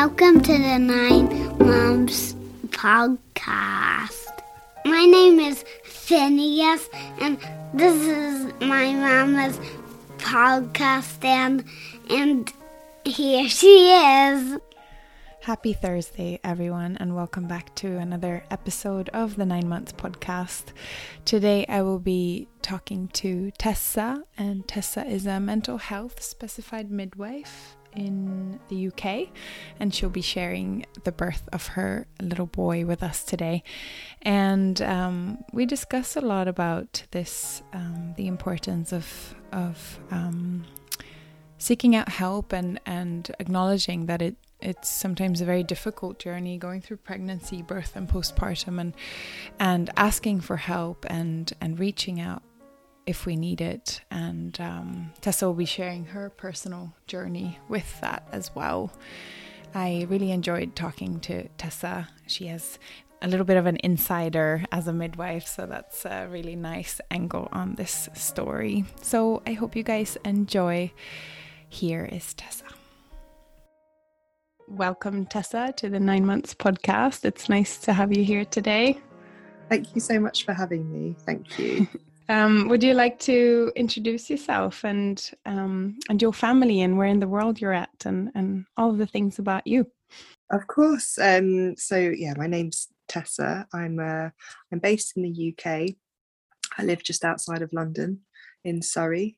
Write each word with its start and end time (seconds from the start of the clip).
Welcome 0.00 0.42
to 0.42 0.52
the 0.52 0.78
Nine 0.78 1.58
Moms 1.58 2.36
podcast. 2.68 4.42
My 4.84 5.04
name 5.04 5.40
is 5.40 5.64
Phineas, 5.82 6.88
and 7.20 7.36
this 7.74 7.96
is 8.06 8.52
my 8.60 8.94
mama's 8.94 9.58
podcast, 10.18 11.24
and, 11.24 11.64
and 12.08 12.52
here 13.04 13.48
she 13.48 13.90
is. 13.90 14.60
Happy 15.40 15.72
Thursday, 15.72 16.38
everyone, 16.44 16.96
and 17.00 17.16
welcome 17.16 17.48
back 17.48 17.74
to 17.74 17.96
another 17.96 18.44
episode 18.52 19.08
of 19.08 19.34
the 19.34 19.46
Nine 19.46 19.68
Months 19.68 19.90
podcast. 19.90 20.66
Today, 21.24 21.66
I 21.68 21.82
will 21.82 21.98
be 21.98 22.46
talking 22.62 23.08
to 23.14 23.50
Tessa, 23.58 24.22
and 24.36 24.68
Tessa 24.68 25.04
is 25.04 25.26
a 25.26 25.40
mental 25.40 25.78
health 25.78 26.22
specified 26.22 26.88
midwife 26.88 27.74
in 27.98 28.60
the 28.68 28.88
UK, 28.88 29.28
and 29.80 29.94
she'll 29.94 30.08
be 30.10 30.22
sharing 30.22 30.86
the 31.04 31.12
birth 31.12 31.48
of 31.52 31.68
her 31.68 32.06
little 32.20 32.46
boy 32.46 32.84
with 32.84 33.02
us 33.02 33.24
today. 33.24 33.62
And 34.22 34.80
um, 34.82 35.38
we 35.52 35.66
discuss 35.66 36.16
a 36.16 36.20
lot 36.20 36.48
about 36.48 37.04
this, 37.10 37.62
um, 37.72 38.14
the 38.16 38.26
importance 38.26 38.92
of 38.92 39.34
of 39.52 39.98
um, 40.10 40.64
seeking 41.58 41.96
out 41.96 42.08
help 42.08 42.52
and 42.52 42.80
and 42.86 43.30
acknowledging 43.38 44.06
that 44.06 44.22
it 44.22 44.36
it's 44.60 44.88
sometimes 44.88 45.40
a 45.40 45.44
very 45.44 45.62
difficult 45.62 46.18
journey 46.18 46.58
going 46.58 46.80
through 46.80 46.96
pregnancy, 46.96 47.62
birth, 47.62 47.94
and 47.94 48.08
postpartum, 48.08 48.80
and 48.80 48.94
and 49.58 49.90
asking 49.96 50.40
for 50.40 50.56
help 50.56 51.06
and 51.08 51.52
and 51.60 51.78
reaching 51.78 52.20
out 52.20 52.42
if 53.08 53.24
we 53.24 53.36
need 53.36 53.62
it. 53.62 54.02
And 54.10 54.60
um, 54.60 55.12
Tessa 55.22 55.46
will 55.46 55.54
be 55.54 55.64
sharing 55.64 56.04
her 56.04 56.28
personal 56.28 56.92
journey 57.06 57.58
with 57.66 58.00
that 58.02 58.28
as 58.32 58.54
well. 58.54 58.92
I 59.74 60.06
really 60.10 60.30
enjoyed 60.30 60.76
talking 60.76 61.18
to 61.20 61.48
Tessa. 61.56 62.08
She 62.26 62.48
has 62.48 62.78
a 63.22 63.28
little 63.28 63.46
bit 63.46 63.56
of 63.56 63.64
an 63.64 63.78
insider 63.82 64.62
as 64.70 64.86
a 64.88 64.92
midwife, 64.92 65.46
so 65.46 65.64
that's 65.64 66.04
a 66.04 66.28
really 66.30 66.54
nice 66.54 67.00
angle 67.10 67.48
on 67.50 67.76
this 67.76 68.10
story. 68.12 68.84
So 69.00 69.42
I 69.46 69.54
hope 69.54 69.74
you 69.74 69.82
guys 69.82 70.18
enjoy. 70.24 70.92
Here 71.70 72.04
is 72.12 72.34
Tessa. 72.34 72.64
Welcome, 74.68 75.24
Tessa, 75.24 75.72
to 75.78 75.88
the 75.88 75.98
Nine 76.00 76.26
Months 76.26 76.54
podcast. 76.54 77.24
It's 77.24 77.48
nice 77.48 77.78
to 77.78 77.94
have 77.94 78.14
you 78.14 78.22
here 78.22 78.44
today. 78.44 78.98
Thank 79.70 79.94
you 79.94 80.00
so 80.02 80.20
much 80.20 80.44
for 80.44 80.52
having 80.52 80.92
me. 80.92 81.16
Thank 81.24 81.58
you. 81.58 81.88
um, 82.28 82.68
would 82.68 82.82
you 82.82 82.94
like 82.94 83.18
to 83.20 83.72
introduce 83.74 84.28
yourself 84.28 84.84
and 84.84 85.30
um, 85.46 85.98
and 86.08 86.20
your 86.20 86.32
family 86.32 86.82
and 86.82 86.98
where 86.98 87.08
in 87.08 87.20
the 87.20 87.28
world 87.28 87.60
you're 87.60 87.72
at 87.72 88.04
and 88.04 88.30
and 88.34 88.66
all 88.76 88.90
of 88.90 88.98
the 88.98 89.06
things 89.06 89.38
about 89.38 89.66
you? 89.66 89.86
Of 90.50 90.66
course. 90.66 91.18
Um, 91.18 91.76
so 91.76 91.96
yeah, 91.96 92.34
my 92.36 92.46
name's 92.46 92.88
Tessa. 93.08 93.66
I'm 93.72 93.98
uh, 93.98 94.30
I'm 94.72 94.78
based 94.78 95.16
in 95.16 95.22
the 95.22 95.54
UK. 95.54 95.94
I 96.78 96.84
live 96.84 97.02
just 97.02 97.24
outside 97.24 97.62
of 97.62 97.72
London, 97.72 98.20
in 98.64 98.82
Surrey. 98.82 99.36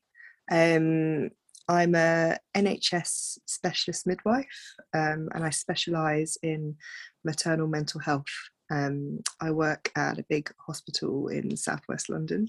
Um, 0.51 1.29
I'm 1.67 1.95
a 1.95 2.37
NHS 2.55 3.39
specialist 3.45 4.05
midwife 4.05 4.75
um, 4.93 5.29
and 5.33 5.43
I 5.43 5.51
specialise 5.51 6.37
in 6.43 6.75
maternal 7.23 7.67
mental 7.67 8.01
health. 8.01 8.25
Um, 8.71 9.19
I 9.41 9.51
work 9.51 9.91
at 9.95 10.17
a 10.17 10.25
big 10.29 10.51
hospital 10.65 11.27
in 11.27 11.57
southwest 11.57 12.09
London 12.09 12.47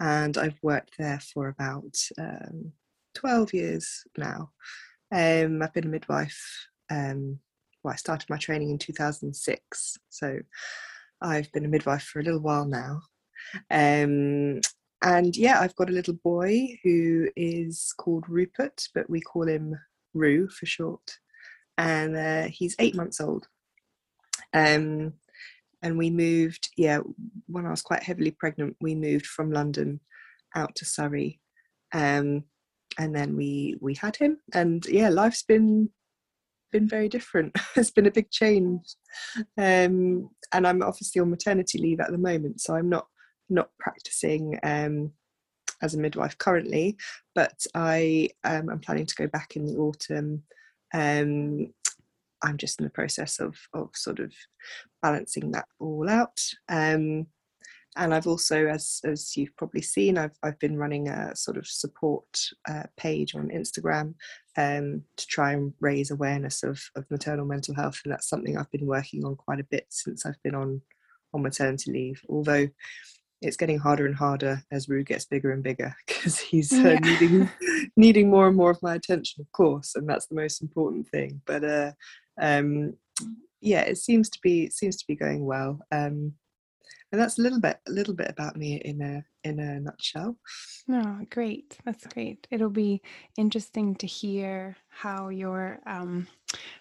and 0.00 0.38
I've 0.38 0.58
worked 0.62 0.96
there 0.98 1.20
for 1.20 1.48
about 1.48 1.96
um, 2.18 2.72
12 3.14 3.54
years 3.54 4.04
now. 4.16 4.52
Um, 5.12 5.62
I've 5.62 5.74
been 5.74 5.86
a 5.86 5.88
midwife. 5.88 6.68
Um, 6.90 7.40
well, 7.82 7.94
I 7.94 7.96
started 7.96 8.30
my 8.30 8.38
training 8.38 8.70
in 8.70 8.78
2006, 8.78 9.98
so 10.08 10.38
I've 11.20 11.50
been 11.52 11.64
a 11.64 11.68
midwife 11.68 12.02
for 12.02 12.20
a 12.20 12.22
little 12.22 12.40
while 12.40 12.66
now. 12.66 13.00
Um, 13.70 14.60
and 15.02 15.36
yeah, 15.36 15.60
I've 15.60 15.76
got 15.76 15.90
a 15.90 15.94
little 15.94 16.14
boy 16.14 16.78
who 16.82 17.28
is 17.36 17.92
called 17.96 18.28
Rupert, 18.28 18.88
but 18.94 19.08
we 19.08 19.20
call 19.20 19.48
him 19.48 19.78
Roo 20.14 20.48
for 20.48 20.66
short. 20.66 21.18
And 21.76 22.16
uh, 22.16 22.48
he's 22.48 22.74
eight 22.78 22.96
months 22.96 23.20
old. 23.20 23.46
Um, 24.52 25.14
and 25.82 25.96
we 25.96 26.10
moved, 26.10 26.70
yeah, 26.76 27.00
when 27.46 27.66
I 27.66 27.70
was 27.70 27.82
quite 27.82 28.02
heavily 28.02 28.32
pregnant, 28.32 28.76
we 28.80 28.94
moved 28.94 29.26
from 29.26 29.52
London 29.52 30.00
out 30.54 30.74
to 30.76 30.84
Surrey. 30.84 31.40
Um, 31.92 32.44
and 32.98 33.14
then 33.14 33.36
we 33.36 33.76
we 33.80 33.94
had 33.94 34.16
him, 34.16 34.38
and 34.54 34.84
yeah, 34.86 35.08
life's 35.08 35.42
been 35.42 35.88
been 36.72 36.88
very 36.88 37.08
different. 37.08 37.56
it's 37.76 37.90
been 37.90 38.06
a 38.06 38.10
big 38.10 38.30
change, 38.30 38.82
um, 39.56 40.28
and 40.52 40.66
I'm 40.66 40.82
obviously 40.82 41.20
on 41.20 41.30
maternity 41.30 41.78
leave 41.78 42.00
at 42.00 42.10
the 42.10 42.18
moment, 42.18 42.60
so 42.60 42.74
I'm 42.74 42.88
not 42.88 43.06
not 43.48 43.70
practicing 43.78 44.58
um, 44.62 45.12
as 45.82 45.94
a 45.94 45.98
midwife 45.98 46.36
currently, 46.38 46.96
but 47.34 47.54
I 47.74 48.30
um, 48.44 48.68
am 48.68 48.80
planning 48.80 49.06
to 49.06 49.14
go 49.14 49.26
back 49.28 49.56
in 49.56 49.64
the 49.64 49.76
autumn. 49.76 50.42
I'm 52.42 52.56
just 52.56 52.80
in 52.80 52.84
the 52.84 52.90
process 52.90 53.40
of 53.40 53.56
of 53.72 53.90
sort 53.94 54.20
of 54.20 54.32
balancing 55.02 55.52
that 55.52 55.66
all 55.78 56.08
out. 56.08 56.40
Um, 56.68 57.26
and 57.96 58.14
I've 58.14 58.26
also, 58.26 58.66
as 58.66 59.00
as 59.04 59.36
you've 59.36 59.56
probably 59.56 59.82
seen, 59.82 60.18
I've 60.18 60.36
I've 60.42 60.58
been 60.58 60.76
running 60.76 61.08
a 61.08 61.34
sort 61.34 61.56
of 61.56 61.66
support 61.66 62.26
uh, 62.68 62.84
page 62.96 63.34
on 63.34 63.48
Instagram 63.48 64.14
um, 64.56 65.02
to 65.16 65.26
try 65.26 65.52
and 65.52 65.72
raise 65.80 66.10
awareness 66.10 66.62
of 66.62 66.80
of 66.94 67.10
maternal 67.10 67.44
mental 67.44 67.74
health, 67.74 68.00
and 68.04 68.12
that's 68.12 68.28
something 68.28 68.56
I've 68.56 68.70
been 68.70 68.86
working 68.86 69.24
on 69.24 69.36
quite 69.36 69.60
a 69.60 69.66
bit 69.70 69.86
since 69.88 70.24
I've 70.24 70.42
been 70.44 70.54
on 70.54 70.80
on 71.34 71.42
maternity 71.42 71.92
leave. 71.92 72.22
Although 72.28 72.68
it's 73.40 73.56
getting 73.56 73.78
harder 73.78 74.06
and 74.06 74.16
harder 74.16 74.62
as 74.72 74.88
Roo 74.88 75.04
gets 75.04 75.24
bigger 75.24 75.52
and 75.52 75.62
bigger 75.62 75.94
because 76.06 76.38
he's 76.38 76.72
uh, 76.72 76.76
yeah. 76.90 76.98
needing 76.98 77.50
needing 77.96 78.30
more 78.30 78.48
and 78.48 78.56
more 78.56 78.70
of 78.70 78.82
my 78.82 78.94
attention, 78.94 79.40
of 79.40 79.50
course, 79.52 79.94
and 79.94 80.08
that's 80.08 80.26
the 80.26 80.34
most 80.34 80.62
important 80.62 81.08
thing. 81.08 81.40
But 81.46 81.64
uh, 81.64 81.92
um, 82.40 82.94
yeah, 83.60 83.82
it 83.82 83.98
seems 83.98 84.28
to 84.30 84.38
be 84.42 84.64
it 84.64 84.72
seems 84.72 84.96
to 84.96 85.06
be 85.06 85.16
going 85.16 85.44
well, 85.44 85.80
um, 85.92 86.34
and 87.10 87.20
that's 87.20 87.38
a 87.38 87.42
little 87.42 87.60
bit 87.60 87.78
a 87.88 87.92
little 87.92 88.14
bit 88.14 88.30
about 88.30 88.56
me 88.56 88.76
in 88.84 89.00
a 89.00 89.24
in 89.48 89.60
a 89.60 89.80
nutshell. 89.80 90.36
No, 90.86 91.02
oh, 91.04 91.26
great, 91.30 91.78
that's 91.84 92.06
great. 92.06 92.46
It'll 92.50 92.70
be 92.70 93.02
interesting 93.36 93.94
to 93.96 94.06
hear 94.06 94.76
how 94.88 95.28
your 95.28 95.80
um, 95.86 96.26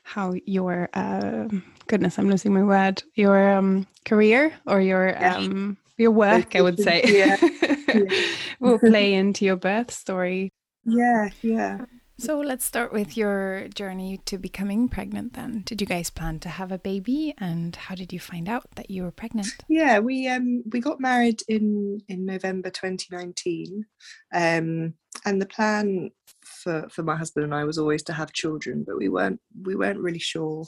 how 0.04 0.34
your 0.46 0.90
uh, 0.94 1.48
goodness, 1.88 2.18
I'm 2.18 2.30
losing 2.30 2.54
my 2.54 2.64
word. 2.64 3.04
Your 3.16 3.58
um, 3.58 3.88
career 4.06 4.54
or 4.66 4.82
your 4.82 5.24
um, 5.24 5.78
your 5.98 6.12
work, 6.12 6.56
I 6.56 6.62
would 6.62 6.80
say, 6.80 7.04
yeah. 7.06 7.38
yeah. 7.88 8.28
will 8.60 8.80
play 8.80 9.14
into 9.14 9.46
your 9.46 9.56
birth 9.56 9.92
story. 9.92 10.52
Yeah, 10.86 11.30
yeah. 11.42 11.86
So 12.20 12.40
let's 12.40 12.66
start 12.66 12.92
with 12.92 13.16
your 13.16 13.68
journey 13.68 14.20
to 14.26 14.40
becoming 14.40 14.90
pregnant 14.90 15.34
then. 15.34 15.62
Did 15.66 15.82
you 15.82 15.86
guys 15.86 16.10
plan 16.10 16.40
to 16.40 16.50
have 16.50 16.72
a 16.72 16.80
baby 16.80 17.36
and 17.38 17.76
how 17.76 17.94
did 17.94 18.12
you 18.12 18.20
find 18.20 18.50
out 18.50 18.66
that 18.76 18.90
you 18.90 19.04
were 19.04 19.12
pregnant? 19.12 19.50
Yeah, 19.70 20.00
we 20.00 20.28
um 20.28 20.64
we 20.72 20.80
got 20.80 21.00
married 21.00 21.42
in 21.48 22.00
in 22.08 22.26
November 22.26 22.72
2019. 22.72 23.86
Um 24.34 24.96
and 25.26 25.40
the 25.40 25.46
plan 25.46 26.10
for 26.44 26.88
for 26.90 27.04
my 27.04 27.16
husband 27.16 27.44
and 27.44 27.54
I 27.54 27.66
was 27.66 27.78
always 27.78 28.02
to 28.04 28.14
have 28.14 28.34
children, 28.34 28.84
but 28.84 28.98
we 28.98 29.10
weren't 29.10 29.40
we 29.62 29.76
weren't 29.76 30.00
really 30.00 30.20
sure 30.20 30.66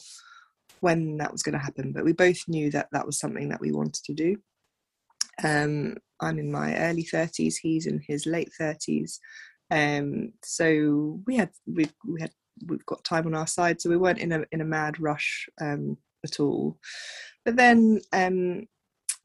when 0.81 1.17
that 1.17 1.31
was 1.31 1.41
going 1.44 1.53
to 1.53 1.59
happen, 1.59 1.91
but 1.91 2.06
we 2.06 2.13
both 2.13 2.47
knew 2.47 2.72
that 2.72 2.88
that 2.91 3.06
was 3.06 3.19
something 3.19 3.50
that 3.50 3.59
we 3.59 3.72
wanted 3.72 4.03
to 4.06 4.13
do. 4.13 4.38
Um, 5.44 5.96
I'm 6.22 6.40
in 6.40 6.52
my 6.52 6.76
early 6.78 7.04
30s, 7.04 7.56
he's 7.62 7.86
in 7.86 8.02
his 8.08 8.26
late 8.26 8.52
30s. 8.60 9.20
Um, 9.72 10.34
so 10.44 11.22
we 11.28 11.36
had 11.36 11.52
we 11.68 11.90
we 12.08 12.22
had 12.22 12.32
we've 12.68 12.86
got 12.86 13.03
time 13.03 13.26
on 13.28 13.36
our 13.36 13.47
side, 13.47 13.80
so 13.80 13.90
we 13.90 13.97
weren't 13.97 14.20
in 14.20 14.32
a 14.32 14.44
in 14.52 14.62
a 14.62 14.66
mad 14.66 15.00
rush 15.00 15.47
um, 15.62 15.97
at 16.26 16.40
all. 16.40 16.78
But 17.46 17.56
then 17.56 18.02
um, 18.12 18.66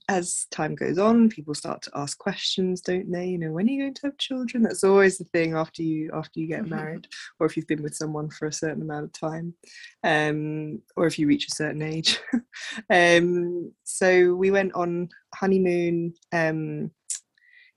as 0.08 0.46
time 0.50 0.74
goes 0.74 0.98
on, 0.98 1.30
people 1.30 1.54
start 1.54 1.82
to 1.82 1.90
ask 1.94 2.18
questions, 2.18 2.80
don't 2.80 3.10
they? 3.10 3.26
You 3.26 3.38
know, 3.38 3.52
when 3.52 3.66
are 3.66 3.70
you 3.70 3.82
going 3.82 3.94
to 3.94 4.06
have 4.06 4.18
children? 4.18 4.62
That's 4.62 4.84
always 4.84 5.16
the 5.16 5.24
thing 5.24 5.54
after 5.54 5.82
you 5.82 6.10
after 6.12 6.40
you 6.40 6.46
get 6.46 6.62
mm-hmm. 6.62 6.74
married, 6.74 7.08
or 7.40 7.46
if 7.46 7.56
you've 7.56 7.66
been 7.66 7.82
with 7.82 7.94
someone 7.94 8.28
for 8.28 8.46
a 8.46 8.52
certain 8.52 8.82
amount 8.82 9.04
of 9.06 9.12
time, 9.12 9.54
um, 10.02 10.80
or 10.96 11.06
if 11.06 11.18
you 11.18 11.26
reach 11.26 11.46
a 11.46 11.54
certain 11.54 11.82
age. 11.82 12.18
um, 12.90 13.72
so 13.84 14.34
we 14.34 14.50
went 14.50 14.74
on 14.74 15.08
honeymoon 15.34 16.14
um, 16.32 16.90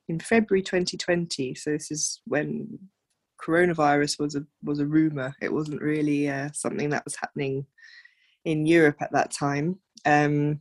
in 0.09 0.19
February 0.19 0.63
2020. 0.63 1.55
So 1.55 1.71
this 1.71 1.91
is 1.91 2.21
when 2.25 2.77
coronavirus 3.41 4.19
was 4.19 4.35
a 4.35 4.45
was 4.63 4.79
a 4.79 4.85
rumor. 4.85 5.33
It 5.41 5.53
wasn't 5.53 5.81
really 5.81 6.29
uh, 6.29 6.49
something 6.53 6.89
that 6.89 7.05
was 7.05 7.15
happening 7.15 7.65
in 8.43 8.65
Europe 8.65 8.97
at 9.01 9.13
that 9.13 9.31
time. 9.31 9.79
Um, 10.05 10.59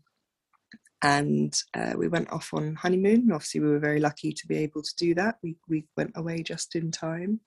and 1.06 1.62
uh, 1.74 1.92
we 1.96 2.08
went 2.08 2.32
off 2.32 2.50
on 2.52 2.74
honeymoon. 2.74 3.30
Obviously, 3.32 3.60
we 3.60 3.68
were 3.68 3.78
very 3.78 4.00
lucky 4.00 4.32
to 4.32 4.46
be 4.48 4.56
able 4.56 4.82
to 4.82 4.96
do 4.98 5.14
that. 5.14 5.36
We 5.42 5.56
we 5.68 5.84
went 5.96 6.12
away 6.16 6.42
just 6.42 6.74
in 6.74 6.90
time, 6.90 7.40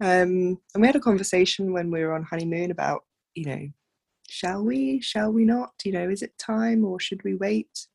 um, 0.00 0.58
and 0.72 0.80
we 0.80 0.86
had 0.86 0.96
a 0.96 1.00
conversation 1.00 1.72
when 1.72 1.90
we 1.90 2.00
were 2.02 2.14
on 2.14 2.22
honeymoon 2.22 2.70
about 2.70 3.02
you 3.34 3.44
know 3.44 3.68
shall 4.32 4.64
we? 4.64 5.00
Shall 5.00 5.30
we 5.30 5.44
not? 5.44 5.72
You 5.84 5.92
know, 5.92 6.08
is 6.08 6.22
it 6.22 6.32
time 6.38 6.84
or 6.84 6.98
should 6.98 7.22
we 7.24 7.34
wait? 7.34 7.86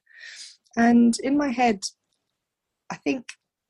And 0.78 1.18
in 1.24 1.36
my 1.36 1.50
head, 1.50 1.84
I 2.92 2.96
think 2.98 3.26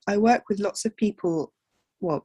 I 0.07 0.17
work 0.17 0.43
with 0.49 0.59
lots 0.59 0.83
of 0.83 0.95
people. 0.97 1.53
Well, 2.01 2.23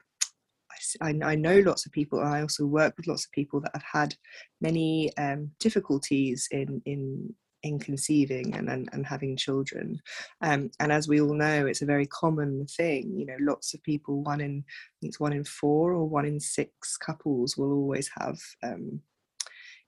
I, 1.01 1.15
I 1.23 1.37
know 1.37 1.61
lots 1.61 1.87
of 1.87 1.93
people, 1.93 2.19
and 2.19 2.29
I 2.29 2.41
also 2.43 2.67
work 2.67 2.95
with 2.97 3.07
lots 3.07 3.25
of 3.27 3.31
people 3.31 3.61
that 3.61 3.71
have 3.75 3.85
had 4.01 4.15
many 4.61 5.17
um, 5.17 5.53
difficulties 5.61 6.49
in 6.51 6.83
in 6.85 7.33
in 7.63 7.79
conceiving 7.79 8.55
and, 8.55 8.69
and, 8.69 8.89
and 8.93 9.07
having 9.07 9.37
children. 9.37 10.01
Um, 10.41 10.71
and 10.81 10.91
as 10.91 11.09
we 11.09 11.21
all 11.21 11.35
know, 11.35 11.67
it's 11.67 11.83
a 11.83 11.87
very 11.87 12.07
common 12.07 12.67
thing. 12.67 13.13
You 13.17 13.27
know, 13.27 13.37
lots 13.41 13.75
of 13.75 13.83
people, 13.83 14.23
one 14.23 14.41
in, 14.41 14.65
it's 15.01 15.21
one 15.21 15.33
in 15.33 15.45
four 15.45 15.93
or 15.93 16.09
one 16.09 16.27
in 16.27 16.41
six 16.41 16.97
couples 16.97 17.57
will 17.57 17.73
always 17.73 18.11
have 18.19 18.39
um, 18.63 19.01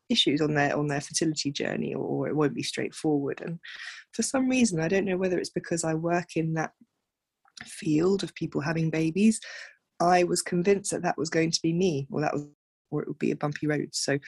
issues 0.09 0.41
on 0.41 0.55
their 0.55 0.77
on 0.77 0.87
their 0.87 1.01
fertility 1.01 1.51
journey 1.51 1.95
or, 1.95 2.05
or, 2.05 2.29
it 2.29 2.37
won't 2.37 2.55
be 2.55 2.63
straightforward 2.63 3.41
and 3.41 3.59
for 4.13 4.23
some 4.23 4.51
reason 4.51 4.79
i 4.79 4.87
don't 4.87 5.07
know 5.07 5.17
whether 5.17 5.39
it's 5.39 5.49
because 5.49 5.83
i 5.83 5.95
work 5.95 6.37
in 6.37 6.53
that 6.53 6.73
field 7.65 8.23
of 8.23 8.35
people 8.35 8.61
having 8.61 8.91
babies 8.91 9.41
i 10.01 10.23
was 10.23 10.43
convinced 10.43 10.91
that 10.91 11.03
that 11.03 11.17
was 11.17 11.31
going 11.31 11.51
to 11.51 11.61
be 11.63 11.73
me 11.73 12.07
or 12.11 12.21
that 12.21 12.35
was 12.35 12.47
or 12.91 13.03
it 13.03 13.09
would 13.09 13.19
be 13.19 13.31
a 13.31 13.37
bumpy 13.37 13.67
road 13.67 13.89
so 13.93 14.19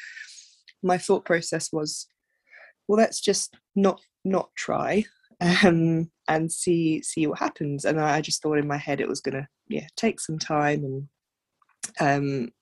my 0.83 0.97
thought 0.97 1.25
process 1.25 1.73
was 1.73 2.09
well 2.89 2.99
let's 2.99 3.21
just 3.21 3.57
not 3.75 4.01
not 4.25 4.51
try 4.57 5.05
um, 5.41 6.11
and 6.29 6.51
see 6.51 7.03
see 7.03 7.27
what 7.27 7.39
happens. 7.39 7.85
And 7.85 8.01
I, 8.01 8.21
just 8.21 8.43
thought 8.43 8.59
in 8.59 8.67
my 8.67 8.77
head 8.77 9.01
it 9.01 9.09
was 9.09 9.21
gonna 9.21 9.49
yeah 9.69 9.87
take 9.97 10.21
some 10.21 10.39
time 10.39 10.85
and 10.85 11.09
um 12.01 12.53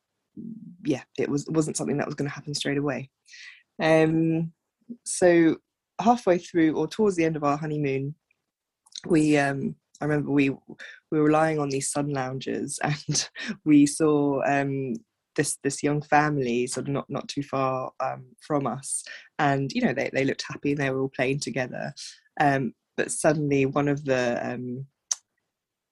yeah 0.84 1.02
it 1.18 1.28
was 1.28 1.46
wasn't 1.48 1.76
something 1.76 1.96
that 1.98 2.06
was 2.06 2.14
going 2.14 2.28
to 2.28 2.34
happen 2.34 2.54
straight 2.54 2.78
away. 2.78 3.10
Um 3.80 4.52
so 5.04 5.56
halfway 6.00 6.38
through 6.38 6.76
or 6.76 6.88
towards 6.88 7.16
the 7.16 7.24
end 7.24 7.36
of 7.36 7.44
our 7.44 7.56
honeymoon 7.56 8.14
we 9.06 9.38
um 9.38 9.76
I 10.00 10.06
remember 10.06 10.30
we 10.30 10.50
we 10.50 11.20
were 11.20 11.30
lying 11.30 11.58
on 11.58 11.68
these 11.68 11.90
sun 11.90 12.10
lounges 12.10 12.80
and 12.82 13.28
we 13.64 13.86
saw 13.86 14.42
um 14.44 14.94
this 15.36 15.58
this 15.62 15.82
young 15.82 16.02
family 16.02 16.66
sort 16.66 16.88
of 16.88 16.92
not 16.92 17.08
not 17.08 17.28
too 17.28 17.42
far 17.42 17.92
um, 18.00 18.26
from 18.40 18.66
us. 18.66 19.04
And 19.38 19.72
you 19.72 19.82
know 19.82 19.92
they, 19.92 20.10
they 20.12 20.24
looked 20.24 20.44
happy 20.46 20.72
and 20.72 20.80
they 20.80 20.90
were 20.90 21.00
all 21.00 21.12
playing 21.14 21.40
together. 21.40 21.92
Um, 22.40 22.74
but 22.96 23.10
suddenly 23.10 23.66
one 23.66 23.88
of 23.88 24.04
the 24.04 24.40
um, 24.42 24.86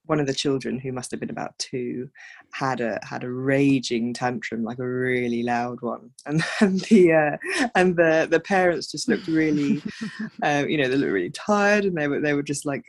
one 0.07 0.21
of 0.21 0.27
the 0.27 0.35
children 0.35 0.79
who 0.79 0.93
must 0.93 1.11
have 1.11 1.21
been 1.21 1.31
about 1.31 1.57
two 1.59 2.09
had 2.53 2.81
a 2.81 2.99
had 3.03 3.25
a 3.25 3.31
raging 3.31 4.13
tantrum 4.13 4.65
like 4.65 4.79
a 4.79 4.89
really 4.89 5.43
loud 5.43 5.81
one. 5.81 6.11
And, 6.27 6.45
and 6.61 6.81
the 6.83 7.13
uh, 7.13 7.69
and 7.75 7.97
the 7.97 8.29
the 8.31 8.41
parents 8.41 8.91
just 8.91 9.09
looked 9.09 9.29
really 9.29 9.83
uh, 10.43 10.65
you 10.69 10.79
know 10.79 10.89
they 10.89 10.97
looked 10.97 11.13
really 11.13 11.31
tired 11.31 11.85
and 11.85 11.97
they 11.97 12.09
were 12.09 12.21
they 12.21 12.35
were 12.35 12.43
just 12.43 12.67
like 12.67 12.85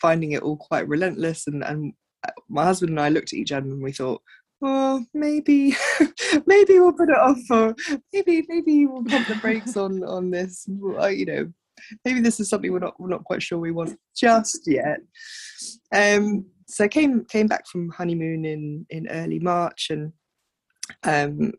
finding 0.00 0.32
it 0.32 0.42
all 0.42 0.56
quite 0.56 0.88
relentless. 0.88 1.46
And 1.46 1.64
and 1.64 1.94
uh, 2.26 2.32
my 2.48 2.64
husband 2.64 2.90
and 2.90 3.00
I 3.00 3.08
looked 3.08 3.32
at 3.32 3.38
each 3.38 3.52
other 3.52 3.66
and 3.66 3.82
we 3.82 3.92
thought 3.92 4.22
oh 4.62 5.04
maybe 5.12 5.74
maybe 6.46 6.78
we'll 6.78 6.92
put 6.92 7.10
it 7.10 7.16
off 7.16 7.38
for 7.46 7.74
maybe 8.12 8.44
maybe 8.48 8.86
we'll 8.86 9.04
pump 9.04 9.26
the 9.28 9.34
brakes 9.36 9.76
on 9.76 10.02
on 10.04 10.30
this 10.30 10.66
you 10.68 11.26
know 11.26 11.52
maybe 12.04 12.20
this 12.20 12.40
is 12.40 12.48
something 12.48 12.72
we're 12.72 12.78
not 12.78 12.98
we're 12.98 13.08
not 13.08 13.24
quite 13.24 13.42
sure 13.42 13.58
we 13.58 13.70
want 13.70 13.98
just 14.16 14.62
yet 14.66 14.98
um 15.94 16.44
so 16.66 16.88
came 16.88 17.24
came 17.26 17.46
back 17.46 17.66
from 17.66 17.90
honeymoon 17.90 18.44
in 18.44 18.86
in 18.90 19.08
early 19.08 19.38
march 19.38 19.90
and 19.90 20.12
um 21.04 21.52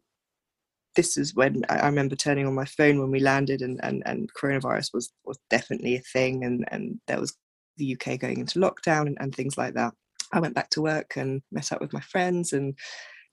this 0.97 1.15
is 1.15 1.35
when 1.35 1.63
I, 1.69 1.85
remember 1.85 2.15
turning 2.15 2.47
on 2.47 2.55
my 2.55 2.65
phone 2.65 3.00
when 3.00 3.11
we 3.11 3.19
landed 3.19 3.61
and, 3.61 3.79
and, 3.83 4.01
and 4.07 4.33
coronavirus 4.33 4.95
was, 4.95 5.13
was 5.25 5.38
definitely 5.50 5.95
a 5.95 6.01
thing 6.01 6.43
and, 6.43 6.65
and 6.71 7.00
there 7.07 7.19
was 7.19 7.38
the 7.77 7.95
UK 7.95 8.19
going 8.19 8.39
into 8.39 8.59
lockdown 8.59 9.05
and, 9.05 9.17
and 9.21 9.33
things 9.33 9.57
like 9.57 9.75
that. 9.75 9.93
I 10.33 10.39
went 10.39 10.56
back 10.56 10.69
to 10.71 10.81
work 10.81 11.15
and 11.15 11.41
met 11.51 11.71
up 11.71 11.81
with 11.81 11.94
my 11.94 12.01
friends, 12.01 12.53
and 12.53 12.77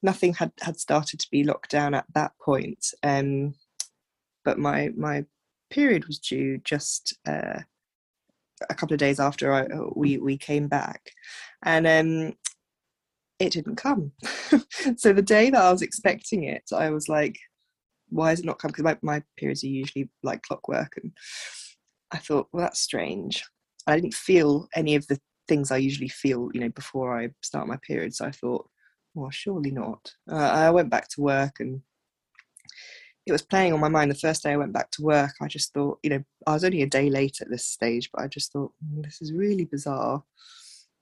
nothing 0.02 0.34
had 0.34 0.52
had 0.60 0.78
started 0.78 1.20
to 1.20 1.30
be 1.30 1.44
locked 1.44 1.70
down 1.70 1.94
at 1.94 2.06
that 2.14 2.32
point. 2.40 2.86
Um, 3.02 3.54
but 4.44 4.58
my 4.58 4.90
my 4.96 5.24
period 5.70 6.06
was 6.06 6.18
due 6.18 6.58
just 6.58 7.16
uh, 7.26 7.60
a 8.68 8.74
couple 8.74 8.94
of 8.94 9.00
days 9.00 9.18
after 9.18 9.52
I, 9.52 9.62
uh, 9.64 9.90
we 9.94 10.18
we 10.18 10.38
came 10.38 10.68
back, 10.68 11.10
and 11.62 11.86
um, 11.86 12.34
it 13.38 13.52
didn't 13.52 13.76
come. 13.76 14.12
so 14.96 15.12
the 15.12 15.22
day 15.22 15.50
that 15.50 15.60
I 15.60 15.72
was 15.72 15.82
expecting 15.82 16.44
it, 16.44 16.64
I 16.72 16.90
was 16.90 17.08
like, 17.08 17.38
"Why 18.10 18.32
is 18.32 18.40
it 18.40 18.46
not 18.46 18.58
come?" 18.58 18.70
Because 18.70 18.84
my, 18.84 18.98
my 19.02 19.22
periods 19.36 19.64
are 19.64 19.68
usually 19.68 20.08
like 20.22 20.42
clockwork, 20.42 20.96
and 21.02 21.12
I 22.12 22.18
thought, 22.18 22.48
"Well, 22.52 22.62
that's 22.62 22.80
strange." 22.80 23.44
I 23.86 23.96
didn't 23.96 24.14
feel 24.14 24.68
any 24.74 24.94
of 24.94 25.06
the 25.08 25.20
things 25.48 25.70
I 25.70 25.76
usually 25.78 26.08
feel, 26.08 26.50
you 26.52 26.60
know, 26.60 26.70
before 26.70 27.18
I 27.18 27.30
start 27.42 27.68
my 27.68 27.78
period. 27.78 28.14
So 28.14 28.26
I 28.26 28.30
thought, 28.30 28.68
well, 29.14 29.30
surely 29.30 29.70
not. 29.70 30.12
Uh, 30.30 30.36
I 30.36 30.70
went 30.70 30.90
back 30.90 31.08
to 31.10 31.20
work 31.20 31.60
and 31.60 31.80
it 33.26 33.32
was 33.32 33.42
playing 33.42 33.72
on 33.72 33.80
my 33.80 33.88
mind. 33.88 34.10
The 34.10 34.16
first 34.16 34.42
day 34.42 34.52
I 34.52 34.56
went 34.56 34.72
back 34.72 34.90
to 34.92 35.02
work, 35.02 35.32
I 35.40 35.48
just 35.48 35.72
thought, 35.72 35.98
you 36.02 36.10
know, 36.10 36.22
I 36.46 36.52
was 36.52 36.64
only 36.64 36.82
a 36.82 36.86
day 36.86 37.08
late 37.08 37.40
at 37.40 37.50
this 37.50 37.66
stage, 37.66 38.10
but 38.12 38.22
I 38.22 38.28
just 38.28 38.52
thought, 38.52 38.72
mm, 38.84 39.02
this 39.02 39.22
is 39.22 39.32
really 39.32 39.64
bizarre. 39.64 40.22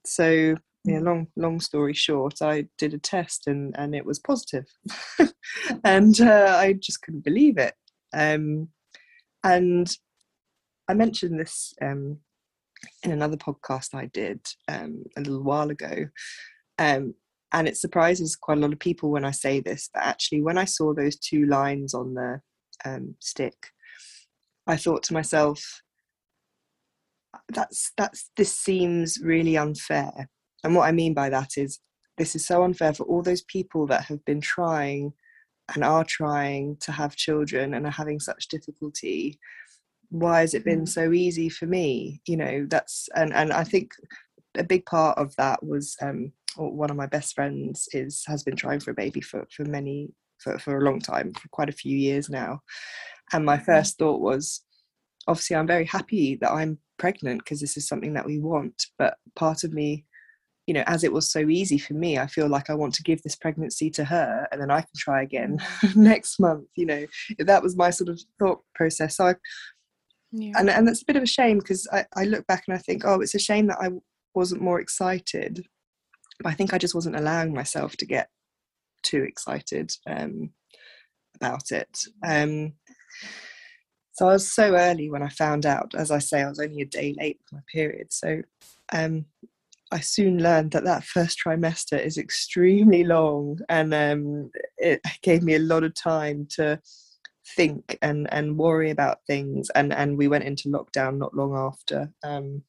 So, 0.04 0.56
yeah, 0.84 0.98
mm. 0.98 1.04
long 1.04 1.26
long 1.36 1.60
story 1.60 1.94
short, 1.94 2.42
I 2.42 2.66
did 2.78 2.94
a 2.94 2.98
test 2.98 3.46
and 3.46 3.74
and 3.78 3.94
it 3.94 4.04
was 4.04 4.18
positive, 4.18 4.66
and 5.84 6.20
uh, 6.20 6.56
I 6.58 6.74
just 6.74 7.02
couldn't 7.02 7.24
believe 7.24 7.58
it. 7.58 7.74
Um, 8.12 8.68
and 9.44 9.92
I 10.88 10.94
mentioned 10.94 11.38
this 11.38 11.74
um, 11.80 12.18
in 13.02 13.12
another 13.12 13.36
podcast 13.36 13.94
I 13.94 14.06
did 14.06 14.40
um, 14.68 15.04
a 15.16 15.20
little 15.20 15.42
while 15.42 15.70
ago. 15.70 16.06
Um, 16.78 17.14
and 17.52 17.68
it 17.68 17.76
surprises 17.76 18.34
quite 18.36 18.58
a 18.58 18.60
lot 18.60 18.72
of 18.72 18.78
people 18.78 19.10
when 19.10 19.24
I 19.24 19.30
say 19.30 19.60
this, 19.60 19.90
but 19.92 20.02
actually, 20.02 20.40
when 20.40 20.56
I 20.56 20.64
saw 20.64 20.94
those 20.94 21.16
two 21.16 21.46
lines 21.46 21.92
on 21.92 22.14
the 22.14 22.40
um, 22.84 23.14
stick, 23.20 23.68
I 24.66 24.76
thought 24.76 25.02
to 25.04 25.12
myself, 25.12 25.82
that's 27.48 27.92
that's 27.96 28.30
this 28.36 28.54
seems 28.54 29.18
really 29.22 29.56
unfair. 29.56 30.28
And 30.64 30.74
what 30.74 30.88
I 30.88 30.92
mean 30.92 31.12
by 31.12 31.28
that 31.28 31.50
is 31.56 31.80
this 32.16 32.34
is 32.34 32.46
so 32.46 32.62
unfair 32.64 32.94
for 32.94 33.04
all 33.04 33.22
those 33.22 33.42
people 33.42 33.86
that 33.88 34.04
have 34.04 34.24
been 34.24 34.40
trying 34.40 35.12
and 35.74 35.84
are 35.84 36.04
trying 36.04 36.76
to 36.80 36.92
have 36.92 37.16
children 37.16 37.74
and 37.74 37.86
are 37.86 37.92
having 37.92 38.20
such 38.20 38.48
difficulty 38.48 39.38
why 40.12 40.40
has 40.40 40.52
it 40.52 40.64
been 40.64 40.82
mm. 40.82 40.88
so 40.88 41.10
easy 41.12 41.48
for 41.48 41.66
me 41.66 42.20
you 42.26 42.36
know 42.36 42.66
that's 42.68 43.08
and 43.14 43.32
and 43.32 43.50
i 43.50 43.64
think 43.64 43.92
a 44.58 44.62
big 44.62 44.84
part 44.84 45.16
of 45.16 45.34
that 45.36 45.64
was 45.64 45.96
um 46.02 46.30
one 46.56 46.90
of 46.90 46.96
my 46.96 47.06
best 47.06 47.34
friends 47.34 47.88
is 47.92 48.22
has 48.26 48.42
been 48.42 48.54
trying 48.54 48.78
for 48.78 48.90
a 48.90 48.94
baby 48.94 49.22
for 49.22 49.46
for 49.50 49.64
many 49.64 50.10
for, 50.38 50.58
for 50.58 50.76
a 50.76 50.84
long 50.84 51.00
time 51.00 51.32
for 51.32 51.48
quite 51.48 51.70
a 51.70 51.72
few 51.72 51.96
years 51.96 52.28
now 52.28 52.60
and 53.32 53.46
my 53.46 53.56
mm-hmm. 53.56 53.64
first 53.64 53.98
thought 53.98 54.20
was 54.20 54.60
obviously 55.26 55.56
i'm 55.56 55.66
very 55.66 55.86
happy 55.86 56.36
that 56.36 56.52
i'm 56.52 56.78
pregnant 56.98 57.42
because 57.42 57.60
this 57.60 57.78
is 57.78 57.88
something 57.88 58.12
that 58.12 58.26
we 58.26 58.38
want 58.38 58.86
but 58.98 59.14
part 59.34 59.64
of 59.64 59.72
me 59.72 60.04
you 60.66 60.74
know 60.74 60.84
as 60.86 61.04
it 61.04 61.12
was 61.12 61.32
so 61.32 61.48
easy 61.48 61.78
for 61.78 61.94
me 61.94 62.18
i 62.18 62.26
feel 62.26 62.48
like 62.48 62.68
i 62.68 62.74
want 62.74 62.92
to 62.92 63.02
give 63.02 63.22
this 63.22 63.34
pregnancy 63.34 63.88
to 63.88 64.04
her 64.04 64.46
and 64.52 64.60
then 64.60 64.70
i 64.70 64.80
can 64.80 64.90
try 64.96 65.22
again 65.22 65.58
mm. 65.80 65.96
next 65.96 66.38
month 66.38 66.66
you 66.76 66.84
know 66.84 67.06
that 67.38 67.62
was 67.62 67.76
my 67.76 67.88
sort 67.88 68.10
of 68.10 68.20
thought 68.38 68.60
process 68.74 69.16
so 69.16 69.28
i 69.28 69.34
yeah. 70.32 70.52
and 70.58 70.70
and 70.70 70.88
that's 70.88 71.02
a 71.02 71.06
bit 71.06 71.16
of 71.16 71.22
a 71.22 71.26
shame 71.26 71.58
because 71.58 71.86
I, 71.92 72.04
I 72.16 72.24
look 72.24 72.46
back 72.46 72.64
and 72.66 72.74
I 72.74 72.78
think 72.78 73.02
oh 73.04 73.20
it's 73.20 73.34
a 73.34 73.38
shame 73.38 73.66
that 73.68 73.78
I 73.80 73.90
wasn't 74.34 74.62
more 74.62 74.80
excited. 74.80 75.66
But 76.40 76.50
I 76.50 76.54
think 76.54 76.72
I 76.72 76.78
just 76.78 76.94
wasn't 76.94 77.16
allowing 77.16 77.54
myself 77.54 77.96
to 77.98 78.06
get 78.06 78.28
too 79.02 79.22
excited 79.22 79.92
um, 80.06 80.50
about 81.36 81.70
it. 81.70 81.98
Um, 82.26 82.72
so 84.12 84.28
I 84.28 84.32
was 84.32 84.52
so 84.52 84.74
early 84.74 85.10
when 85.10 85.22
I 85.22 85.28
found 85.28 85.66
out 85.66 85.94
as 85.94 86.10
I 86.10 86.18
say 86.18 86.42
I 86.42 86.48
was 86.48 86.58
only 86.58 86.82
a 86.82 86.86
day 86.86 87.14
late 87.18 87.38
with 87.40 87.52
my 87.52 87.60
period. 87.72 88.12
So 88.12 88.42
um, 88.92 89.26
I 89.90 90.00
soon 90.00 90.42
learned 90.42 90.72
that 90.72 90.84
that 90.84 91.04
first 91.04 91.38
trimester 91.44 92.02
is 92.02 92.16
extremely 92.16 93.04
long 93.04 93.58
and 93.68 93.92
um, 93.92 94.50
it 94.78 95.00
gave 95.22 95.42
me 95.42 95.54
a 95.54 95.60
lot 95.60 95.84
of 95.84 95.94
time 95.94 96.46
to 96.56 96.80
think 97.56 97.98
and 98.02 98.32
and 98.32 98.56
worry 98.56 98.90
about 98.90 99.18
things 99.26 99.70
and 99.74 99.92
and 99.92 100.16
we 100.16 100.28
went 100.28 100.44
into 100.44 100.68
lockdown 100.68 101.18
not 101.18 101.34
long 101.34 101.56
after 101.56 102.12
um, 102.22 102.62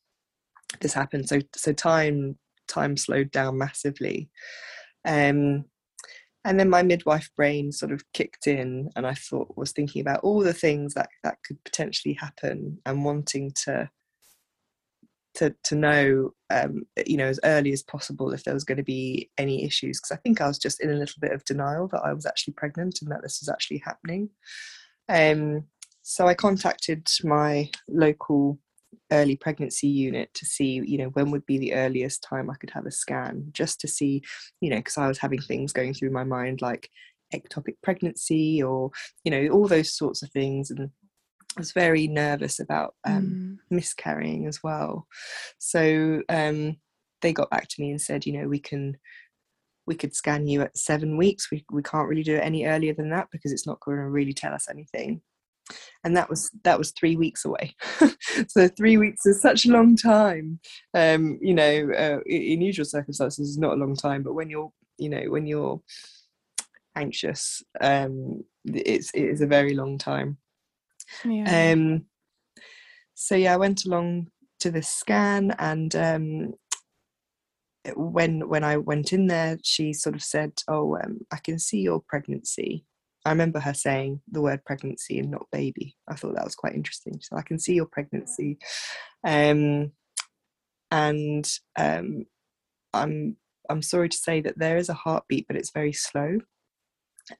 this 0.82 0.94
happened. 0.94 1.27
So 1.27 1.39
so 1.56 1.74
time 1.74 2.38
time 2.68 2.98
slowed 2.98 3.32
down 3.32 3.58
massively. 3.58 4.30
Um, 5.06 5.65
and 6.46 6.60
then 6.60 6.70
my 6.70 6.84
midwife 6.84 7.30
brain 7.38 7.72
sort 7.72 7.92
of 7.92 8.03
kicked 8.13 8.48
in 8.48 8.89
and 8.96 9.08
i 9.08 9.13
thought 9.13 9.58
was 9.58 9.72
thinking 9.72 10.01
about 10.01 10.20
all 10.24 10.42
the 10.42 10.53
things 10.53 10.94
that 10.94 11.10
that 11.24 11.38
could 11.46 11.58
potentially 11.63 12.13
happen 12.20 12.77
and 12.86 13.06
wanting 13.06 13.51
to 13.63 13.89
to 15.36 15.56
to 15.63 15.75
know 15.75 16.32
um, 16.50 16.84
you 17.06 17.18
know 17.18 17.28
as 17.28 17.40
early 17.44 17.72
as 17.72 17.84
possible 17.84 18.32
if 18.34 18.44
there 18.44 18.54
was 18.54 18.63
going 18.63 18.78
to 18.78 18.84
be 18.84 19.30
any 19.38 19.63
issues 19.63 20.00
because 20.00 20.16
I 20.16 20.22
think 20.22 20.42
I 20.42 20.48
was 20.48 20.60
just 20.60 20.82
in 20.82 20.92
a 20.92 20.96
little 20.96 21.20
bit 21.20 21.32
of 21.32 21.46
denial 21.46 21.88
that 21.90 22.02
I 22.04 22.13
was 22.13 22.25
actually 22.25 22.54
pregnant 22.54 23.00
and 23.02 23.12
that 23.12 23.22
this 23.24 23.42
was 23.42 23.50
actually 23.50 23.80
happening. 23.80 24.30
Um, 25.10 25.66
so 26.02 26.28
I 26.28 26.34
contacted 26.34 27.08
my 27.24 27.70
local 27.88 28.60
early 29.12 29.36
pregnancy 29.36 29.88
unit 29.88 30.34
to 30.34 30.46
see, 30.46 30.82
you 30.86 30.98
know, 30.98 31.10
when 31.10 31.32
would 31.32 31.46
be 31.46 31.58
the 31.58 31.74
earliest 31.74 32.24
time 32.24 32.50
I 32.50 32.56
could 32.56 32.72
have 32.72 32.86
a 32.86 32.92
scan, 32.92 33.50
just 33.52 33.80
to 33.82 33.88
see, 33.88 34.22
you 34.60 34.70
know, 34.70 34.78
because 34.78 34.98
I 34.98 35.08
was 35.08 35.18
having 35.18 35.42
things 35.42 35.74
going 35.74 35.94
through 35.94 36.12
my 36.12 36.24
mind 36.24 36.62
like 36.62 36.90
ectopic 37.34 37.75
pregnancy 37.82 38.62
or, 38.62 38.92
you 39.24 39.32
know, 39.32 39.48
all 39.50 39.68
those 39.68 39.94
sorts 39.94 40.24
of 40.24 40.32
things. 40.32 40.72
And 40.72 40.90
I 41.55 41.60
was 41.60 41.72
very 41.72 42.07
nervous 42.07 42.60
about 42.60 42.95
um, 43.05 43.24
mm. 43.24 43.57
miscarrying 43.69 44.48
as 44.48 44.63
well. 44.63 45.07
So 45.60 46.22
um, 46.29 46.77
they 47.22 47.33
got 47.33 47.50
back 47.50 47.67
to 47.69 47.81
me 47.81 47.91
and 47.91 48.01
said, 48.01 48.25
you 48.25 48.33
know, 48.33 48.48
we 48.48 48.60
can 48.60 48.98
we 49.86 49.95
could 49.95 50.15
scan 50.15 50.48
you 50.48 50.62
at 50.62 50.77
seven 50.77 51.17
weeks. 51.17 51.51
We 51.51 51.65
we 51.72 51.83
can't 51.83 52.07
really 52.07 52.24
do 52.24 52.36
it 52.36 52.43
any 52.43 52.65
earlier 52.65 52.93
than 52.93 53.10
that 53.10 53.27
because 53.31 53.51
it's 53.51 53.67
not 53.67 53.79
going 53.81 53.98
to 53.98 54.10
really 54.10 54.33
tell 54.33 54.53
us 54.53 54.67
anything. 54.69 55.22
And 56.03 56.15
that 56.17 56.29
was 56.29 56.51
that 56.63 56.77
was 56.77 56.91
three 56.91 57.15
weeks 57.15 57.45
away. 57.45 57.75
so 58.48 58.67
three 58.67 58.98
weeks 58.98 59.25
is 59.25 59.41
such 59.41 59.65
a 59.65 59.72
long 59.72 59.95
time. 59.95 60.60
Um, 60.93 61.39
you 61.41 61.53
know, 61.53 61.91
uh, 61.98 62.19
in 62.25 62.62
usual 62.62 62.86
circumstances, 62.86 63.50
it's 63.50 63.57
not 63.57 63.74
a 63.74 63.81
long 63.81 63.95
time, 63.95 64.24
but 64.24 64.33
when 64.33 64.50
you're 64.50 64.72
you 64.98 65.10
know 65.10 65.24
when 65.27 65.48
you're 65.48 65.81
anxious, 66.95 67.63
um, 67.81 68.43
it's 68.65 69.12
it 69.13 69.24
is 69.24 69.41
a 69.41 69.48
very 69.48 69.74
long 69.74 69.98
time. 69.98 70.38
Yeah. 71.25 71.74
Um, 71.74 72.05
so 73.13 73.36
yeah, 73.36 73.53
I 73.53 73.57
went 73.57 73.86
along 73.86 74.27
to 74.60 74.72
the 74.72 74.81
scan 74.81 75.55
and 75.60 75.95
um, 75.95 76.53
when 77.95 78.48
when 78.48 78.63
I 78.63 78.77
went 78.77 79.13
in 79.13 79.27
there, 79.27 79.57
she 79.63 79.93
sort 79.93 80.15
of 80.15 80.24
said, 80.24 80.53
"Oh, 80.67 80.98
um, 80.98 81.19
I 81.31 81.38
can 81.43 81.60
see 81.60 81.81
your 81.81 82.01
pregnancy." 82.07 82.86
I 83.25 83.29
remember 83.29 83.60
her 83.60 83.74
saying 83.74 84.22
the 84.29 84.41
word 84.41 84.65
pregnancy 84.65 85.19
and 85.19 85.31
not 85.31 85.48
baby. 85.51 85.95
I 86.10 86.15
thought 86.15 86.36
that 86.36 86.43
was 86.43 86.55
quite 86.55 86.75
interesting. 86.75 87.19
So 87.22 87.38
I 87.38 87.41
can 87.41 87.57
see 87.57 87.74
your 87.74 87.86
pregnancy, 87.86 88.57
um, 89.25 89.91
and 90.91 91.50
um, 91.77 92.25
I'm 92.93 93.38
I'm 93.69 93.81
sorry 93.81 94.10
to 94.10 94.17
say 94.17 94.41
that 94.41 94.57
there 94.57 94.77
is 94.77 94.89
a 94.89 94.93
heartbeat, 94.93 95.48
but 95.48 95.57
it's 95.57 95.72
very 95.72 95.93
slow. 95.93 96.39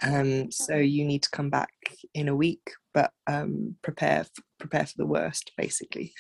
Um, 0.02 0.52
so 0.52 0.76
you 0.76 1.06
need 1.06 1.24
to 1.24 1.30
come 1.32 1.50
back 1.50 1.72
in 2.14 2.28
a 2.28 2.36
week, 2.36 2.72
but 2.94 3.12
um, 3.28 3.76
prepare 3.82 4.22
f- 4.22 4.44
prepare 4.60 4.86
for 4.86 4.98
the 4.98 5.06
worst, 5.06 5.52
basically. 5.58 6.14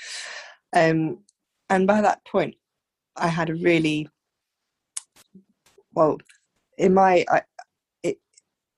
Um, 0.76 1.20
and 1.70 1.88
by 1.88 2.02
that 2.02 2.26
point, 2.26 2.56
I 3.16 3.28
had 3.28 3.50
a 3.50 3.56
really 3.56 4.10
well 5.94 6.18
in 6.78 6.94
my 6.94 7.26
I, 7.30 7.42
it, 8.02 8.18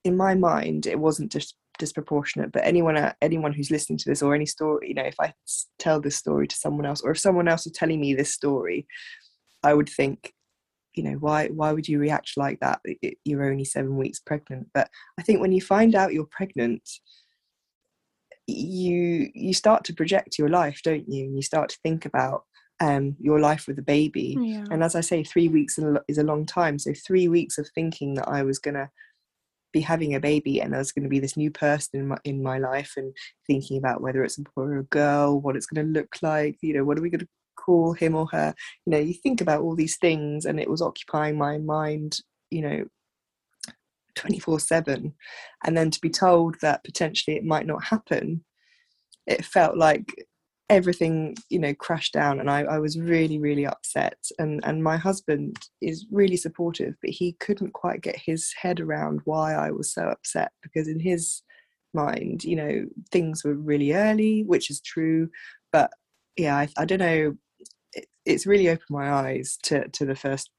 in 0.04 0.16
my 0.16 0.34
mind 0.34 0.86
it 0.86 0.98
wasn't 0.98 1.32
just 1.32 1.56
disproportionate 1.78 2.52
but 2.52 2.64
anyone 2.64 2.96
uh, 2.96 3.12
anyone 3.20 3.52
who's 3.52 3.70
listening 3.70 3.98
to 3.98 4.08
this 4.08 4.22
or 4.22 4.34
any 4.34 4.46
story 4.46 4.88
you 4.88 4.94
know 4.94 5.02
if 5.02 5.16
i 5.20 5.32
tell 5.78 6.00
this 6.00 6.16
story 6.16 6.46
to 6.46 6.56
someone 6.56 6.86
else 6.86 7.02
or 7.02 7.10
if 7.10 7.18
someone 7.18 7.48
else 7.48 7.66
is 7.66 7.72
telling 7.72 8.00
me 8.00 8.14
this 8.14 8.32
story 8.32 8.86
i 9.62 9.74
would 9.74 9.88
think 9.88 10.32
you 10.96 11.04
know 11.04 11.16
why 11.18 11.48
why 11.48 11.72
would 11.72 11.86
you 11.86 11.98
react 11.98 12.32
like 12.36 12.58
that 12.60 12.80
you're 13.24 13.44
only 13.44 13.64
7 13.64 13.96
weeks 13.96 14.18
pregnant 14.18 14.68
but 14.74 14.88
i 15.18 15.22
think 15.22 15.40
when 15.40 15.52
you 15.52 15.60
find 15.60 15.94
out 15.94 16.12
you're 16.12 16.28
pregnant 16.30 16.82
you 18.46 19.30
you 19.34 19.52
start 19.52 19.84
to 19.84 19.94
project 19.94 20.38
your 20.38 20.48
life 20.48 20.80
don't 20.82 21.08
you 21.08 21.24
And 21.24 21.36
you 21.36 21.42
start 21.42 21.68
to 21.70 21.78
think 21.82 22.06
about 22.06 22.44
um, 22.80 23.16
your 23.18 23.40
life 23.40 23.66
with 23.66 23.78
a 23.78 23.82
baby. 23.82 24.36
Yeah. 24.38 24.64
And 24.70 24.82
as 24.84 24.94
I 24.94 25.00
say, 25.00 25.24
three 25.24 25.48
weeks 25.48 25.78
is 26.08 26.18
a 26.18 26.22
long 26.22 26.44
time. 26.44 26.78
So 26.78 26.92
three 26.92 27.28
weeks 27.28 27.58
of 27.58 27.68
thinking 27.74 28.14
that 28.14 28.28
I 28.28 28.42
was 28.42 28.58
going 28.58 28.74
to 28.74 28.90
be 29.72 29.80
having 29.80 30.14
a 30.14 30.20
baby 30.20 30.60
and 30.60 30.72
there's 30.72 30.92
going 30.92 31.02
to 31.02 31.08
be 31.08 31.18
this 31.18 31.36
new 31.36 31.50
person 31.50 32.00
in 32.00 32.08
my, 32.08 32.18
in 32.24 32.42
my 32.42 32.58
life 32.58 32.94
and 32.96 33.14
thinking 33.46 33.78
about 33.78 34.00
whether 34.00 34.22
it's 34.24 34.38
a 34.38 34.42
boy 34.42 34.62
or 34.62 34.78
a 34.78 34.84
girl, 34.84 35.40
what 35.40 35.56
it's 35.56 35.66
going 35.66 35.86
to 35.86 35.92
look 35.98 36.16
like, 36.22 36.56
you 36.62 36.74
know, 36.74 36.84
what 36.84 36.98
are 36.98 37.02
we 37.02 37.10
going 37.10 37.20
to 37.20 37.28
call 37.66 37.92
him 37.92 38.14
or 38.14 38.26
her? 38.32 38.54
You 38.86 38.92
know, 38.92 38.98
you 38.98 39.14
think 39.14 39.40
about 39.40 39.62
all 39.62 39.74
these 39.74 39.96
things 39.96 40.44
and 40.44 40.60
it 40.60 40.70
was 40.70 40.80
occupying 40.80 41.36
my 41.36 41.58
mind, 41.58 42.20
you 42.50 42.62
know, 42.62 42.84
24 44.14 44.60
7. 44.60 45.12
And 45.64 45.76
then 45.76 45.90
to 45.90 46.00
be 46.00 46.10
told 46.10 46.56
that 46.62 46.84
potentially 46.84 47.36
it 47.36 47.44
might 47.44 47.66
not 47.66 47.84
happen, 47.84 48.44
it 49.26 49.44
felt 49.44 49.76
like 49.76 50.14
everything 50.68 51.36
you 51.48 51.58
know 51.58 51.72
crashed 51.74 52.12
down 52.12 52.40
and 52.40 52.50
I, 52.50 52.62
I 52.62 52.78
was 52.78 52.98
really 52.98 53.38
really 53.38 53.66
upset 53.66 54.18
and 54.38 54.60
and 54.64 54.82
my 54.82 54.96
husband 54.96 55.56
is 55.80 56.06
really 56.10 56.36
supportive 56.36 56.94
but 57.00 57.10
he 57.10 57.36
couldn't 57.38 57.72
quite 57.72 58.00
get 58.00 58.16
his 58.18 58.52
head 58.60 58.80
around 58.80 59.20
why 59.24 59.54
I 59.54 59.70
was 59.70 59.92
so 59.92 60.08
upset 60.08 60.50
because 60.62 60.88
in 60.88 60.98
his 60.98 61.42
mind 61.94 62.42
you 62.42 62.56
know 62.56 62.86
things 63.12 63.44
were 63.44 63.54
really 63.54 63.94
early 63.94 64.42
which 64.42 64.70
is 64.70 64.80
true 64.80 65.28
but 65.72 65.92
yeah 66.36 66.56
I, 66.56 66.68
I 66.76 66.84
don't 66.84 66.98
know 66.98 67.36
it, 67.96 68.06
it's 68.24 68.46
really 68.46 68.68
opened 68.68 68.90
my 68.90 69.10
eyes 69.10 69.58
to 69.64 69.88
to 69.88 70.04
the 70.04 70.16
first 70.16 70.50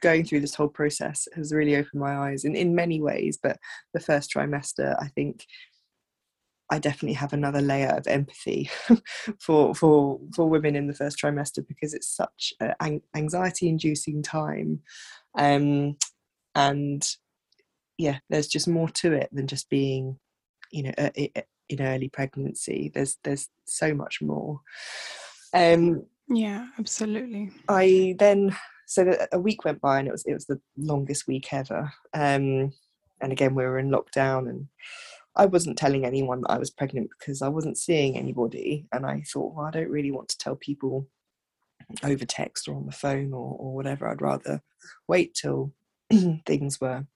going 0.00 0.24
through 0.24 0.40
this 0.40 0.54
whole 0.54 0.68
process 0.68 1.28
has 1.36 1.52
really 1.52 1.76
opened 1.76 2.00
my 2.00 2.16
eyes 2.16 2.44
in, 2.44 2.56
in 2.56 2.74
many 2.74 3.00
ways 3.00 3.38
but 3.40 3.56
the 3.94 4.00
first 4.00 4.32
trimester 4.32 4.96
i 5.00 5.06
think 5.08 5.44
I 6.70 6.78
definitely 6.78 7.14
have 7.14 7.32
another 7.32 7.62
layer 7.62 7.88
of 7.88 8.06
empathy 8.06 8.70
for 9.40 9.74
for 9.74 10.20
for 10.34 10.48
women 10.48 10.76
in 10.76 10.86
the 10.86 10.94
first 10.94 11.18
trimester 11.18 11.66
because 11.66 11.94
it's 11.94 12.14
such 12.14 12.52
an 12.60 13.00
anxiety 13.16 13.68
inducing 13.68 14.22
time, 14.22 14.80
um, 15.38 15.96
and 16.54 17.16
yeah, 17.96 18.18
there's 18.28 18.48
just 18.48 18.68
more 18.68 18.88
to 18.90 19.12
it 19.12 19.30
than 19.32 19.46
just 19.46 19.70
being, 19.70 20.18
you 20.70 20.84
know, 20.84 20.92
in 21.68 21.80
early 21.80 22.10
pregnancy. 22.10 22.90
There's 22.94 23.16
there's 23.24 23.48
so 23.66 23.94
much 23.94 24.20
more. 24.20 24.60
Um, 25.54 26.04
yeah, 26.28 26.66
absolutely. 26.78 27.50
I 27.68 28.14
then 28.18 28.56
so 28.86 29.14
a 29.32 29.38
week 29.38 29.64
went 29.64 29.80
by 29.80 29.98
and 29.98 30.08
it 30.08 30.12
was 30.12 30.24
it 30.26 30.34
was 30.34 30.46
the 30.46 30.60
longest 30.76 31.26
week 31.26 31.52
ever. 31.52 31.92
Um, 32.14 32.72
and 33.20 33.32
again 33.32 33.54
we 33.54 33.64
were 33.64 33.78
in 33.78 33.90
lockdown 33.90 34.48
and 34.48 34.68
I 35.36 35.46
wasn't 35.46 35.78
telling 35.78 36.04
anyone 36.04 36.42
that 36.42 36.50
I 36.50 36.58
was 36.58 36.70
pregnant 36.70 37.10
because 37.18 37.42
I 37.42 37.48
wasn't 37.48 37.78
seeing 37.78 38.16
anybody. 38.16 38.86
And 38.92 39.06
I 39.06 39.22
thought, 39.32 39.54
well, 39.54 39.66
I 39.66 39.70
don't 39.70 39.90
really 39.90 40.10
want 40.10 40.28
to 40.30 40.38
tell 40.38 40.56
people 40.56 41.06
over 42.02 42.24
text 42.24 42.68
or 42.68 42.74
on 42.74 42.86
the 42.86 42.92
phone 42.92 43.32
or, 43.32 43.56
or 43.58 43.74
whatever. 43.74 44.08
I'd 44.08 44.20
rather 44.20 44.60
wait 45.06 45.34
till 45.34 45.72
things 46.46 46.80
were 46.80 47.06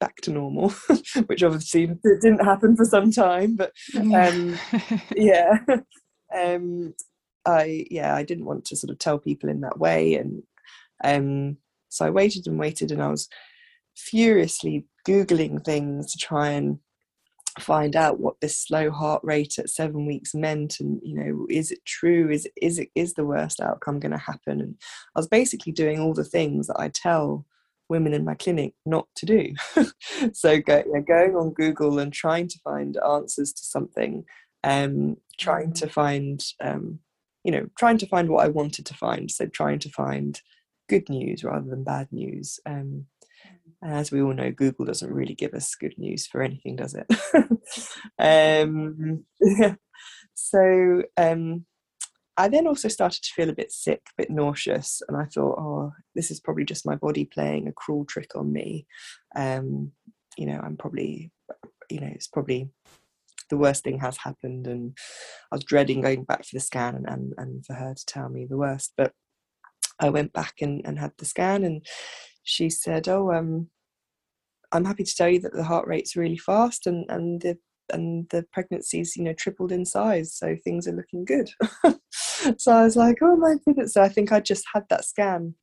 back 0.00 0.16
to 0.22 0.32
normal, 0.32 0.70
which 1.26 1.44
obviously 1.44 1.92
didn't 2.02 2.44
happen 2.44 2.74
for 2.74 2.84
some 2.84 3.12
time. 3.12 3.54
But 3.54 3.72
um, 3.94 4.58
yeah, 5.14 5.58
um, 6.36 6.94
I 7.46 7.86
yeah 7.90 8.14
I 8.14 8.22
didn't 8.22 8.44
want 8.44 8.64
to 8.66 8.76
sort 8.76 8.90
of 8.90 8.98
tell 8.98 9.18
people 9.18 9.48
in 9.48 9.60
that 9.62 9.78
way, 9.78 10.14
and 10.14 10.42
um, 11.04 11.56
so 11.88 12.06
I 12.06 12.10
waited 12.10 12.46
and 12.46 12.58
waited, 12.58 12.92
and 12.92 13.02
I 13.02 13.08
was 13.08 13.28
furiously 13.96 14.86
googling 15.06 15.64
things 15.64 16.12
to 16.12 16.18
try 16.18 16.50
and 16.50 16.78
find 17.58 17.96
out 17.96 18.20
what 18.20 18.40
this 18.40 18.58
slow 18.58 18.90
heart 18.90 19.20
rate 19.24 19.58
at 19.58 19.68
seven 19.68 20.06
weeks 20.06 20.34
meant 20.34 20.78
and 20.78 21.00
you 21.02 21.14
know 21.14 21.46
is 21.50 21.70
it 21.70 21.84
true? 21.84 22.30
Is 22.30 22.48
is 22.60 22.78
it 22.78 22.88
is 22.94 23.14
the 23.14 23.24
worst 23.24 23.60
outcome 23.60 23.98
going 23.98 24.12
to 24.12 24.18
happen? 24.18 24.60
And 24.60 24.74
i 25.16 25.18
was 25.18 25.28
basically 25.28 25.72
doing 25.72 25.98
all 25.98 26.14
the 26.14 26.24
things 26.24 26.68
that 26.68 26.78
i 26.78 26.88
tell 26.88 27.44
women 27.88 28.14
in 28.14 28.24
my 28.24 28.34
clinic 28.34 28.74
not 28.86 29.08
to 29.16 29.26
do. 29.26 29.54
So 30.32 30.60
go, 30.60 30.82
you 30.86 30.92
know, 30.92 31.02
going 31.02 31.34
on 31.34 31.52
google 31.52 31.98
and 31.98 32.12
trying 32.12 32.48
to 32.48 32.58
find 32.62 32.96
answers 32.98 33.52
to 33.52 33.64
something 33.64 34.24
um 34.62 35.16
trying 35.38 35.72
to 35.72 35.88
find 35.88 36.44
um 36.62 37.00
you 37.44 37.52
know 37.52 37.66
trying 37.78 37.98
to 37.98 38.06
find 38.06 38.28
what 38.28 38.44
i 38.44 38.48
wanted 38.48 38.84
to 38.86 38.94
find 38.94 39.30
so 39.30 39.46
trying 39.46 39.78
to 39.78 39.88
find 39.90 40.40
good 40.88 41.08
news 41.08 41.44
rather 41.44 41.68
than 41.68 41.84
bad 41.84 42.08
news 42.10 42.58
um 42.66 43.06
as 43.82 44.12
we 44.12 44.20
all 44.20 44.34
know, 44.34 44.50
Google 44.50 44.84
doesn't 44.84 45.12
really 45.12 45.34
give 45.34 45.54
us 45.54 45.74
good 45.74 45.94
news 45.96 46.26
for 46.26 46.42
anything, 46.42 46.76
does 46.76 46.94
it? 46.94 47.06
um, 48.18 49.24
so 50.34 51.02
um, 51.16 51.64
I 52.36 52.48
then 52.48 52.66
also 52.66 52.88
started 52.88 53.22
to 53.22 53.32
feel 53.34 53.48
a 53.48 53.54
bit 53.54 53.72
sick, 53.72 54.02
a 54.06 54.22
bit 54.22 54.30
nauseous, 54.30 55.02
and 55.08 55.16
I 55.16 55.24
thought, 55.24 55.58
oh, 55.58 55.92
this 56.14 56.30
is 56.30 56.40
probably 56.40 56.64
just 56.64 56.86
my 56.86 56.94
body 56.96 57.24
playing 57.24 57.68
a 57.68 57.72
cruel 57.72 58.04
trick 58.04 58.30
on 58.34 58.52
me. 58.52 58.86
Um, 59.34 59.92
you 60.36 60.46
know, 60.46 60.60
I'm 60.62 60.76
probably, 60.76 61.32
you 61.90 62.00
know, 62.00 62.10
it's 62.12 62.28
probably 62.28 62.68
the 63.50 63.56
worst 63.56 63.84
thing 63.84 63.98
has 64.00 64.16
happened, 64.18 64.66
and 64.66 64.96
I 65.52 65.56
was 65.56 65.64
dreading 65.64 66.00
going 66.00 66.24
back 66.24 66.44
for 66.44 66.54
the 66.54 66.60
scan 66.60 66.94
and, 66.94 67.06
and, 67.08 67.34
and 67.36 67.66
for 67.66 67.74
her 67.74 67.94
to 67.94 68.06
tell 68.06 68.28
me 68.28 68.46
the 68.48 68.56
worst. 68.56 68.92
But 68.96 69.12
I 69.98 70.08
went 70.08 70.32
back 70.32 70.54
and, 70.60 70.82
and 70.84 70.98
had 70.98 71.12
the 71.18 71.24
scan, 71.24 71.64
and 71.64 71.84
she 72.42 72.70
said, 72.70 73.08
"Oh, 73.08 73.32
um, 73.32 73.68
I'm 74.72 74.84
happy 74.84 75.04
to 75.04 75.14
tell 75.14 75.28
you 75.28 75.40
that 75.40 75.52
the 75.52 75.64
heart 75.64 75.86
rate's 75.86 76.16
really 76.16 76.38
fast, 76.38 76.86
and 76.86 77.04
and 77.10 77.40
the 77.42 77.58
and 77.92 78.28
the 78.30 78.46
pregnancy's 78.52 79.16
you 79.16 79.24
know 79.24 79.34
tripled 79.34 79.72
in 79.72 79.84
size, 79.84 80.34
so 80.34 80.56
things 80.64 80.88
are 80.88 80.92
looking 80.92 81.24
good." 81.24 81.50
so 82.58 82.72
I 82.72 82.84
was 82.84 82.96
like, 82.96 83.18
"Oh 83.22 83.36
my 83.36 83.56
goodness!" 83.66 83.94
So 83.94 84.02
I 84.02 84.08
think 84.08 84.32
I 84.32 84.40
just 84.40 84.64
had 84.72 84.84
that 84.88 85.04
scan 85.04 85.54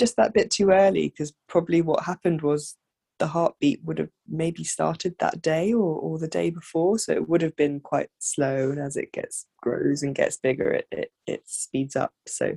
just 0.00 0.16
that 0.16 0.32
bit 0.32 0.50
too 0.50 0.70
early 0.70 1.08
because 1.10 1.32
probably 1.46 1.82
what 1.82 2.04
happened 2.04 2.40
was 2.40 2.76
the 3.20 3.28
heartbeat 3.28 3.84
would 3.84 3.98
have 3.98 4.08
maybe 4.26 4.64
started 4.64 5.14
that 5.20 5.40
day 5.40 5.72
or, 5.72 5.94
or 6.00 6.18
the 6.18 6.26
day 6.26 6.50
before 6.50 6.98
so 6.98 7.12
it 7.12 7.28
would 7.28 7.42
have 7.42 7.54
been 7.54 7.78
quite 7.78 8.08
slow 8.18 8.70
and 8.70 8.80
as 8.80 8.96
it 8.96 9.12
gets 9.12 9.46
grows 9.62 10.02
and 10.02 10.14
gets 10.16 10.38
bigger 10.38 10.70
it 10.70 10.86
it, 10.90 11.12
it 11.26 11.42
speeds 11.44 11.94
up. 11.94 12.12
So 12.26 12.56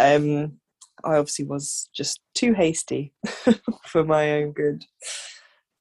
um 0.00 0.54
i 1.04 1.16
obviously 1.16 1.44
was 1.44 1.88
just 1.94 2.20
too 2.34 2.54
hasty 2.54 3.12
for 3.86 4.04
my 4.04 4.32
own 4.32 4.52
good. 4.52 4.84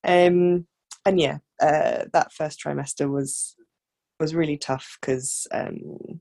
Um 0.03 0.67
and 1.05 1.19
yeah 1.19 1.37
uh, 1.61 2.05
that 2.13 2.33
first 2.33 2.59
trimester 2.63 3.09
was 3.09 3.55
was 4.19 4.35
really 4.35 4.57
tough 4.57 4.97
because 4.99 5.47
um 5.51 6.19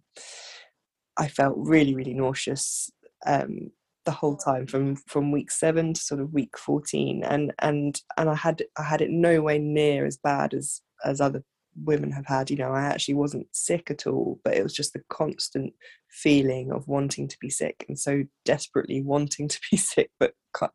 i 1.18 1.28
felt 1.28 1.54
really 1.59 1.94
really 1.94 2.14
nauseous 2.14 2.90
um 3.26 3.70
the 4.04 4.11
whole 4.11 4.37
time 4.37 4.66
from 4.66 4.97
from 5.07 5.30
week 5.33 5.50
seven 5.50 5.92
to 5.95 6.00
sort 6.00 6.21
of 6.21 6.33
week 6.33 6.57
14 6.57 7.23
and 7.25 7.52
and 7.59 8.00
and 8.16 8.30
i 8.30 8.35
had 8.35 8.62
i 8.78 8.83
had 8.83 9.00
it 9.00 9.11
no 9.11 9.40
way 9.42 9.59
near 9.59 10.07
as 10.07 10.16
bad 10.16 10.54
as 10.54 10.80
as 11.04 11.21
other 11.21 11.42
women 11.85 12.11
have 12.11 12.26
had 12.26 12.50
you 12.50 12.57
know 12.57 12.73
i 12.73 12.83
actually 12.83 13.14
wasn't 13.14 13.47
sick 13.52 13.90
at 13.90 14.07
all 14.07 14.40
but 14.42 14.54
it 14.54 14.62
was 14.62 14.75
just 14.75 14.92
the 14.92 15.02
constant 15.09 15.73
feeling 16.11 16.73
of 16.73 16.87
wanting 16.88 17.28
to 17.28 17.37
be 17.40 17.49
sick 17.49 17.85
and 17.88 17.99
so 17.99 18.23
desperately 18.45 19.02
wanting 19.04 19.49
to 19.49 19.59
be 19.71 19.76
sick 19.76 20.11
but 20.19 20.33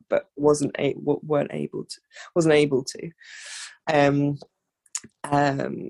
but 0.09 0.25
wasn't 0.37 0.73
a, 0.79 0.95
weren't 0.97 1.51
able 1.53 1.83
to 1.83 1.99
wasn't 2.33 2.53
able 2.53 2.81
to. 2.81 3.09
Um 3.91 4.37
um 5.29 5.89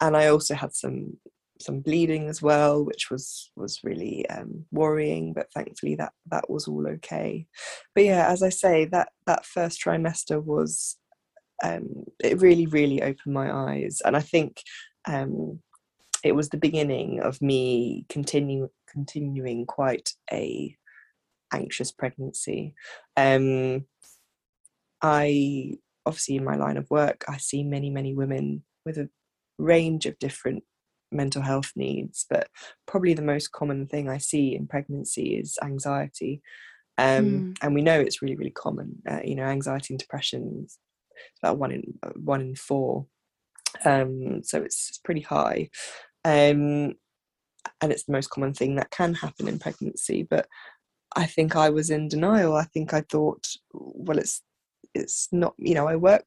and 0.00 0.16
i 0.16 0.28
also 0.28 0.54
had 0.54 0.74
some 0.74 1.18
some 1.60 1.80
bleeding 1.80 2.28
as 2.28 2.40
well, 2.40 2.84
which 2.84 3.10
was 3.10 3.50
was 3.56 3.80
really 3.82 4.28
um, 4.28 4.64
worrying. 4.70 5.32
But 5.32 5.52
thankfully, 5.52 5.94
that 5.96 6.12
that 6.30 6.48
was 6.48 6.68
all 6.68 6.86
okay. 6.88 7.46
But 7.94 8.04
yeah, 8.04 8.28
as 8.28 8.42
I 8.42 8.48
say, 8.48 8.84
that 8.86 9.08
that 9.26 9.46
first 9.46 9.82
trimester 9.82 10.42
was 10.42 10.96
um, 11.62 12.04
it 12.22 12.40
really 12.40 12.66
really 12.66 13.02
opened 13.02 13.34
my 13.34 13.52
eyes, 13.52 14.00
and 14.04 14.16
I 14.16 14.20
think 14.20 14.62
um, 15.06 15.60
it 16.24 16.32
was 16.32 16.48
the 16.48 16.56
beginning 16.56 17.20
of 17.20 17.40
me 17.42 18.04
continue 18.08 18.68
continuing 18.90 19.66
quite 19.66 20.10
a 20.32 20.76
anxious 21.52 21.92
pregnancy. 21.92 22.74
Um, 23.16 23.86
I 25.02 25.74
obviously 26.06 26.36
in 26.36 26.44
my 26.44 26.56
line 26.56 26.76
of 26.76 26.90
work, 26.90 27.24
I 27.28 27.36
see 27.38 27.62
many 27.62 27.90
many 27.90 28.14
women 28.14 28.64
with 28.84 28.98
a 28.98 29.10
range 29.58 30.06
of 30.06 30.18
different 30.18 30.64
mental 31.10 31.42
health 31.42 31.72
needs, 31.76 32.26
but 32.28 32.48
probably 32.86 33.14
the 33.14 33.22
most 33.22 33.52
common 33.52 33.86
thing 33.86 34.08
I 34.08 34.18
see 34.18 34.54
in 34.54 34.66
pregnancy 34.66 35.36
is 35.36 35.58
anxiety. 35.62 36.42
Um, 36.98 37.24
mm. 37.24 37.56
And 37.62 37.74
we 37.74 37.82
know 37.82 37.98
it's 37.98 38.22
really, 38.22 38.36
really 38.36 38.50
common. 38.50 39.02
Uh, 39.08 39.20
you 39.24 39.36
know, 39.36 39.44
anxiety 39.44 39.94
and 39.94 40.00
depression 40.00 40.64
is 40.64 40.78
about 41.42 41.58
one 41.58 41.72
in 41.72 41.82
uh, 42.02 42.10
one 42.16 42.40
in 42.40 42.54
four. 42.54 43.06
Um, 43.84 44.42
so 44.42 44.58
it's, 44.62 44.88
it's 44.88 44.98
pretty 44.98 45.20
high, 45.20 45.70
um, 46.24 46.94
and 47.80 47.92
it's 47.92 48.04
the 48.04 48.12
most 48.12 48.30
common 48.30 48.54
thing 48.54 48.76
that 48.76 48.90
can 48.90 49.14
happen 49.14 49.46
in 49.46 49.58
pregnancy. 49.58 50.26
But 50.28 50.48
I 51.14 51.26
think 51.26 51.54
I 51.54 51.70
was 51.70 51.90
in 51.90 52.08
denial. 52.08 52.56
I 52.56 52.64
think 52.64 52.94
I 52.94 53.02
thought, 53.02 53.46
well, 53.72 54.18
it's 54.18 54.42
it's 54.94 55.28
not. 55.32 55.54
You 55.58 55.74
know, 55.74 55.86
I 55.86 55.96
work 55.96 56.24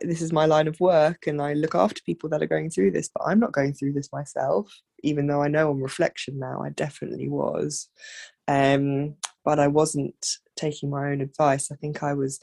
this 0.00 0.22
is 0.22 0.32
my 0.32 0.46
line 0.46 0.68
of 0.68 0.80
work 0.80 1.26
and 1.26 1.42
I 1.42 1.52
look 1.54 1.74
after 1.74 2.00
people 2.06 2.28
that 2.30 2.42
are 2.42 2.46
going 2.46 2.70
through 2.70 2.92
this, 2.92 3.10
but 3.14 3.24
I'm 3.26 3.40
not 3.40 3.52
going 3.52 3.74
through 3.74 3.92
this 3.92 4.12
myself, 4.12 4.72
even 5.02 5.26
though 5.26 5.42
I 5.42 5.48
know 5.48 5.70
on 5.70 5.80
reflection 5.80 6.38
now 6.38 6.62
I 6.62 6.70
definitely 6.70 7.28
was. 7.28 7.88
Um, 8.48 9.16
but 9.44 9.58
I 9.58 9.68
wasn't 9.68 10.26
taking 10.56 10.90
my 10.90 11.10
own 11.10 11.20
advice. 11.20 11.70
I 11.70 11.76
think 11.76 12.02
I 12.02 12.14
was 12.14 12.40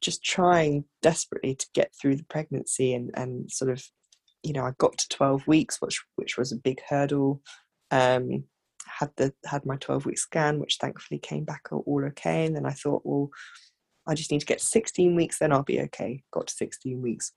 just 0.00 0.24
trying 0.24 0.84
desperately 1.02 1.54
to 1.54 1.66
get 1.74 1.92
through 2.00 2.16
the 2.16 2.24
pregnancy 2.24 2.94
and, 2.94 3.10
and 3.14 3.50
sort 3.50 3.70
of, 3.70 3.84
you 4.42 4.52
know, 4.52 4.64
I 4.64 4.72
got 4.78 4.96
to 4.96 5.08
12 5.08 5.46
weeks, 5.46 5.80
which 5.80 6.02
which 6.16 6.38
was 6.38 6.52
a 6.52 6.56
big 6.56 6.80
hurdle. 6.88 7.42
Um, 7.90 8.44
had 8.86 9.10
the 9.16 9.34
had 9.44 9.66
my 9.66 9.76
12 9.76 10.06
week 10.06 10.18
scan, 10.18 10.60
which 10.60 10.78
thankfully 10.80 11.18
came 11.18 11.44
back 11.44 11.68
all 11.70 12.04
okay. 12.06 12.46
And 12.46 12.56
then 12.56 12.64
I 12.64 12.72
thought, 12.72 13.02
well, 13.04 13.30
I 14.08 14.14
just 14.14 14.32
need 14.32 14.40
to 14.40 14.46
get 14.46 14.60
16 14.60 15.14
weeks, 15.14 15.38
then 15.38 15.52
I'll 15.52 15.62
be 15.62 15.80
okay. 15.82 16.22
Got 16.32 16.48
to 16.48 16.54
16 16.54 17.00
weeks. 17.00 17.32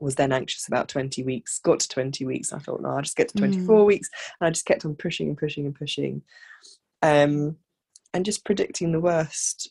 Was 0.00 0.14
then 0.14 0.32
anxious 0.32 0.66
about 0.66 0.88
20 0.88 1.22
weeks, 1.24 1.58
got 1.58 1.80
to 1.80 1.88
20 1.88 2.24
weeks. 2.24 2.52
I 2.52 2.58
thought, 2.58 2.80
no, 2.80 2.90
I'll 2.90 3.02
just 3.02 3.16
get 3.16 3.28
to 3.28 3.38
24 3.38 3.76
mm. 3.76 3.86
weeks. 3.86 4.08
And 4.40 4.46
I 4.46 4.50
just 4.50 4.64
kept 4.64 4.84
on 4.84 4.94
pushing 4.94 5.28
and 5.28 5.36
pushing 5.36 5.66
and 5.66 5.74
pushing. 5.74 6.22
Um, 7.02 7.56
and 8.14 8.24
just 8.24 8.44
predicting 8.44 8.92
the 8.92 9.00
worst 9.00 9.70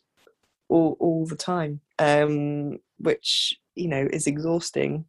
all, 0.69 0.95
all 0.99 1.25
the 1.25 1.35
time, 1.35 1.81
um, 1.97 2.77
which, 2.99 3.57
you 3.75 3.87
know, 3.87 4.07
is 4.11 4.27
exhausting. 4.27 5.05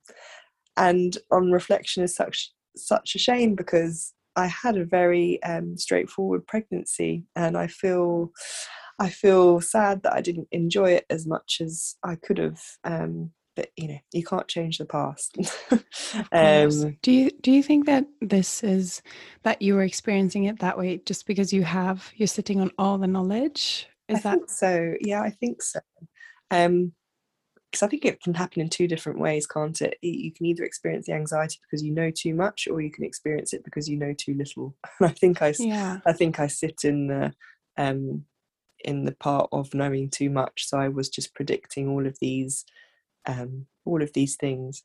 And 0.76 1.18
on 1.30 1.52
reflection 1.52 2.02
is 2.02 2.14
such 2.14 2.52
such 2.76 3.14
a 3.14 3.18
shame 3.18 3.56
because 3.56 4.14
I 4.36 4.46
had 4.46 4.76
a 4.76 4.84
very 4.84 5.42
um, 5.42 5.76
straightforward 5.76 6.46
pregnancy 6.46 7.24
and 7.34 7.56
I 7.56 7.66
feel 7.66 8.30
I 8.98 9.10
feel 9.10 9.60
sad 9.60 10.02
that 10.02 10.12
I 10.12 10.20
didn't 10.20 10.48
enjoy 10.50 10.92
it 10.92 11.06
as 11.08 11.26
much 11.26 11.60
as 11.60 11.96
I 12.02 12.16
could 12.16 12.38
have. 12.38 12.60
Um, 12.84 13.30
but 13.54 13.70
you 13.76 13.88
know, 13.88 13.98
you 14.12 14.24
can't 14.24 14.46
change 14.46 14.78
the 14.78 14.84
past. 14.84 15.36
um, 16.32 16.96
do 17.02 17.10
you 17.10 17.30
do 17.40 17.50
you 17.50 17.62
think 17.62 17.86
that 17.86 18.06
this 18.20 18.62
is 18.62 19.02
that 19.42 19.60
you 19.60 19.74
were 19.74 19.82
experiencing 19.82 20.44
it 20.44 20.60
that 20.60 20.78
way 20.78 21.00
just 21.04 21.26
because 21.26 21.52
you 21.52 21.64
have 21.64 22.12
you're 22.14 22.28
sitting 22.28 22.60
on 22.60 22.70
all 22.78 22.98
the 22.98 23.08
knowledge? 23.08 23.88
Is 24.08 24.24
I 24.24 24.30
that 24.30 24.50
so? 24.50 24.94
Yeah, 25.00 25.22
I 25.22 25.30
think 25.30 25.62
so. 25.62 25.80
Um, 26.50 26.92
because 27.70 27.82
I 27.82 27.88
think 27.88 28.04
it 28.04 28.22
can 28.22 28.34
happen 28.34 28.62
in 28.62 28.70
two 28.70 28.88
different 28.88 29.18
ways, 29.18 29.46
can't 29.46 29.78
it? 29.82 29.98
You 30.00 30.32
can 30.32 30.46
either 30.46 30.64
experience 30.64 31.06
the 31.06 31.12
anxiety 31.12 31.58
because 31.62 31.84
you 31.84 31.92
know 31.92 32.10
too 32.10 32.34
much, 32.34 32.66
or 32.66 32.80
you 32.80 32.90
can 32.90 33.04
experience 33.04 33.52
it 33.52 33.64
because 33.64 33.88
you 33.88 33.98
know 33.98 34.14
too 34.16 34.34
little. 34.34 34.74
And 35.00 35.08
I 35.10 35.12
think 35.12 35.42
I, 35.42 35.52
yeah. 35.58 35.98
I 36.06 36.12
think 36.12 36.40
I 36.40 36.46
sit 36.46 36.84
in 36.84 37.08
the 37.08 37.32
um, 37.76 38.24
in 38.84 39.04
the 39.04 39.12
part 39.12 39.48
of 39.52 39.74
knowing 39.74 40.10
too 40.10 40.30
much. 40.30 40.68
So 40.68 40.78
I 40.78 40.88
was 40.88 41.08
just 41.08 41.34
predicting 41.34 41.88
all 41.88 42.06
of 42.06 42.16
these, 42.20 42.64
um, 43.26 43.66
all 43.84 44.02
of 44.02 44.12
these 44.12 44.36
things. 44.36 44.82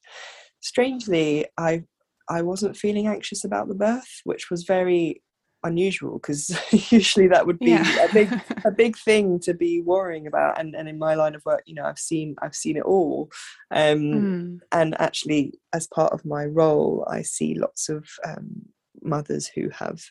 Strangely, 0.62 1.46
I 1.58 1.84
I 2.30 2.42
wasn't 2.42 2.78
feeling 2.78 3.08
anxious 3.08 3.44
about 3.44 3.68
the 3.68 3.76
birth, 3.76 4.22
which 4.24 4.50
was 4.50 4.64
very 4.64 5.22
unusual 5.64 6.20
because 6.20 6.58
usually 6.92 7.28
that 7.28 7.46
would 7.46 7.60
be 7.60 7.72
yeah. 7.72 8.06
a 8.06 8.14
big 8.14 8.42
a 8.66 8.72
big 8.72 8.98
thing 8.98 9.40
to 9.40 9.54
be 9.54 9.82
worrying 9.82 10.28
about 10.28 10.60
and, 10.60 10.76
and 10.76 10.88
in 10.88 11.00
my 11.00 11.16
line 11.16 11.36
of 11.36 11.46
work 11.46 11.64
you 11.66 11.74
know 11.74 11.86
i've 11.86 11.98
seen 11.98 12.36
i've 12.42 12.56
seen 12.56 12.78
it 12.78 12.84
all 12.84 13.30
um, 13.72 14.00
mm. 14.00 14.60
and 14.72 15.00
actually 15.00 15.54
as 15.74 15.88
part 15.88 16.12
of 16.12 16.26
my 16.26 16.46
role 16.46 17.08
i 17.10 17.22
see 17.22 17.56
lots 17.56 17.90
of 17.90 18.06
um, 18.26 18.66
mothers 19.04 19.48
who 19.48 19.70
have 19.70 20.02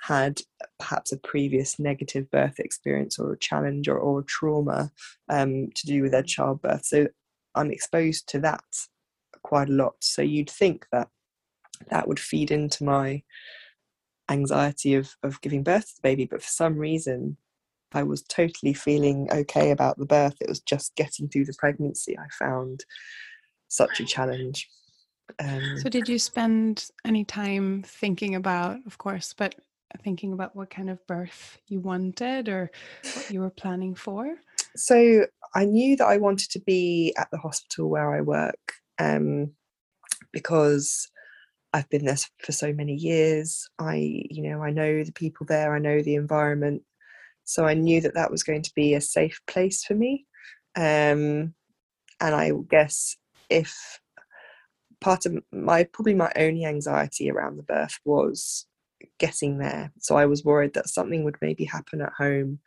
had 0.00 0.40
perhaps 0.78 1.12
a 1.12 1.18
previous 1.18 1.78
negative 1.78 2.30
birth 2.30 2.58
experience 2.58 3.18
or 3.18 3.32
a 3.32 3.38
challenge 3.38 3.88
or, 3.88 3.98
or 3.98 4.22
trauma 4.22 4.90
um, 5.28 5.68
to 5.74 5.86
do 5.86 6.02
with 6.02 6.12
their 6.12 6.22
childbirth. 6.22 6.84
So 6.84 7.08
I'm 7.54 7.70
exposed 7.70 8.28
to 8.30 8.40
that 8.40 8.64
quite 9.42 9.68
a 9.68 9.72
lot. 9.72 9.94
So 10.00 10.22
you'd 10.22 10.50
think 10.50 10.86
that 10.92 11.08
that 11.90 12.08
would 12.08 12.20
feed 12.20 12.50
into 12.50 12.84
my 12.84 13.22
anxiety 14.30 14.94
of, 14.94 15.14
of 15.22 15.40
giving 15.40 15.62
birth 15.62 15.88
to 15.88 15.96
the 15.96 16.02
baby, 16.02 16.24
but 16.24 16.42
for 16.42 16.48
some 16.48 16.76
reason, 16.76 17.36
I 17.92 18.02
was 18.02 18.22
totally 18.22 18.74
feeling 18.74 19.28
okay 19.30 19.70
about 19.70 19.98
the 19.98 20.06
birth. 20.06 20.34
It 20.40 20.48
was 20.48 20.60
just 20.60 20.96
getting 20.96 21.28
through 21.28 21.44
the 21.44 21.54
pregnancy 21.58 22.18
I 22.18 22.26
found 22.38 22.84
such 23.68 24.00
a 24.00 24.04
challenge. 24.04 24.68
Um, 25.38 25.78
so, 25.78 25.88
did 25.88 26.08
you 26.08 26.18
spend 26.18 26.90
any 27.04 27.24
time 27.24 27.82
thinking 27.82 28.34
about, 28.34 28.78
of 28.86 28.98
course, 28.98 29.34
but 29.36 29.54
thinking 30.02 30.32
about 30.32 30.56
what 30.56 30.70
kind 30.70 30.90
of 30.90 31.04
birth 31.06 31.58
you 31.68 31.80
wanted 31.80 32.48
or 32.48 32.70
what 33.14 33.30
you 33.30 33.40
were 33.40 33.50
planning 33.50 33.94
for? 33.94 34.36
So, 34.76 35.26
I 35.54 35.64
knew 35.64 35.96
that 35.96 36.06
I 36.06 36.18
wanted 36.18 36.50
to 36.50 36.60
be 36.60 37.14
at 37.16 37.30
the 37.30 37.38
hospital 37.38 37.88
where 37.88 38.14
I 38.14 38.20
work 38.20 38.74
um, 38.98 39.52
because 40.32 41.08
I've 41.72 41.88
been 41.90 42.04
there 42.04 42.18
for 42.38 42.52
so 42.52 42.72
many 42.72 42.94
years. 42.94 43.68
I, 43.78 43.96
you 44.30 44.42
know, 44.42 44.62
I 44.62 44.70
know 44.70 45.02
the 45.04 45.12
people 45.12 45.46
there, 45.46 45.74
I 45.74 45.78
know 45.78 46.02
the 46.02 46.16
environment. 46.16 46.82
So, 47.44 47.64
I 47.64 47.74
knew 47.74 48.00
that 48.02 48.14
that 48.14 48.30
was 48.30 48.42
going 48.42 48.62
to 48.62 48.72
be 48.74 48.94
a 48.94 49.00
safe 49.00 49.40
place 49.46 49.84
for 49.84 49.94
me. 49.94 50.26
Um, 50.76 51.54
and 52.20 52.34
I 52.34 52.52
guess 52.68 53.16
if 53.50 54.00
part 55.04 55.26
of 55.26 55.36
my 55.52 55.84
probably 55.84 56.14
my 56.14 56.32
only 56.34 56.64
anxiety 56.64 57.30
around 57.30 57.58
the 57.58 57.62
birth 57.62 57.98
was 58.06 58.66
getting 59.18 59.58
there. 59.58 59.92
So 59.98 60.16
I 60.16 60.24
was 60.24 60.46
worried 60.46 60.72
that 60.74 60.88
something 60.88 61.24
would 61.24 61.36
maybe 61.42 61.66
happen 61.66 62.00
at 62.00 62.14
home 62.16 62.58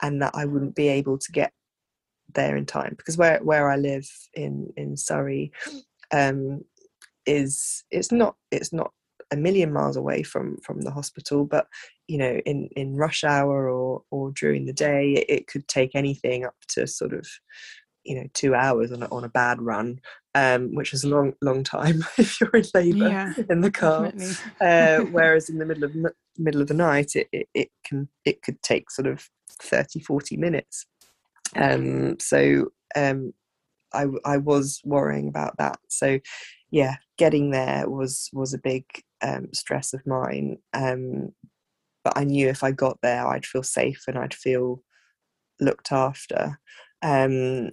and 0.00 0.22
that 0.22 0.32
I 0.34 0.46
wouldn't 0.46 0.74
be 0.74 0.88
able 0.88 1.18
to 1.18 1.30
get 1.30 1.52
there 2.34 2.56
in 2.56 2.64
time 2.64 2.94
because 2.96 3.18
where 3.18 3.38
where 3.44 3.68
I 3.70 3.76
live 3.76 4.08
in 4.32 4.72
in 4.78 4.96
Surrey 4.96 5.52
um, 6.10 6.64
is 7.26 7.84
it's 7.90 8.10
not 8.10 8.34
it's 8.50 8.72
not 8.72 8.90
a 9.30 9.36
million 9.36 9.70
miles 9.70 9.96
away 9.96 10.22
from 10.22 10.56
from 10.62 10.80
the 10.80 10.90
hospital 10.90 11.44
but 11.44 11.66
you 12.08 12.16
know 12.16 12.40
in 12.46 12.68
in 12.76 12.96
rush 12.96 13.24
hour 13.24 13.68
or 13.68 14.02
or 14.10 14.32
during 14.32 14.64
the 14.64 14.72
day 14.72 15.12
it, 15.12 15.26
it 15.28 15.46
could 15.46 15.68
take 15.68 15.94
anything 15.94 16.46
up 16.46 16.56
to 16.68 16.86
sort 16.86 17.12
of 17.12 17.26
you 18.04 18.14
know 18.14 18.26
two 18.34 18.54
hours 18.54 18.92
on 18.92 19.02
a, 19.02 19.08
on 19.10 19.24
a 19.24 19.28
bad 19.28 19.60
run 19.60 20.00
um, 20.34 20.74
which 20.74 20.92
is 20.92 21.04
a 21.04 21.08
long 21.08 21.32
long 21.40 21.62
time 21.62 22.04
if 22.18 22.40
you're 22.40 22.50
in 22.50 22.64
labour 22.74 23.08
Yeah, 23.08 23.32
in 23.48 23.60
the 23.60 23.70
car. 23.70 24.12
uh, 24.60 24.98
whereas 25.10 25.48
in 25.48 25.58
the 25.58 25.66
middle 25.66 25.84
of 25.84 25.92
middle 26.38 26.60
of 26.60 26.68
the 26.68 26.74
night 26.74 27.16
it, 27.16 27.28
it, 27.32 27.48
it 27.54 27.68
can 27.84 28.08
it 28.24 28.42
could 28.42 28.60
take 28.62 28.90
sort 28.90 29.06
of 29.06 29.28
30 29.62 30.00
40 30.00 30.36
minutes. 30.36 30.86
Um, 31.56 32.18
so 32.18 32.72
um, 32.96 33.32
I, 33.92 34.06
I 34.24 34.38
was 34.38 34.80
worrying 34.84 35.28
about 35.28 35.56
that. 35.58 35.78
So 35.88 36.18
yeah 36.70 36.96
getting 37.18 37.50
there 37.50 37.88
was 37.88 38.28
was 38.32 38.52
a 38.52 38.58
big 38.58 38.84
um, 39.22 39.48
stress 39.52 39.94
of 39.94 40.06
mine. 40.06 40.58
Um, 40.72 41.32
but 42.02 42.18
i 42.18 42.24
knew 42.24 42.48
if 42.48 42.62
i 42.62 42.70
got 42.70 42.98
there 43.02 43.26
i'd 43.28 43.46
feel 43.46 43.62
safe 43.62 44.02
and 44.06 44.18
i'd 44.18 44.34
feel 44.34 44.82
looked 45.60 45.92
after. 45.92 46.58
Um, 47.02 47.70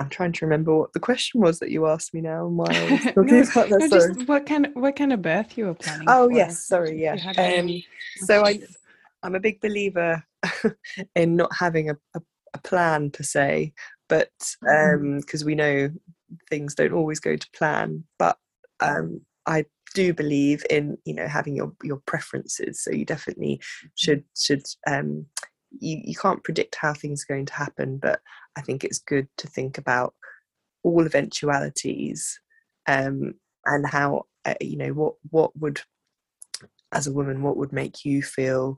i'm 0.00 0.08
trying 0.08 0.32
to 0.32 0.44
remember 0.44 0.76
what 0.76 0.92
the 0.92 1.00
question 1.00 1.40
was 1.40 1.58
that 1.60 1.70
you 1.70 1.86
asked 1.86 2.12
me 2.14 2.20
now 2.20 2.46
and 2.46 2.56
why 2.56 2.66
I 2.68 2.90
was 2.90 3.04
talking 3.14 3.22
No, 3.30 3.40
about 3.40 3.68
that, 3.70 3.80
No, 3.80 3.88
just 3.88 4.28
what 4.28 4.46
kind 4.46 4.66
of 4.66 4.72
what 4.74 4.96
kind 4.96 5.12
of 5.12 5.22
birth 5.22 5.56
you 5.56 5.66
were 5.66 5.74
planning? 5.74 6.08
Oh 6.08 6.28
for? 6.28 6.36
yes, 6.36 6.66
sorry, 6.66 7.00
yeah. 7.02 7.14
you 7.14 7.20
had 7.20 7.38
any 7.38 7.86
Um, 8.16 8.26
so 8.26 8.44
I, 8.44 8.60
I'm 9.22 9.34
a 9.34 9.40
big 9.40 9.60
believer 9.60 10.24
in 11.14 11.36
not 11.36 11.54
having 11.54 11.90
a, 11.90 11.96
a, 12.14 12.20
a 12.54 12.58
plan 12.58 13.10
per 13.10 13.22
se, 13.22 13.72
but 14.08 14.30
because 14.62 15.44
we 15.44 15.54
know 15.54 15.90
things 16.48 16.74
don't 16.74 16.92
always 16.92 17.20
go 17.20 17.36
to 17.36 17.50
plan. 17.52 18.04
But 18.18 18.38
um, 18.80 19.20
I 19.46 19.66
do 19.94 20.14
believe 20.14 20.64
in 20.70 20.96
you 21.04 21.14
know 21.14 21.26
having 21.26 21.56
your 21.56 21.72
your 21.82 22.00
preferences. 22.06 22.82
So 22.82 22.90
you 22.90 23.04
definitely 23.04 23.60
should 23.96 24.24
should 24.36 24.62
um, 24.86 25.26
you 25.70 26.00
you 26.04 26.14
can't 26.14 26.44
predict 26.44 26.76
how 26.76 26.94
things 26.94 27.24
are 27.24 27.34
going 27.34 27.46
to 27.46 27.54
happen, 27.54 27.98
but 27.98 28.20
I 28.56 28.60
think 28.62 28.84
it's 28.84 28.98
good 28.98 29.28
to 29.38 29.46
think 29.46 29.78
about 29.78 30.14
all 30.82 31.04
eventualities 31.04 32.40
um, 32.86 33.34
and 33.66 33.86
how 33.86 34.26
uh, 34.44 34.54
you 34.60 34.76
know 34.76 34.90
what 34.92 35.14
what 35.30 35.56
would 35.56 35.80
as 36.92 37.06
a 37.06 37.12
woman 37.12 37.42
what 37.42 37.56
would 37.56 37.72
make 37.72 38.04
you 38.04 38.22
feel 38.22 38.76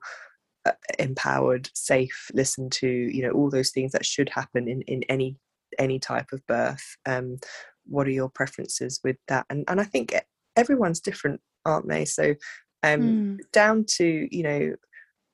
uh, 0.66 0.72
empowered 0.98 1.70
safe 1.74 2.30
listened 2.34 2.72
to 2.72 2.88
you 2.88 3.22
know 3.22 3.30
all 3.30 3.50
those 3.50 3.70
things 3.70 3.92
that 3.92 4.04
should 4.04 4.28
happen 4.28 4.68
in 4.68 4.82
in 4.82 5.02
any 5.04 5.36
any 5.78 5.98
type 5.98 6.32
of 6.32 6.46
birth 6.46 6.96
um 7.06 7.38
what 7.86 8.06
are 8.06 8.10
your 8.10 8.28
preferences 8.28 9.00
with 9.02 9.16
that 9.28 9.46
and 9.50 9.64
and 9.68 9.80
i 9.80 9.84
think 9.84 10.14
everyone's 10.56 11.00
different 11.00 11.40
aren't 11.64 11.88
they 11.88 12.04
so 12.04 12.34
um 12.82 13.00
Mm. 13.00 13.38
down 13.52 13.84
to 13.86 14.28
you 14.30 14.42
know 14.42 14.74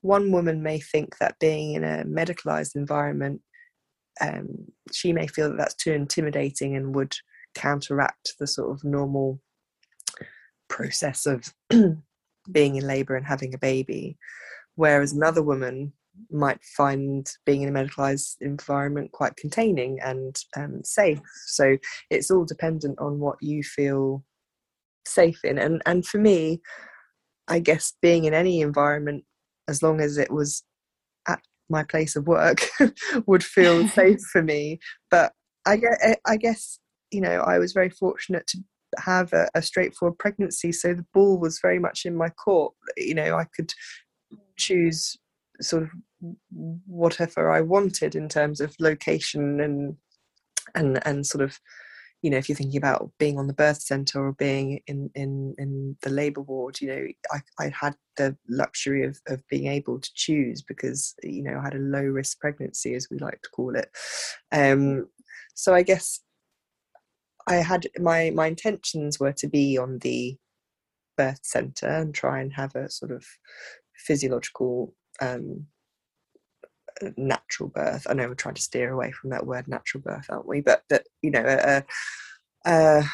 one 0.01 0.31
woman 0.31 0.63
may 0.63 0.79
think 0.79 1.19
that 1.19 1.39
being 1.39 1.75
in 1.75 1.85
a 1.85 2.05
medicalized 2.05 2.77
environment 2.77 3.41
um 4.21 4.49
she 4.93 5.13
may 5.13 5.27
feel 5.27 5.51
that 5.51 5.57
that's 5.57 5.75
too 5.75 5.93
intimidating 5.93 6.77
and 6.77 6.95
would 6.95 7.15
counteract 7.55 8.35
the 8.39 8.47
sort 8.47 8.71
of 8.71 8.85
normal 8.85 9.41
process 10.69 11.27
of 11.27 11.53
being 12.53 12.77
in 12.77 12.87
labor 12.87 13.17
and 13.17 13.27
having 13.27 13.55
a 13.55 13.59
baby. 13.59 14.17
Whereas 14.77 15.13
another 15.13 15.43
woman 15.43 15.93
might 16.31 16.63
find 16.77 17.31
being 17.47 17.63
in 17.63 17.69
a 17.69 17.79
medicalized 17.79 18.37
environment 18.41 19.13
quite 19.13 19.37
containing 19.37 19.99
and 20.01 20.37
um, 20.57 20.83
safe. 20.85 21.21
So 21.47 21.77
it's 22.11 22.31
all 22.31 22.45
dependent 22.45 22.99
on 22.99 23.19
what 23.19 23.37
you 23.41 23.63
feel 23.63 24.25
safe 25.07 25.45
in. 25.45 25.59
And 25.59 25.83
and 25.87 26.07
for 26.07 26.19
me 26.19 26.61
i 27.49 27.59
guess 27.59 27.95
being 28.03 28.25
in 28.27 28.35
any 28.35 28.61
environment 28.61 29.25
as 29.69 29.83
long 29.83 30.01
as 30.01 30.19
it 30.19 30.33
was 30.33 30.65
at 31.29 31.41
my 31.69 31.85
place 31.85 32.17
of 32.17 32.27
work 32.27 32.67
would 33.27 33.45
feel 33.45 33.87
safe 34.01 34.21
for 34.33 34.43
me. 34.43 34.79
But 35.11 35.33
i 35.67 35.77
guess, 35.77 35.99
eh, 36.03 36.15
I 36.27 36.37
guess 36.37 36.79
you 37.11 37.21
know 37.21 37.41
i 37.41 37.59
was 37.59 37.73
very 37.73 37.91
fortunate 37.91 38.47
to 38.47 38.59
have 38.99 39.33
a, 39.33 39.49
a 39.55 39.63
straightforward 39.63 40.19
pregnancy 40.19 40.73
so 40.73 40.95
the 40.95 41.07
ball 41.13 41.39
was 41.39 41.59
very 41.61 41.79
much 41.79 42.05
in 42.05 42.17
my 42.17 42.31
court. 42.31 42.75
You 42.97 43.15
know 43.15 43.37
i 43.37 43.47
could 43.55 43.73
choose 44.57 45.17
sort 45.61 45.83
of 45.85 45.91
whatever 46.87 47.51
I 47.51 47.61
wanted 47.61 48.15
in 48.15 48.29
terms 48.29 48.61
of 48.61 48.75
location 48.79 49.61
and 49.61 49.97
and 50.75 51.05
and 51.07 51.27
sort 51.27 51.43
of 51.43 51.59
you 52.23 52.31
know 52.31 52.37
if 52.37 52.49
you're 52.49 52.57
thinking 52.57 52.79
about 52.79 53.11
being 53.19 53.39
on 53.39 53.47
the 53.47 53.53
birth 53.53 53.81
center 53.81 54.27
or 54.27 54.33
being 54.33 54.81
in 54.87 55.11
in 55.15 55.55
in 55.59 55.97
the 56.03 56.11
labor 56.11 56.41
ward 56.41 56.81
you 56.81 56.89
know 56.89 57.07
I, 57.31 57.65
I 57.65 57.73
had 57.75 57.95
the 58.17 58.37
luxury 58.49 59.05
of 59.05 59.21
of 59.29 59.47
being 59.49 59.69
able 59.69 60.01
to 60.01 60.11
choose 60.15 60.63
because 60.63 61.15
you 61.23 61.43
know 61.43 61.59
I 61.59 61.63
had 61.63 61.75
a 61.75 61.79
low 61.79 62.03
risk 62.03 62.41
pregnancy 62.41 62.95
as 62.95 63.09
we 63.11 63.19
like 63.19 63.41
to 63.43 63.51
call 63.51 63.77
it. 63.77 63.89
Um 64.53 65.09
so 65.55 65.75
I 65.75 65.83
guess 65.83 66.21
I 67.47 67.57
had 67.57 67.87
my 67.99 68.31
my 68.31 68.47
intentions 68.47 69.21
were 69.21 69.33
to 69.35 69.49
be 69.49 69.79
on 69.79 69.99
the 69.99 70.37
birth 71.17 71.41
center 71.43 71.87
and 71.87 72.15
try 72.15 72.41
and 72.41 72.53
have 72.53 72.75
a 72.75 72.91
sort 72.91 73.13
of 73.13 73.25
physiological 73.97 74.95
um 75.21 75.67
natural 77.17 77.69
birth. 77.69 78.07
I 78.09 78.15
know 78.15 78.29
we're 78.29 78.35
trying 78.35 78.55
to 78.55 78.63
steer 78.63 78.93
away 78.93 79.13
from 79.13 79.31
that 79.31 79.47
word 79.47 79.69
natural 79.69 80.03
birth, 80.03 80.27
aren't 80.29 80.47
we? 80.47 80.61
But 80.61 80.83
that 80.91 81.07
you 81.23 81.31
know, 81.31 81.45
a, 81.47 81.85
a, 82.67 83.05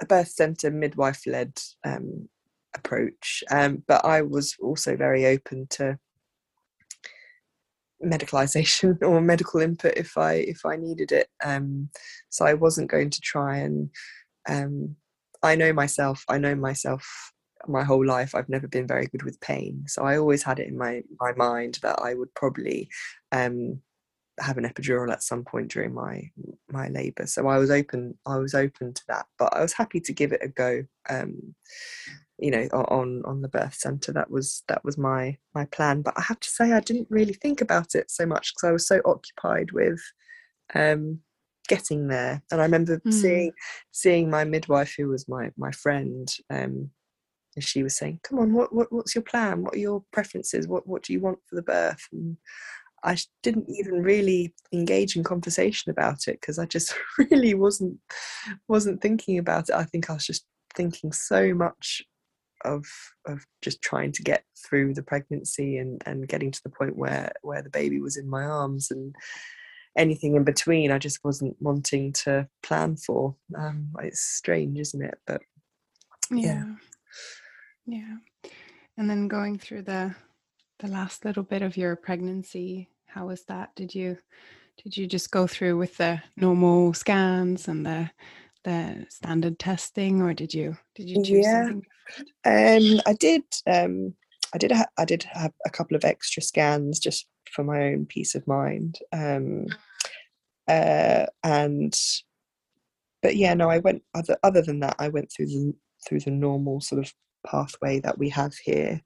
a 0.00 0.06
birth 0.06 0.28
centre 0.28 0.70
midwife 0.70 1.26
led 1.26 1.58
um, 1.84 2.28
approach. 2.74 3.42
Um, 3.50 3.82
but 3.86 4.04
I 4.04 4.22
was 4.22 4.56
also 4.60 4.96
very 4.96 5.26
open 5.26 5.66
to 5.70 5.98
medicalization 8.04 8.98
or 9.02 9.20
medical 9.20 9.60
input 9.60 9.94
if 9.96 10.16
I 10.16 10.34
if 10.34 10.64
I 10.66 10.76
needed 10.76 11.12
it. 11.12 11.28
Um, 11.42 11.90
so 12.30 12.44
I 12.44 12.54
wasn't 12.54 12.90
going 12.90 13.10
to 13.10 13.20
try 13.20 13.58
and 13.58 13.90
um, 14.48 14.96
I 15.42 15.56
know 15.56 15.72
myself. 15.72 16.24
I 16.28 16.38
know 16.38 16.54
myself 16.54 17.32
my 17.68 17.84
whole 17.84 18.04
life 18.04 18.34
I've 18.34 18.48
never 18.48 18.68
been 18.68 18.86
very 18.86 19.06
good 19.06 19.22
with 19.22 19.40
pain. 19.40 19.84
So 19.86 20.04
I 20.04 20.18
always 20.18 20.42
had 20.42 20.58
it 20.58 20.68
in 20.68 20.76
my 20.78 21.02
my 21.20 21.32
mind 21.32 21.78
that 21.82 22.00
I 22.00 22.14
would 22.14 22.34
probably 22.34 22.88
um, 23.32 23.80
have 24.40 24.58
an 24.58 24.64
epidural 24.64 25.12
at 25.12 25.22
some 25.22 25.44
point 25.44 25.70
during 25.70 25.94
my 25.94 26.30
my 26.70 26.88
labour. 26.88 27.26
So 27.26 27.46
I 27.48 27.58
was 27.58 27.70
open 27.70 28.18
I 28.26 28.36
was 28.38 28.54
open 28.54 28.92
to 28.94 29.02
that, 29.08 29.26
but 29.38 29.54
I 29.56 29.60
was 29.62 29.72
happy 29.72 30.00
to 30.00 30.12
give 30.12 30.32
it 30.32 30.42
a 30.42 30.48
go. 30.48 30.84
Um, 31.08 31.54
you 32.38 32.50
know, 32.50 32.66
on 32.72 33.22
on 33.24 33.42
the 33.42 33.48
birth 33.48 33.74
centre. 33.74 34.12
That 34.12 34.30
was 34.30 34.64
that 34.68 34.84
was 34.84 34.98
my 34.98 35.38
my 35.54 35.66
plan. 35.66 36.02
But 36.02 36.14
I 36.16 36.22
have 36.22 36.40
to 36.40 36.50
say 36.50 36.72
I 36.72 36.80
didn't 36.80 37.06
really 37.10 37.32
think 37.34 37.60
about 37.60 37.94
it 37.94 38.10
so 38.10 38.26
much 38.26 38.52
because 38.52 38.68
I 38.68 38.72
was 38.72 38.86
so 38.86 39.00
occupied 39.04 39.70
with 39.70 40.00
um, 40.74 41.20
getting 41.68 42.08
there. 42.08 42.42
And 42.50 42.60
I 42.60 42.64
remember 42.64 43.00
Mm. 43.06 43.12
seeing 43.12 43.52
seeing 43.92 44.30
my 44.30 44.44
midwife, 44.44 44.94
who 44.96 45.08
was 45.08 45.28
my 45.28 45.50
my 45.56 45.70
friend. 45.70 46.28
Um, 46.50 46.90
she 47.62 47.82
was 47.82 47.96
saying, 47.96 48.20
"Come 48.22 48.38
on, 48.38 48.52
what, 48.52 48.74
what 48.74 48.92
what's 48.92 49.14
your 49.14 49.22
plan? 49.22 49.62
What 49.62 49.74
are 49.74 49.78
your 49.78 50.02
preferences? 50.12 50.66
What 50.66 50.86
what 50.86 51.02
do 51.02 51.12
you 51.12 51.20
want 51.20 51.38
for 51.48 51.56
the 51.56 51.62
birth?" 51.62 52.06
And 52.12 52.36
I 53.04 53.18
didn't 53.42 53.66
even 53.68 54.02
really 54.02 54.54
engage 54.72 55.14
in 55.14 55.24
conversation 55.24 55.90
about 55.90 56.26
it 56.26 56.40
because 56.40 56.58
I 56.58 56.64
just 56.64 56.94
really 57.18 57.54
wasn't 57.54 57.98
wasn't 58.66 59.02
thinking 59.02 59.38
about 59.38 59.68
it. 59.68 59.74
I 59.74 59.84
think 59.84 60.08
I 60.08 60.14
was 60.14 60.26
just 60.26 60.46
thinking 60.74 61.12
so 61.12 61.54
much 61.54 62.02
of 62.64 62.84
of 63.26 63.44
just 63.62 63.82
trying 63.82 64.10
to 64.12 64.22
get 64.22 64.44
through 64.66 64.94
the 64.94 65.02
pregnancy 65.02 65.76
and 65.76 66.02
and 66.06 66.26
getting 66.28 66.50
to 66.50 66.60
the 66.64 66.70
point 66.70 66.96
where 66.96 67.30
where 67.42 67.62
the 67.62 67.70
baby 67.70 68.00
was 68.00 68.16
in 68.16 68.28
my 68.28 68.42
arms 68.42 68.90
and 68.90 69.14
anything 69.96 70.34
in 70.34 70.44
between 70.44 70.90
I 70.90 70.98
just 70.98 71.22
wasn't 71.22 71.56
wanting 71.60 72.12
to 72.24 72.48
plan 72.62 72.96
for. 72.96 73.36
Um, 73.56 73.90
it's 74.02 74.20
strange, 74.20 74.78
isn't 74.78 75.02
it? 75.02 75.18
But 75.26 75.42
yeah 76.30 76.38
yeah 76.40 76.64
and 77.86 79.10
then 79.10 79.28
going 79.28 79.58
through 79.58 79.82
the 79.82 80.14
the 80.80 80.88
last 80.88 81.24
little 81.24 81.42
bit 81.42 81.62
of 81.62 81.76
your 81.76 81.96
pregnancy 81.96 82.88
how 83.06 83.26
was 83.26 83.44
that 83.44 83.74
did 83.76 83.94
you 83.94 84.18
did 84.82 84.96
you 84.96 85.06
just 85.06 85.30
go 85.30 85.46
through 85.46 85.76
with 85.76 85.96
the 85.96 86.20
normal 86.36 86.92
scans 86.92 87.68
and 87.68 87.86
the 87.86 88.10
the 88.64 89.06
standard 89.10 89.58
testing 89.58 90.22
or 90.22 90.34
did 90.34 90.52
you 90.52 90.76
did 90.94 91.08
you 91.08 91.16
choose 91.22 91.44
Yeah. 91.44 91.66
something 91.66 91.82
Um, 92.44 93.00
I 93.06 93.14
did. 93.18 93.42
Um, 93.66 94.14
I 94.54 94.58
did. 94.58 94.72
Ha- 94.72 94.92
I 94.98 95.04
did 95.06 95.22
have 95.24 95.52
a 95.64 95.70
couple 95.70 95.96
of 95.96 96.04
extra 96.04 96.42
scans 96.42 96.98
just 96.98 97.26
for 97.50 97.64
my 97.64 97.84
own 97.88 98.04
peace 98.06 98.34
of 98.34 98.46
mind. 98.46 98.98
Um, 99.10 99.66
uh, 100.68 101.24
and 101.42 101.98
but 103.22 103.36
yeah, 103.36 103.54
no, 103.54 103.70
I 103.70 103.78
went. 103.78 104.02
Other 104.14 104.36
other 104.42 104.60
than 104.60 104.80
that, 104.80 104.96
I 104.98 105.08
went 105.08 105.32
through 105.32 105.46
the 105.46 105.74
through 106.06 106.20
the 106.20 106.30
normal 106.30 106.82
sort 106.82 107.02
of 107.04 107.12
pathway 107.46 108.00
that 108.00 108.18
we 108.18 108.28
have 108.30 108.54
here. 108.54 109.00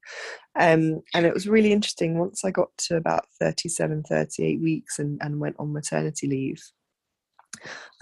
Um, 0.59 1.03
and 1.15 1.27
it 1.27 1.35
was 1.35 1.49
really 1.49 1.73
interesting 1.73 2.19
once 2.19 2.45
I 2.45 2.51
got 2.51 2.69
to 2.79 2.97
about 2.97 3.27
37, 3.41 4.05
38 4.05 4.61
weeks 4.61 4.99
and, 4.99 5.21
and 5.23 5.41
went 5.41 5.57
on 5.59 5.73
maternity 5.73 6.27
leave. 6.27 6.63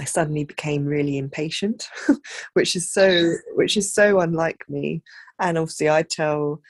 I 0.00 0.04
suddenly 0.04 0.44
became 0.44 0.84
really 0.84 1.18
impatient, 1.18 1.88
which 2.54 2.76
is 2.76 2.92
so 2.92 3.32
which 3.54 3.76
is 3.76 3.92
so 3.94 4.20
unlike 4.20 4.64
me. 4.68 5.02
And 5.38 5.56
obviously, 5.56 5.88
I 5.88 6.02
tell 6.02 6.60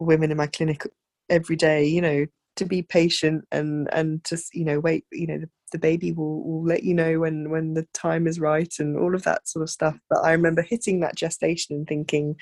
women 0.00 0.32
in 0.32 0.36
my 0.36 0.48
clinic 0.48 0.84
every 1.30 1.54
day, 1.54 1.84
you 1.84 2.00
know, 2.00 2.26
to 2.56 2.64
be 2.64 2.82
patient 2.82 3.44
and 3.52 3.88
and 3.92 4.24
just 4.24 4.54
you 4.54 4.64
know 4.64 4.80
wait 4.80 5.04
you 5.12 5.26
know 5.26 5.38
the, 5.38 5.48
the 5.72 5.78
baby 5.78 6.12
will, 6.12 6.42
will 6.44 6.64
let 6.64 6.84
you 6.84 6.94
know 6.94 7.20
when 7.20 7.50
when 7.50 7.74
the 7.74 7.86
time 7.92 8.26
is 8.26 8.38
right 8.38 8.72
and 8.78 8.96
all 8.96 9.14
of 9.14 9.22
that 9.24 9.46
sort 9.48 9.62
of 9.62 9.70
stuff 9.70 9.98
but 10.08 10.24
i 10.24 10.32
remember 10.32 10.62
hitting 10.62 11.00
that 11.00 11.16
gestation 11.16 11.74
and 11.76 11.86
thinking 11.86 12.36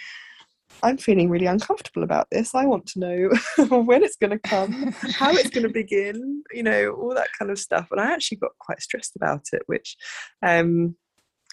i'm 0.83 0.97
feeling 0.97 1.29
really 1.29 1.47
uncomfortable 1.47 2.03
about 2.03 2.27
this. 2.31 2.55
I 2.55 2.67
want 2.67 2.87
to 2.87 2.99
know 2.99 3.31
when 3.85 4.03
it's 4.03 4.17
going 4.17 4.31
to 4.31 4.39
come 4.39 4.93
how 5.15 5.31
it's 5.33 5.51
going 5.51 5.67
to 5.67 5.73
begin 5.73 6.43
you 6.53 6.63
know 6.63 6.93
all 6.93 7.15
that 7.15 7.29
kind 7.39 7.51
of 7.51 7.59
stuff. 7.59 7.89
And 7.91 8.01
i 8.01 8.13
actually 8.13 8.39
got 8.39 8.53
quite 8.59 8.81
stressed 8.81 9.17
about 9.17 9.43
it 9.53 9.63
which 9.67 9.97
um 10.45 10.97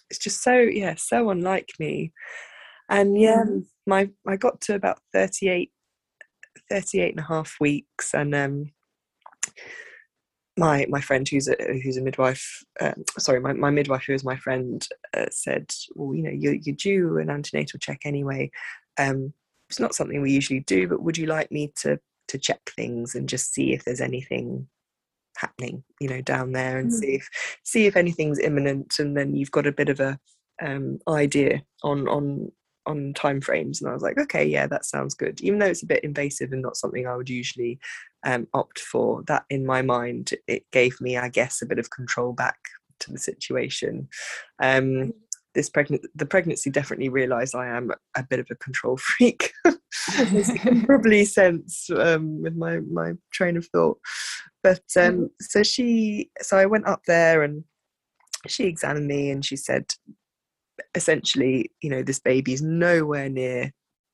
it's 0.09 0.19
just 0.19 0.43
so 0.43 0.55
yeah 0.57 0.95
so 0.97 1.29
unlike 1.29 1.69
me. 1.79 2.11
And 2.89 3.19
yeah 3.19 3.43
mm. 3.47 3.65
my 3.85 4.09
i 4.27 4.35
got 4.35 4.61
to 4.61 4.75
about 4.75 4.99
38 5.13 5.71
38 6.69 7.11
and 7.11 7.19
a 7.19 7.27
half 7.27 7.55
weeks. 7.59 8.13
And 8.13 8.33
um 8.35 8.71
my 10.59 10.85
my 10.89 10.99
friend 10.99 11.27
who's 11.27 11.47
a 11.47 11.55
who's 11.83 11.97
a 11.97 12.01
midwife 12.01 12.63
um, 12.81 13.05
sorry 13.17 13.39
my, 13.39 13.53
my 13.53 13.71
midwife 13.71 14.03
who 14.05 14.13
is 14.13 14.25
my 14.25 14.35
friend 14.35 14.87
uh, 15.15 15.25
said 15.31 15.71
well 15.95 16.13
you 16.13 16.21
know 16.21 16.31
you're, 16.37 16.55
you're 16.55 16.75
due 16.75 17.17
an 17.17 17.29
antenatal 17.29 17.79
check 17.79 17.99
anyway 18.03 18.51
um, 18.99 19.33
it's 19.69 19.79
not 19.79 19.95
something 19.95 20.21
we 20.21 20.31
usually 20.31 20.61
do 20.61 20.87
but 20.87 21.01
would 21.01 21.17
you 21.17 21.25
like 21.25 21.51
me 21.51 21.71
to 21.77 21.99
to 22.27 22.37
check 22.37 22.61
things 22.75 23.15
and 23.15 23.27
just 23.27 23.53
see 23.53 23.73
if 23.73 23.83
there's 23.83 24.01
anything 24.01 24.67
happening 25.37 25.83
you 25.99 26.09
know 26.09 26.21
down 26.21 26.51
there 26.51 26.77
and 26.77 26.91
mm. 26.91 26.95
see 26.95 27.15
if 27.15 27.29
see 27.63 27.85
if 27.85 27.95
anything's 27.95 28.39
imminent 28.39 28.99
and 28.99 29.15
then 29.15 29.35
you've 29.35 29.51
got 29.51 29.67
a 29.67 29.71
bit 29.71 29.89
of 29.89 29.99
a 29.99 30.19
um, 30.61 30.99
idea 31.07 31.61
on 31.83 32.07
on 32.07 32.51
on 32.85 33.13
time 33.13 33.39
frames 33.39 33.81
and 33.81 33.89
i 33.89 33.93
was 33.93 34.01
like 34.01 34.17
okay 34.17 34.45
yeah 34.45 34.67
that 34.67 34.85
sounds 34.85 35.13
good 35.13 35.39
even 35.41 35.59
though 35.59 35.67
it's 35.67 35.83
a 35.83 35.87
bit 35.87 36.03
invasive 36.03 36.51
and 36.51 36.61
not 36.61 36.75
something 36.75 37.07
i 37.07 37.15
would 37.15 37.29
usually 37.29 37.79
um, 38.25 38.47
opt 38.53 38.79
for 38.79 39.23
that 39.27 39.45
in 39.49 39.65
my 39.65 39.81
mind 39.81 40.31
it 40.47 40.63
gave 40.71 40.99
me 40.99 41.17
i 41.17 41.29
guess 41.29 41.61
a 41.61 41.65
bit 41.65 41.79
of 41.79 41.89
control 41.89 42.33
back 42.33 42.57
to 42.99 43.11
the 43.11 43.19
situation 43.19 44.07
um, 44.61 44.83
mm. 44.83 45.13
This 45.55 45.69
pregnant 45.69 46.05
the 46.15 46.25
pregnancy 46.25 46.69
definitely 46.69 47.09
realized 47.09 47.55
i 47.55 47.67
am 47.67 47.91
a 48.15 48.23
bit 48.23 48.39
of 48.39 48.47
a 48.51 48.55
control 48.55 48.97
freak 48.97 49.51
as 49.65 50.31
you 50.31 50.43
can 50.59 50.81
probably 50.85 51.25
sense 51.25 51.89
um, 51.97 52.41
with 52.41 52.55
my 52.55 52.79
my 52.91 53.13
train 53.31 53.57
of 53.57 53.65
thought 53.67 53.97
but 54.63 54.83
um, 54.97 55.17
mm. 55.17 55.29
so 55.41 55.63
she 55.63 56.29
so 56.41 56.57
i 56.57 56.65
went 56.65 56.87
up 56.87 57.01
there 57.07 57.43
and 57.43 57.63
she 58.47 58.65
examined 58.65 59.07
me 59.07 59.31
and 59.31 59.43
she 59.43 59.55
said 59.55 59.85
essentially, 60.95 61.71
you 61.81 61.89
know, 61.89 62.03
this 62.03 62.19
baby's 62.19 62.61
nowhere 62.61 63.29
near 63.29 63.71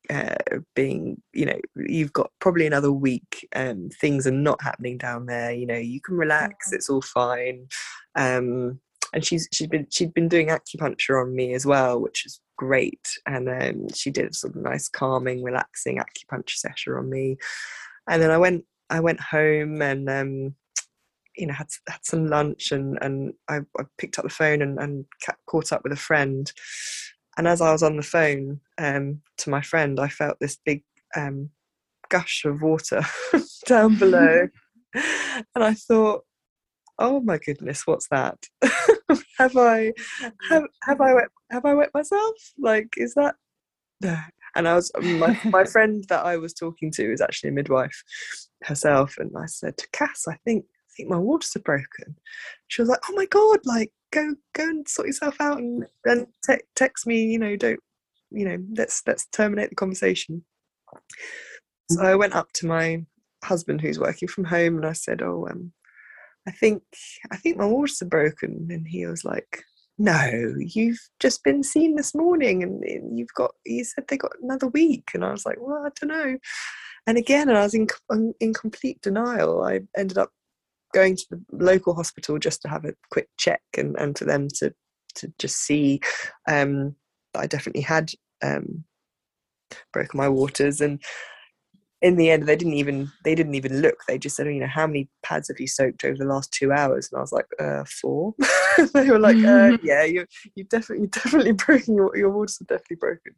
uh, 0.09 0.35
being, 0.75 1.21
you 1.33 1.45
know, 1.45 1.59
you've 1.75 2.13
got 2.13 2.31
probably 2.39 2.67
another 2.67 2.91
week. 2.91 3.47
Um, 3.55 3.89
things 3.89 4.27
are 4.27 4.31
not 4.31 4.61
happening 4.61 4.97
down 4.97 5.25
there. 5.25 5.51
You 5.51 5.65
know, 5.65 5.77
you 5.77 6.01
can 6.01 6.15
relax. 6.15 6.67
Mm-hmm. 6.67 6.75
It's 6.75 6.89
all 6.89 7.01
fine. 7.01 7.67
Um, 8.15 8.79
and 9.15 9.25
she's 9.25 9.47
she'd 9.51 9.69
been 9.71 9.87
she'd 9.89 10.13
been 10.13 10.27
doing 10.27 10.49
acupuncture 10.49 11.19
on 11.19 11.33
me 11.33 11.53
as 11.53 11.65
well, 11.65 11.99
which 11.99 12.25
is 12.25 12.41
great. 12.57 13.07
And 13.25 13.49
um, 13.49 13.87
she 13.93 14.11
did 14.11 14.35
of 14.43 14.55
nice, 14.55 14.89
calming, 14.89 15.41
relaxing 15.41 15.97
acupuncture 15.97 16.55
session 16.55 16.93
on 16.93 17.09
me. 17.09 17.37
And 18.09 18.21
then 18.21 18.29
I 18.29 18.37
went 18.37 18.65
I 18.89 18.99
went 18.99 19.21
home 19.21 19.81
and 19.81 20.09
um, 20.09 20.55
you 21.37 21.47
know 21.47 21.53
had 21.53 21.67
had 21.87 22.03
some 22.03 22.27
lunch 22.27 22.71
and 22.71 22.97
and 23.01 23.33
I, 23.49 23.59
I 23.79 23.83
picked 23.97 24.19
up 24.19 24.23
the 24.23 24.29
phone 24.29 24.61
and, 24.61 24.77
and 24.79 25.05
caught 25.47 25.71
up 25.71 25.81
with 25.83 25.93
a 25.93 25.97
friend 25.97 26.51
and 27.37 27.47
as 27.47 27.61
I 27.61 27.71
was 27.71 27.83
on 27.83 27.97
the 27.97 28.03
phone 28.03 28.61
um, 28.77 29.21
to 29.39 29.49
my 29.49 29.61
friend 29.61 29.99
I 29.99 30.07
felt 30.07 30.37
this 30.39 30.57
big 30.65 30.83
um, 31.15 31.49
gush 32.09 32.45
of 32.45 32.61
water 32.61 33.01
down 33.65 33.97
below 33.97 34.47
and 34.93 35.63
I 35.63 35.73
thought 35.73 36.23
oh 36.99 37.19
my 37.21 37.37
goodness 37.37 37.85
what's 37.85 38.07
that 38.09 38.37
have 39.37 39.55
I 39.57 39.93
have, 40.49 40.63
have 40.83 41.01
I 41.01 41.13
wet 41.13 41.27
have 41.51 41.65
I 41.65 41.73
wet 41.73 41.91
myself 41.93 42.35
like 42.57 42.93
is 42.97 43.13
that 43.15 43.35
no 44.01 44.17
and 44.55 44.67
I 44.67 44.75
was 44.75 44.91
my, 45.01 45.39
my 45.45 45.63
friend 45.71 46.03
that 46.09 46.25
I 46.25 46.37
was 46.37 46.53
talking 46.53 46.91
to 46.91 47.11
is 47.11 47.21
actually 47.21 47.49
a 47.49 47.53
midwife 47.53 48.03
herself 48.63 49.15
and 49.17 49.31
I 49.37 49.45
said 49.45 49.77
to 49.77 49.87
Cass 49.91 50.25
I 50.27 50.37
think 50.45 50.65
I 50.95 50.95
think 50.95 51.09
my 51.09 51.17
waters 51.17 51.53
are 51.57 51.59
broken. 51.59 52.15
She 52.67 52.81
was 52.81 52.87
like, 52.87 53.01
oh 53.09 53.13
my 53.15 53.25
God, 53.25 53.59
like 53.65 53.91
go, 54.11 54.33
go 54.53 54.63
and 54.63 54.87
sort 54.87 55.07
yourself 55.07 55.35
out 55.41 55.57
and 55.57 55.85
then 56.05 56.27
te- 56.45 56.63
text 56.73 57.05
me, 57.05 57.25
you 57.25 57.37
know, 57.37 57.57
don't, 57.57 57.81
you 58.31 58.45
know, 58.45 58.57
let's, 58.77 59.01
let's 59.05 59.25
terminate 59.27 59.69
the 59.69 59.75
conversation. 59.75 60.45
So 61.91 62.01
I 62.01 62.15
went 62.15 62.33
up 62.33 62.47
to 62.53 62.67
my 62.67 63.03
husband 63.43 63.81
who's 63.81 63.99
working 63.99 64.29
from 64.29 64.45
home 64.45 64.77
and 64.77 64.85
I 64.85 64.93
said, 64.93 65.21
oh, 65.21 65.49
um, 65.51 65.73
I 66.47 66.51
think, 66.51 66.83
I 67.31 67.37
think 67.37 67.57
my 67.57 67.65
waters 67.65 68.01
are 68.01 68.07
broken. 68.07 68.67
And 68.69 68.87
he 68.87 69.05
was 69.05 69.25
like, 69.25 69.63
no, 69.97 70.53
you've 70.59 70.99
just 71.19 71.43
been 71.43 71.63
seen 71.63 71.95
this 71.95 72.13
morning 72.13 72.63
and 72.63 73.17
you've 73.17 73.33
got, 73.35 73.51
you 73.65 73.83
said 73.83 74.05
they 74.07 74.17
got 74.17 74.33
another 74.41 74.67
week. 74.67 75.11
And 75.13 75.23
I 75.23 75.31
was 75.31 75.45
like, 75.45 75.57
well, 75.59 75.85
I 75.85 75.89
don't 75.99 76.09
know. 76.09 76.37
And 77.07 77.17
again, 77.17 77.49
and 77.49 77.57
I 77.57 77.63
was 77.63 77.73
in, 77.73 77.87
in 78.39 78.53
complete 78.53 79.01
denial. 79.01 79.63
I 79.63 79.81
ended 79.97 80.17
up 80.17 80.31
going 80.93 81.15
to 81.15 81.25
the 81.29 81.43
local 81.51 81.93
hospital 81.93 82.39
just 82.39 82.61
to 82.61 82.67
have 82.67 82.85
a 82.85 82.93
quick 83.11 83.27
check 83.37 83.61
and, 83.77 83.95
and 83.99 84.17
for 84.17 84.25
them 84.25 84.47
to 84.59 84.73
to 85.15 85.31
just 85.39 85.57
see 85.57 86.01
um, 86.47 86.95
that 87.33 87.39
I 87.41 87.47
definitely 87.47 87.81
had 87.81 88.11
um, 88.43 88.83
broken 89.93 90.17
my 90.17 90.29
waters 90.29 90.81
and 90.81 91.01
in 92.05 92.17
the 92.17 92.29
end 92.29 92.45
they 92.45 92.55
didn't 92.55 92.75
even 92.75 93.11
they 93.23 93.33
didn't 93.33 93.55
even 93.55 93.81
look. 93.81 94.03
They 94.07 94.19
just 94.19 94.35
said 94.35 94.45
oh, 94.45 94.51
you 94.51 94.59
know 94.59 94.67
how 94.67 94.85
many 94.85 95.09
pads 95.23 95.47
have 95.47 95.59
you 95.59 95.67
soaked 95.67 96.05
over 96.05 96.15
the 96.15 96.25
last 96.25 96.51
two 96.51 96.71
hours? 96.71 97.09
And 97.11 97.17
i 97.17 97.21
was 97.21 97.31
like 97.31 97.47
uh 97.59 97.83
four. 97.85 98.35
They 98.93 99.09
were 99.09 99.19
like 99.19 99.37
uh, 99.37 99.77
yeah 99.83 100.03
you 100.03 100.27
you 100.53 100.65
definitely 100.65 101.07
definitely 101.07 101.51
broken 101.65 101.95
your, 101.95 102.15
your 102.15 102.29
waters 102.29 102.61
are 102.61 102.65
definitely 102.65 102.97
broken. 102.97 103.33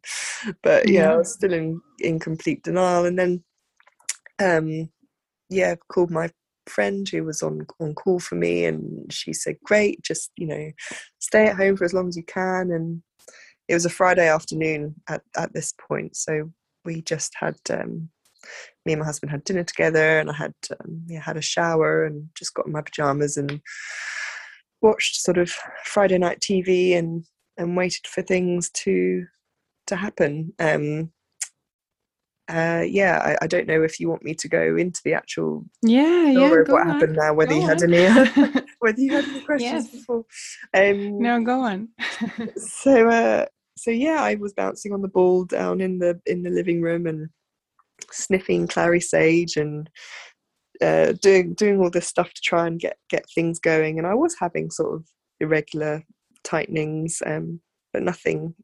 But 0.62 0.86
yeah, 0.86 1.00
yeah. 1.00 1.12
i 1.12 1.16
was 1.16 1.32
still 1.32 1.54
in 1.54 1.80
in 2.00 2.18
complete 2.18 2.62
denial. 2.62 3.06
And 3.06 3.18
then 3.18 3.42
um 4.38 4.90
yeah 5.48 5.74
called 5.90 6.10
my 6.10 6.28
friend 6.66 7.08
who 7.08 7.24
was 7.24 7.42
on 7.42 7.66
on 7.80 7.94
call 7.94 8.20
for 8.20 8.34
me 8.34 8.66
and 8.66 9.10
she 9.10 9.32
said 9.32 9.56
great 9.64 10.02
just 10.02 10.30
you 10.36 10.46
know 10.46 10.70
stay 11.18 11.46
at 11.46 11.56
home 11.56 11.74
for 11.74 11.84
as 11.84 11.94
long 11.94 12.08
as 12.08 12.18
you 12.18 12.24
can. 12.24 12.70
And 12.70 13.02
it 13.66 13.72
was 13.72 13.86
a 13.86 13.90
friday 13.90 14.28
afternoon 14.28 14.96
at, 15.08 15.22
at 15.38 15.54
this 15.54 15.72
point. 15.72 16.16
So 16.16 16.50
we 16.84 17.00
just 17.00 17.32
had 17.34 17.56
um, 17.70 18.10
me 18.84 18.92
and 18.92 19.00
my 19.00 19.06
husband 19.06 19.30
had 19.30 19.44
dinner 19.44 19.64
together 19.64 20.18
and 20.18 20.30
i 20.30 20.34
had 20.34 20.54
um, 20.80 21.02
yeah, 21.06 21.20
had 21.20 21.36
a 21.36 21.42
shower 21.42 22.04
and 22.04 22.28
just 22.34 22.54
got 22.54 22.66
in 22.66 22.72
my 22.72 22.82
pajamas 22.82 23.36
and 23.36 23.60
watched 24.82 25.20
sort 25.20 25.38
of 25.38 25.50
friday 25.84 26.18
night 26.18 26.40
tv 26.40 26.96
and 26.96 27.24
and 27.56 27.76
waited 27.76 28.06
for 28.06 28.22
things 28.22 28.70
to 28.70 29.24
to 29.86 29.96
happen 29.96 30.52
um, 30.58 31.10
uh, 32.48 32.82
yeah, 32.86 33.18
I, 33.18 33.44
I, 33.44 33.46
don't 33.46 33.66
know 33.66 33.82
if 33.82 34.00
you 34.00 34.08
want 34.08 34.24
me 34.24 34.34
to 34.34 34.48
go 34.48 34.74
into 34.76 35.02
the 35.04 35.12
actual 35.12 35.66
yeah, 35.82 36.28
yeah, 36.30 36.50
of 36.50 36.68
what 36.68 36.80
on. 36.80 36.88
happened 36.88 37.16
now, 37.16 37.34
whether 37.34 37.52
go 37.52 37.60
you 37.60 37.66
had 37.66 37.82
on. 37.82 37.92
any 37.92 38.60
whether 38.78 38.98
you 38.98 39.12
had 39.12 39.24
any 39.24 39.40
questions 39.42 39.84
yes. 39.84 39.90
before. 39.90 40.24
Um, 40.72 41.20
no, 41.20 41.42
go 41.42 41.60
on. 41.60 41.88
so 42.56 43.10
uh, 43.10 43.44
so 43.76 43.90
yeah, 43.90 44.22
I 44.22 44.36
was 44.36 44.54
bouncing 44.54 44.94
on 44.94 45.02
the 45.02 45.08
ball 45.08 45.44
down 45.44 45.82
in 45.82 45.98
the 45.98 46.20
in 46.24 46.42
the 46.42 46.48
living 46.48 46.80
room 46.80 47.06
and 47.06 47.28
sniffing 48.12 48.66
clary 48.66 49.00
sage 49.00 49.56
and 49.56 49.90
uh, 50.82 51.12
doing 51.20 51.54
doing 51.54 51.80
all 51.80 51.90
this 51.90 52.06
stuff 52.06 52.32
to 52.32 52.40
try 52.42 52.66
and 52.66 52.80
get 52.80 52.96
get 53.08 53.24
things 53.34 53.58
going. 53.58 53.98
And 53.98 54.06
I 54.06 54.14
was 54.14 54.36
having 54.38 54.70
sort 54.70 54.94
of 54.94 55.06
irregular 55.40 56.04
tightenings, 56.44 57.22
um, 57.26 57.60
but 57.92 58.02
nothing 58.02 58.54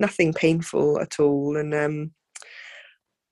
nothing 0.00 0.32
painful 0.32 1.00
at 1.00 1.20
all. 1.20 1.56
And 1.56 1.74
um, 1.74 2.12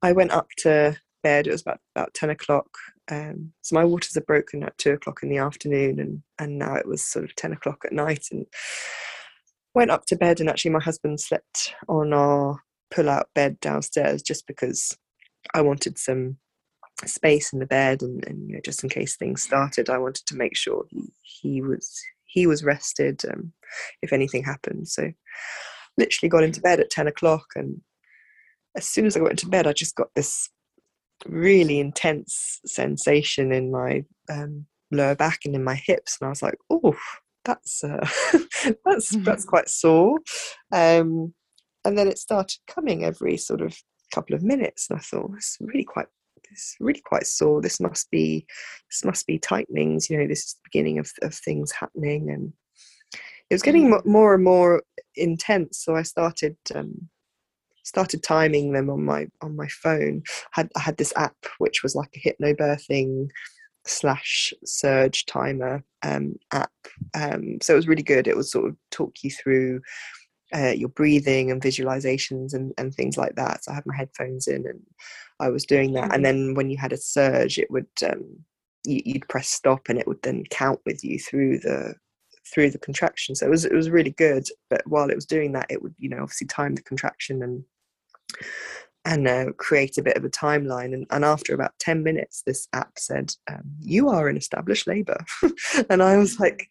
I 0.02 0.12
went 0.12 0.32
up 0.32 0.48
to 0.58 0.96
bed. 1.22 1.46
It 1.46 1.52
was 1.52 1.62
about 1.62 1.80
about 1.94 2.14
ten 2.14 2.30
o'clock. 2.30 2.68
Um, 3.10 3.52
so 3.62 3.74
my 3.74 3.84
waters 3.84 4.16
are 4.16 4.22
broken 4.22 4.62
at 4.62 4.78
two 4.78 4.92
o'clock 4.92 5.20
in 5.22 5.28
the 5.28 5.38
afternoon, 5.38 5.98
and 5.98 6.22
and 6.38 6.58
now 6.58 6.74
it 6.74 6.86
was 6.86 7.04
sort 7.04 7.24
of 7.24 7.34
ten 7.36 7.52
o'clock 7.52 7.82
at 7.84 7.92
night, 7.92 8.26
and 8.30 8.46
went 9.74 9.90
up 9.90 10.06
to 10.06 10.16
bed. 10.16 10.40
And 10.40 10.48
actually, 10.48 10.72
my 10.72 10.82
husband 10.82 11.20
slept 11.20 11.74
on 11.88 12.12
our 12.12 12.60
pull-out 12.90 13.28
bed 13.34 13.58
downstairs 13.60 14.20
just 14.20 14.46
because 14.46 14.96
I 15.54 15.60
wanted 15.62 15.98
some 15.98 16.36
space 17.04 17.52
in 17.52 17.58
the 17.58 17.66
bed, 17.66 18.02
and, 18.02 18.24
and 18.26 18.48
you 18.48 18.54
know, 18.54 18.60
just 18.64 18.82
in 18.82 18.90
case 18.90 19.16
things 19.16 19.42
started, 19.42 19.90
I 19.90 19.98
wanted 19.98 20.26
to 20.26 20.36
make 20.36 20.56
sure 20.56 20.84
he, 20.90 21.12
he 21.22 21.62
was 21.62 22.00
he 22.26 22.46
was 22.46 22.62
rested 22.62 23.22
um, 23.30 23.52
if 24.02 24.12
anything 24.12 24.44
happened. 24.44 24.88
So 24.88 25.10
literally 25.98 26.28
got 26.30 26.44
into 26.44 26.60
bed 26.60 26.80
at 26.80 26.90
ten 26.90 27.06
o'clock 27.06 27.46
and 27.56 27.80
as 28.76 28.86
soon 28.86 29.06
as 29.06 29.16
I 29.16 29.20
went 29.20 29.38
to 29.40 29.48
bed, 29.48 29.66
I 29.66 29.72
just 29.72 29.96
got 29.96 30.08
this 30.14 30.48
really 31.26 31.80
intense 31.80 32.60
sensation 32.64 33.52
in 33.52 33.70
my 33.70 34.04
um, 34.30 34.66
lower 34.90 35.14
back 35.14 35.40
and 35.44 35.54
in 35.54 35.64
my 35.64 35.74
hips, 35.74 36.18
and 36.20 36.26
I 36.26 36.30
was 36.30 36.42
like, 36.42 36.58
"Oh, 36.70 36.96
that's 37.44 37.82
uh, 37.84 38.06
that's 38.84 39.14
mm-hmm. 39.14 39.24
that's 39.24 39.44
quite 39.44 39.68
sore." 39.68 40.18
Um, 40.72 41.34
and 41.84 41.96
then 41.96 42.08
it 42.08 42.18
started 42.18 42.58
coming 42.66 43.04
every 43.04 43.36
sort 43.36 43.62
of 43.62 43.76
couple 44.10 44.34
of 44.34 44.42
minutes, 44.42 44.88
and 44.90 44.98
I 44.98 45.02
thought 45.02 45.32
it's 45.36 45.56
really 45.60 45.84
quite 45.84 46.06
this 46.48 46.76
really 46.80 47.00
quite 47.00 47.26
sore. 47.26 47.60
This 47.60 47.80
must 47.80 48.10
be 48.10 48.46
this 48.90 49.04
must 49.04 49.26
be 49.26 49.38
tightenings. 49.38 50.08
You 50.10 50.18
know, 50.18 50.26
this 50.26 50.44
is 50.44 50.54
the 50.54 50.68
beginning 50.70 50.98
of 50.98 51.10
of 51.22 51.34
things 51.34 51.72
happening, 51.72 52.30
and 52.30 52.52
it 53.48 53.54
was 53.54 53.62
getting 53.62 53.90
Mm. 53.90 54.04
more 54.06 54.34
and 54.34 54.44
more 54.44 54.82
intense. 55.16 55.78
So 55.84 55.96
I 55.96 56.02
started 56.02 56.56
um, 56.74 57.08
started 57.82 58.22
timing 58.22 58.72
them 58.72 58.90
on 58.90 59.04
my 59.04 59.26
on 59.42 59.56
my 59.56 59.68
phone. 59.68 60.22
had 60.52 60.70
I 60.76 60.80
had 60.80 60.96
this 60.96 61.12
app 61.16 61.36
which 61.58 61.82
was 61.82 61.94
like 61.94 62.10
a 62.14 62.20
hypnobirthing 62.20 63.28
slash 63.86 64.52
surge 64.64 65.26
timer 65.26 65.82
um, 66.02 66.34
app. 66.52 66.72
Um, 67.14 67.58
so 67.62 67.72
it 67.72 67.76
was 67.76 67.88
really 67.88 68.02
good. 68.02 68.28
It 68.28 68.36
would 68.36 68.46
sort 68.46 68.68
of 68.68 68.76
talk 68.90 69.14
you 69.22 69.30
through 69.30 69.80
uh, 70.54 70.72
your 70.76 70.88
breathing 70.88 71.50
and 71.50 71.62
visualizations 71.62 72.54
and, 72.54 72.72
and 72.78 72.94
things 72.94 73.16
like 73.16 73.36
that. 73.36 73.64
So 73.64 73.72
I 73.72 73.76
had 73.76 73.86
my 73.86 73.96
headphones 73.96 74.48
in 74.48 74.66
and 74.66 74.80
I 75.38 75.48
was 75.48 75.64
doing 75.64 75.92
that. 75.94 76.14
And 76.14 76.24
then 76.24 76.54
when 76.54 76.70
you 76.70 76.76
had 76.76 76.92
a 76.92 76.96
surge, 76.96 77.58
it 77.58 77.70
would 77.70 77.88
um, 78.04 78.44
you, 78.84 79.02
you'd 79.04 79.28
press 79.28 79.48
stop 79.48 79.88
and 79.88 79.98
it 79.98 80.06
would 80.06 80.22
then 80.22 80.44
count 80.50 80.80
with 80.84 81.04
you 81.04 81.18
through 81.18 81.58
the 81.60 81.94
through 82.52 82.70
the 82.70 82.78
contraction. 82.78 83.34
So 83.34 83.46
it 83.46 83.50
was 83.50 83.64
it 83.64 83.74
was 83.74 83.90
really 83.90 84.12
good. 84.12 84.46
But 84.68 84.82
while 84.86 85.10
it 85.10 85.14
was 85.14 85.26
doing 85.26 85.52
that, 85.52 85.66
it 85.70 85.82
would 85.82 85.94
you 85.98 86.08
know 86.08 86.22
obviously 86.22 86.46
time 86.46 86.74
the 86.74 86.82
contraction 86.82 87.42
and 87.42 87.64
and 89.04 89.26
uh, 89.26 89.46
create 89.56 89.96
a 89.98 90.02
bit 90.02 90.16
of 90.16 90.24
a 90.24 90.30
timeline. 90.30 90.92
And, 90.92 91.06
and 91.10 91.24
after 91.24 91.54
about 91.54 91.72
10 91.78 92.02
minutes, 92.02 92.42
this 92.44 92.68
app 92.72 92.98
said, 92.98 93.32
um, 93.50 93.62
You 93.80 94.08
are 94.08 94.28
in 94.28 94.36
established 94.36 94.86
labor. 94.86 95.24
and 95.90 96.02
I 96.02 96.18
was 96.18 96.38
like, 96.38 96.68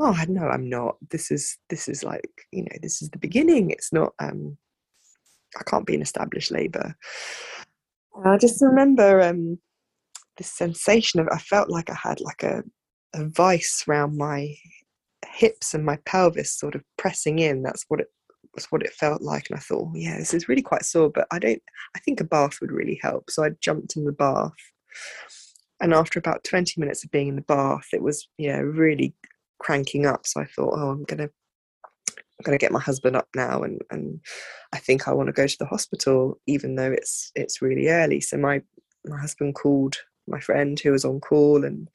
Oh, 0.00 0.16
no, 0.28 0.48
I'm 0.48 0.68
not. 0.68 0.96
This 1.10 1.30
is, 1.30 1.58
this 1.68 1.88
is 1.88 2.02
like, 2.02 2.30
you 2.50 2.62
know, 2.62 2.76
this 2.82 3.02
is 3.02 3.10
the 3.10 3.18
beginning. 3.18 3.70
It's 3.70 3.92
not, 3.92 4.12
um, 4.18 4.56
I 5.58 5.62
can't 5.64 5.86
be 5.86 5.94
an 5.94 6.02
established 6.02 6.50
labor. 6.50 6.96
I 8.24 8.38
just 8.38 8.62
remember 8.62 9.20
um, 9.20 9.58
this 10.36 10.50
sensation 10.50 11.20
of, 11.20 11.28
I 11.30 11.38
felt 11.38 11.68
like 11.68 11.90
I 11.90 11.96
had 12.00 12.20
like 12.20 12.42
a, 12.42 12.62
a 13.14 13.28
vice 13.28 13.84
around 13.86 14.16
my 14.16 14.54
hips 15.26 15.74
and 15.74 15.84
my 15.84 15.98
pelvis 16.06 16.58
sort 16.58 16.74
of 16.74 16.82
pressing 16.96 17.38
in. 17.38 17.62
That's 17.62 17.84
what 17.88 18.00
it 18.00 18.08
was 18.54 18.66
what 18.66 18.82
it 18.82 18.92
felt 18.92 19.22
like 19.22 19.48
and 19.48 19.58
i 19.58 19.60
thought 19.60 19.88
oh, 19.88 19.92
yeah 19.94 20.18
this 20.18 20.34
is 20.34 20.48
really 20.48 20.62
quite 20.62 20.84
sore 20.84 21.10
but 21.10 21.26
i 21.30 21.38
don't 21.38 21.62
i 21.96 21.98
think 22.00 22.20
a 22.20 22.24
bath 22.24 22.60
would 22.60 22.72
really 22.72 22.98
help 23.02 23.30
so 23.30 23.44
i 23.44 23.50
jumped 23.60 23.96
in 23.96 24.04
the 24.04 24.12
bath 24.12 24.52
and 25.80 25.94
after 25.94 26.18
about 26.18 26.44
20 26.44 26.80
minutes 26.80 27.04
of 27.04 27.10
being 27.10 27.28
in 27.28 27.36
the 27.36 27.42
bath 27.42 27.88
it 27.92 28.02
was 28.02 28.28
yeah 28.38 28.58
really 28.58 29.14
cranking 29.62 30.06
up 30.06 30.26
so 30.26 30.40
i 30.40 30.44
thought 30.44 30.74
oh 30.76 30.90
i'm 30.90 31.04
gonna 31.04 31.24
i'm 31.24 32.44
gonna 32.44 32.58
get 32.58 32.72
my 32.72 32.80
husband 32.80 33.16
up 33.16 33.28
now 33.34 33.62
and 33.62 33.80
and 33.90 34.20
i 34.72 34.78
think 34.78 35.06
i 35.06 35.12
want 35.12 35.28
to 35.28 35.32
go 35.32 35.46
to 35.46 35.58
the 35.58 35.66
hospital 35.66 36.38
even 36.46 36.74
though 36.74 36.92
it's 36.92 37.30
it's 37.34 37.62
really 37.62 37.88
early 37.88 38.20
so 38.20 38.36
my 38.36 38.60
my 39.06 39.18
husband 39.18 39.54
called 39.54 39.96
my 40.28 40.40
friend 40.40 40.78
who 40.80 40.92
was 40.92 41.04
on 41.04 41.20
call 41.20 41.64
and 41.64 41.88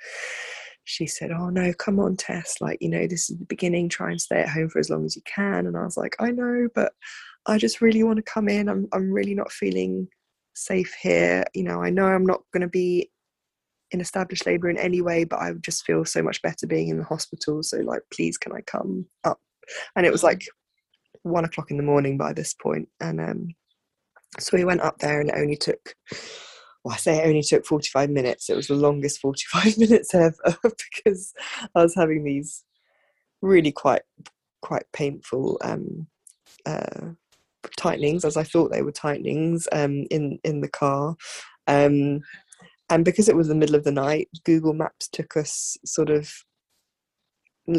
she 0.88 1.06
said, 1.06 1.32
Oh 1.32 1.50
no, 1.50 1.74
come 1.74 2.00
on, 2.00 2.16
Tess. 2.16 2.62
Like, 2.62 2.78
you 2.80 2.88
know, 2.88 3.08
this 3.08 3.30
is 3.30 3.38
the 3.38 3.46
beginning. 3.46 3.90
Try 3.90 4.10
and 4.12 4.22
stay 4.22 4.40
at 4.40 4.50
home 4.50 4.70
for 4.70 4.80
as 4.80 4.90
long 4.90 5.06
as 5.06 5.18
you 5.18 5.22
can. 5.26 5.68
And 5.68 5.76
I 5.76 5.84
was 5.84 5.98
like, 5.98 6.16
I 6.20 6.32
know, 6.32 6.70
but 6.74 6.94
I 7.46 7.58
just 7.58 7.82
really 7.82 8.04
want 8.04 8.18
to 8.18 8.24
come 8.24 8.48
in. 8.48 8.70
I'm 8.70 8.88
I'm 8.94 9.12
really 9.12 9.36
not 9.36 9.52
feeling 9.52 10.08
safe 10.56 10.94
here. 11.02 11.44
You 11.54 11.64
know, 11.64 11.84
I 11.84 11.90
know 11.90 12.06
I'm 12.06 12.26
not 12.26 12.42
gonna 12.54 12.70
be 12.70 13.12
in 13.91 14.02
established 14.02 14.45
labour 14.45 14.69
in 14.69 14.78
any 14.78 15.02
way, 15.02 15.23
but 15.23 15.39
I 15.39 15.52
would 15.52 15.63
just 15.63 15.86
feel 15.86 16.04
so 16.06 16.21
much 16.21 16.41
better 16.41 16.67
being 16.67 16.89
in 16.89 16.97
the 16.97 17.04
hospital. 17.04 17.63
So 17.63 17.78
like 17.78 18.02
please 18.13 18.38
can 18.38 18.54
I 18.54 18.62
come 18.62 19.06
up? 19.23 19.39
And 19.95 20.06
it 20.06 20.12
was 20.12 20.23
like 20.23 20.43
one 21.23 21.45
o'clock 21.45 21.71
in 21.71 21.78
the 21.78 21.84
morning 21.84 22.17
by 22.17 22.34
this 22.34 22.54
point. 22.54 22.89
And 23.00 23.19
um 23.19 23.47
so 24.39 24.58
we 24.58 24.65
went 24.65 24.82
up 24.82 25.00
there 25.00 25.21
and 25.21 25.30
it 25.30 25.38
only 25.38 25.56
took 25.56 25.95
well, 26.84 26.93
I 26.93 26.97
say 26.97 27.17
it 27.17 27.28
only 27.28 27.41
took 27.41 27.65
45 27.65 28.10
minutes. 28.10 28.50
It 28.50 28.56
was 28.56 28.67
the 28.67 28.76
longest 28.76 29.19
45 29.19 29.78
minutes 29.78 30.13
ever 30.15 30.36
because 30.63 31.34
I 31.76 31.84
was 31.84 31.95
having 31.95 32.23
these 32.23 32.63
really 33.41 33.71
quite 33.71 34.04
quite 34.62 34.86
painful 34.93 35.60
um, 35.63 36.08
uh, 36.65 37.12
tightenings, 37.78 38.26
as 38.26 38.38
I 38.38 38.43
thought 38.43 38.71
they 38.71 38.82
were 38.82 38.91
tightenings 38.91 39.67
um, 39.71 40.06
in 40.10 40.39
in 40.43 40.62
the 40.62 40.69
car. 40.69 41.15
Um, 41.67 42.21
and 42.89 43.04
because 43.04 43.28
it 43.30 43.36
was 43.36 43.47
the 43.47 43.56
middle 43.56 43.76
of 43.76 43.84
the 43.84 43.91
night, 43.91 44.30
Google 44.45 44.73
Maps 44.73 45.08
took 45.08 45.36
us 45.38 45.78
sort 45.86 46.10
of 46.10 46.32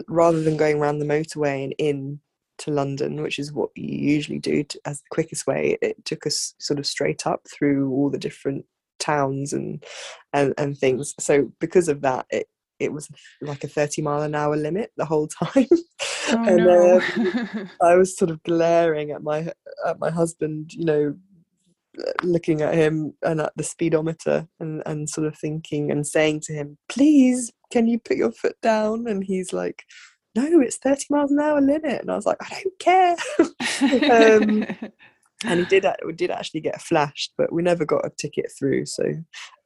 rather 0.06 0.42
than 0.42 0.56
going 0.56 0.78
around 0.78 0.98
the 0.98 1.06
motorway 1.06 1.64
and 1.64 1.74
in 1.78 2.20
to 2.58 2.70
London, 2.70 3.22
which 3.22 3.38
is 3.38 3.52
what 3.52 3.70
you 3.74 3.96
usually 3.96 4.38
do 4.38 4.64
to, 4.64 4.80
as 4.84 4.98
the 4.98 5.06
quickest 5.10 5.46
way. 5.46 5.78
It 5.80 6.04
took 6.04 6.26
us 6.26 6.54
sort 6.58 6.78
of 6.78 6.86
straight 6.86 7.26
up 7.26 7.46
through 7.48 7.90
all 7.90 8.10
the 8.10 8.18
different 8.18 8.66
towns 8.98 9.52
and 9.52 9.82
and, 10.32 10.54
and 10.58 10.76
things. 10.76 11.14
So 11.18 11.52
because 11.60 11.88
of 11.88 12.02
that, 12.02 12.26
it 12.30 12.48
it 12.78 12.92
was 12.92 13.08
like 13.40 13.64
a 13.64 13.68
30 13.68 14.02
mile 14.02 14.22
an 14.22 14.34
hour 14.34 14.56
limit 14.56 14.92
the 14.96 15.04
whole 15.04 15.28
time. 15.42 15.66
Oh 16.30 16.44
and 16.44 16.56
no. 16.58 17.00
um, 17.00 17.70
I 17.82 17.94
was 17.94 18.16
sort 18.16 18.30
of 18.30 18.42
glaring 18.42 19.10
at 19.10 19.22
my 19.22 19.50
at 19.86 19.98
my 19.98 20.10
husband, 20.10 20.72
you 20.74 20.84
know, 20.84 21.14
looking 22.22 22.62
at 22.62 22.74
him 22.74 23.14
and 23.22 23.40
at 23.40 23.52
the 23.56 23.62
speedometer 23.62 24.46
and 24.60 24.82
and 24.86 25.08
sort 25.08 25.26
of 25.26 25.36
thinking 25.38 25.90
and 25.90 26.06
saying 26.06 26.40
to 26.40 26.52
him, 26.52 26.78
"Please, 26.88 27.52
can 27.72 27.86
you 27.86 27.98
put 27.98 28.16
your 28.16 28.32
foot 28.32 28.56
down?" 28.62 29.06
And 29.06 29.24
he's 29.24 29.52
like, 29.52 29.84
"No, 30.34 30.60
it's 30.60 30.76
30 30.76 31.06
miles 31.10 31.30
an 31.32 31.40
hour 31.40 31.60
limit." 31.60 32.00
And 32.00 32.10
I 32.10 32.16
was 32.16 32.26
like, 32.26 32.38
"I 32.40 32.62
don't 32.62 32.78
care." 32.78 33.16
um, 34.10 34.66
and 35.44 35.60
he 35.60 35.66
did 35.66 35.86
we 36.04 36.12
did 36.12 36.30
actually 36.30 36.60
get 36.60 36.82
flashed, 36.82 37.32
but 37.38 37.52
we 37.52 37.62
never 37.62 37.84
got 37.84 38.06
a 38.06 38.10
ticket 38.18 38.50
through. 38.58 38.86
So, 38.86 39.04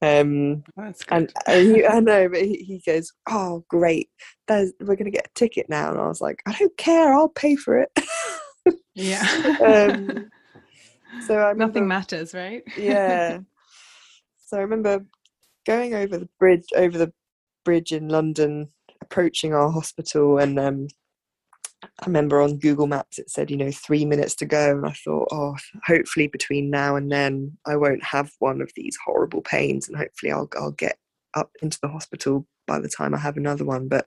um, 0.03 0.62
That's 0.77 1.03
and, 1.11 1.33
and 1.47 1.77
he, 1.77 1.87
I 1.87 2.01
know, 2.01 2.29
but 2.29 2.42
he, 2.42 2.57
he 2.57 2.83
goes, 2.85 3.12
"Oh, 3.29 3.64
great! 3.68 4.09
There's, 4.49 4.73
we're 4.81 4.97
going 4.97 5.07
to 5.07 5.11
get 5.11 5.29
a 5.29 5.35
ticket 5.38 5.68
now." 5.68 5.90
And 5.90 6.01
I 6.01 6.09
was 6.09 6.21
like, 6.21 6.42
"I 6.47 6.53
don't 6.53 6.77
care. 6.77 7.14
I'll 7.14 7.29
pay 7.29 7.57
for 7.57 7.79
it." 7.79 7.90
yeah. 8.95 9.23
um, 9.99 10.29
so 11.20 11.35
I 11.35 11.51
remember, 11.51 11.66
Nothing 11.66 11.88
matters, 11.88 12.35
right? 12.35 12.62
yeah. 12.79 13.38
So 14.46 14.59
I 14.59 14.61
remember 14.61 15.05
going 15.66 15.94
over 15.94 16.18
the 16.18 16.29
bridge, 16.38 16.66
over 16.77 16.98
the 16.98 17.12
bridge 17.64 17.92
in 17.92 18.09
London, 18.09 18.68
approaching 19.01 19.55
our 19.55 19.70
hospital, 19.70 20.38
and 20.38 20.59
um, 20.59 20.88
I 21.83 22.07
remember 22.07 22.40
on 22.40 22.59
Google 22.59 22.87
Maps 22.87 23.18
it 23.18 23.31
said, 23.31 23.51
you 23.51 23.57
know, 23.57 23.70
three 23.70 24.05
minutes 24.05 24.35
to 24.37 24.46
go, 24.46 24.77
and 24.77 24.87
I 24.87 24.92
thought, 24.92 25.29
oh, 25.33 25.57
hopefully 25.87 26.27
between 26.27 26.70
now 26.70 26.96
and 26.96 27.11
then 27.11 27.57
I 27.66 27.77
won't 27.77 28.05
have 28.05 28.33
one 28.38 28.61
of 28.61 28.70
these 28.77 28.96
horrible 29.05 29.42
pains, 29.42 29.88
and 29.88 29.96
hopefully 29.96 30.33
I'll 30.33 30.48
I'll 30.57 30.72
get 30.72 30.98
up 31.35 31.51
into 31.62 31.79
the 31.83 31.88
hospital 31.88 32.46
by 32.66 32.79
the 32.79 32.88
time 32.88 33.14
I 33.14 33.18
have 33.18 33.37
another 33.37 33.64
one. 33.64 33.88
But 33.88 34.07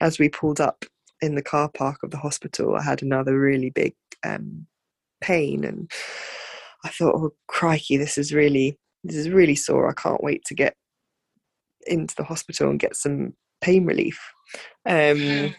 as 0.00 0.18
we 0.18 0.28
pulled 0.28 0.60
up 0.60 0.84
in 1.22 1.34
the 1.34 1.42
car 1.42 1.70
park 1.70 2.02
of 2.02 2.10
the 2.10 2.18
hospital, 2.18 2.76
I 2.76 2.82
had 2.82 3.02
another 3.02 3.38
really 3.38 3.70
big 3.70 3.94
um, 4.24 4.66
pain, 5.20 5.64
and 5.64 5.90
I 6.84 6.88
thought, 6.88 7.14
oh 7.16 7.32
crikey, 7.48 7.96
this 7.96 8.18
is 8.18 8.32
really 8.32 8.78
this 9.04 9.16
is 9.16 9.30
really 9.30 9.54
sore. 9.54 9.88
I 9.88 9.94
can't 9.94 10.22
wait 10.22 10.44
to 10.46 10.54
get 10.54 10.74
into 11.86 12.14
the 12.16 12.24
hospital 12.24 12.70
and 12.70 12.80
get 12.80 12.96
some 12.96 13.34
pain 13.60 13.86
relief. 13.86 14.18
Um, 14.84 15.54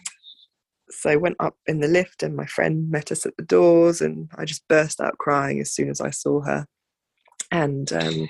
so 0.90 1.10
I 1.10 1.16
went 1.16 1.36
up 1.40 1.54
in 1.66 1.80
the 1.80 1.88
lift, 1.88 2.22
and 2.22 2.34
my 2.34 2.46
friend 2.46 2.90
met 2.90 3.12
us 3.12 3.26
at 3.26 3.36
the 3.36 3.44
doors, 3.44 4.00
and 4.00 4.30
I 4.36 4.44
just 4.44 4.66
burst 4.68 5.00
out 5.00 5.18
crying 5.18 5.60
as 5.60 5.72
soon 5.72 5.90
as 5.90 6.00
I 6.00 6.10
saw 6.10 6.40
her. 6.42 6.66
And 7.50 7.90
um, 7.92 8.28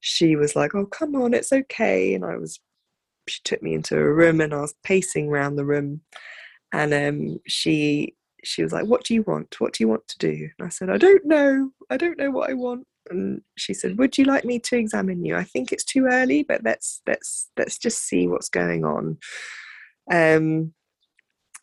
she 0.00 0.36
was 0.36 0.56
like, 0.56 0.74
"Oh, 0.74 0.86
come 0.86 1.14
on, 1.16 1.34
it's 1.34 1.52
okay." 1.52 2.14
And 2.14 2.24
I 2.24 2.36
was, 2.36 2.60
she 3.28 3.40
took 3.44 3.62
me 3.62 3.74
into 3.74 3.98
a 3.98 4.12
room, 4.12 4.40
and 4.40 4.52
I 4.54 4.60
was 4.60 4.74
pacing 4.84 5.28
around 5.28 5.56
the 5.56 5.64
room, 5.64 6.02
and 6.72 6.92
um, 6.94 7.40
she 7.46 8.14
she 8.46 8.62
was 8.62 8.72
like, 8.72 8.86
"What 8.86 9.04
do 9.04 9.14
you 9.14 9.22
want? 9.22 9.60
What 9.60 9.72
do 9.72 9.84
you 9.84 9.88
want 9.88 10.06
to 10.08 10.18
do?" 10.18 10.48
And 10.58 10.66
I 10.66 10.68
said, 10.68 10.90
"I 10.90 10.98
don't 10.98 11.24
know. 11.24 11.70
I 11.90 11.96
don't 11.96 12.18
know 12.18 12.30
what 12.30 12.50
I 12.50 12.54
want." 12.54 12.86
And 13.10 13.42
she 13.56 13.74
said, 13.74 13.98
"Would 13.98 14.18
you 14.18 14.24
like 14.24 14.44
me 14.44 14.58
to 14.60 14.76
examine 14.76 15.24
you? 15.24 15.36
I 15.36 15.44
think 15.44 15.72
it's 15.72 15.84
too 15.84 16.06
early, 16.10 16.42
but 16.42 16.62
let's 16.64 17.02
let's 17.06 17.50
let's 17.56 17.78
just 17.78 18.04
see 18.06 18.26
what's 18.26 18.48
going 18.48 18.84
on." 18.84 19.18
Um, 20.10 20.74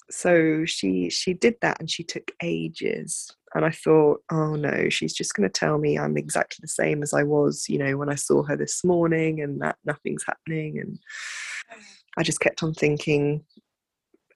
so 0.09 0.65
she 0.65 1.09
she 1.09 1.33
did 1.33 1.55
that, 1.61 1.79
and 1.79 1.89
she 1.89 2.03
took 2.03 2.31
ages. 2.43 3.31
And 3.53 3.65
I 3.65 3.71
thought, 3.71 4.23
"Oh 4.31 4.55
no, 4.55 4.89
she's 4.89 5.13
just 5.13 5.35
going 5.35 5.49
to 5.49 5.59
tell 5.59 5.77
me 5.77 5.97
I'm 5.97 6.17
exactly 6.17 6.59
the 6.61 6.67
same 6.67 7.03
as 7.03 7.13
I 7.13 7.23
was, 7.23 7.65
you 7.67 7.77
know, 7.77 7.97
when 7.97 8.09
I 8.09 8.15
saw 8.15 8.43
her 8.43 8.55
this 8.55 8.83
morning, 8.83 9.41
and 9.41 9.61
that 9.61 9.77
nothing's 9.85 10.23
happening." 10.25 10.79
And 10.79 10.99
I 12.17 12.23
just 12.23 12.39
kept 12.39 12.63
on 12.63 12.73
thinking, 12.73 13.43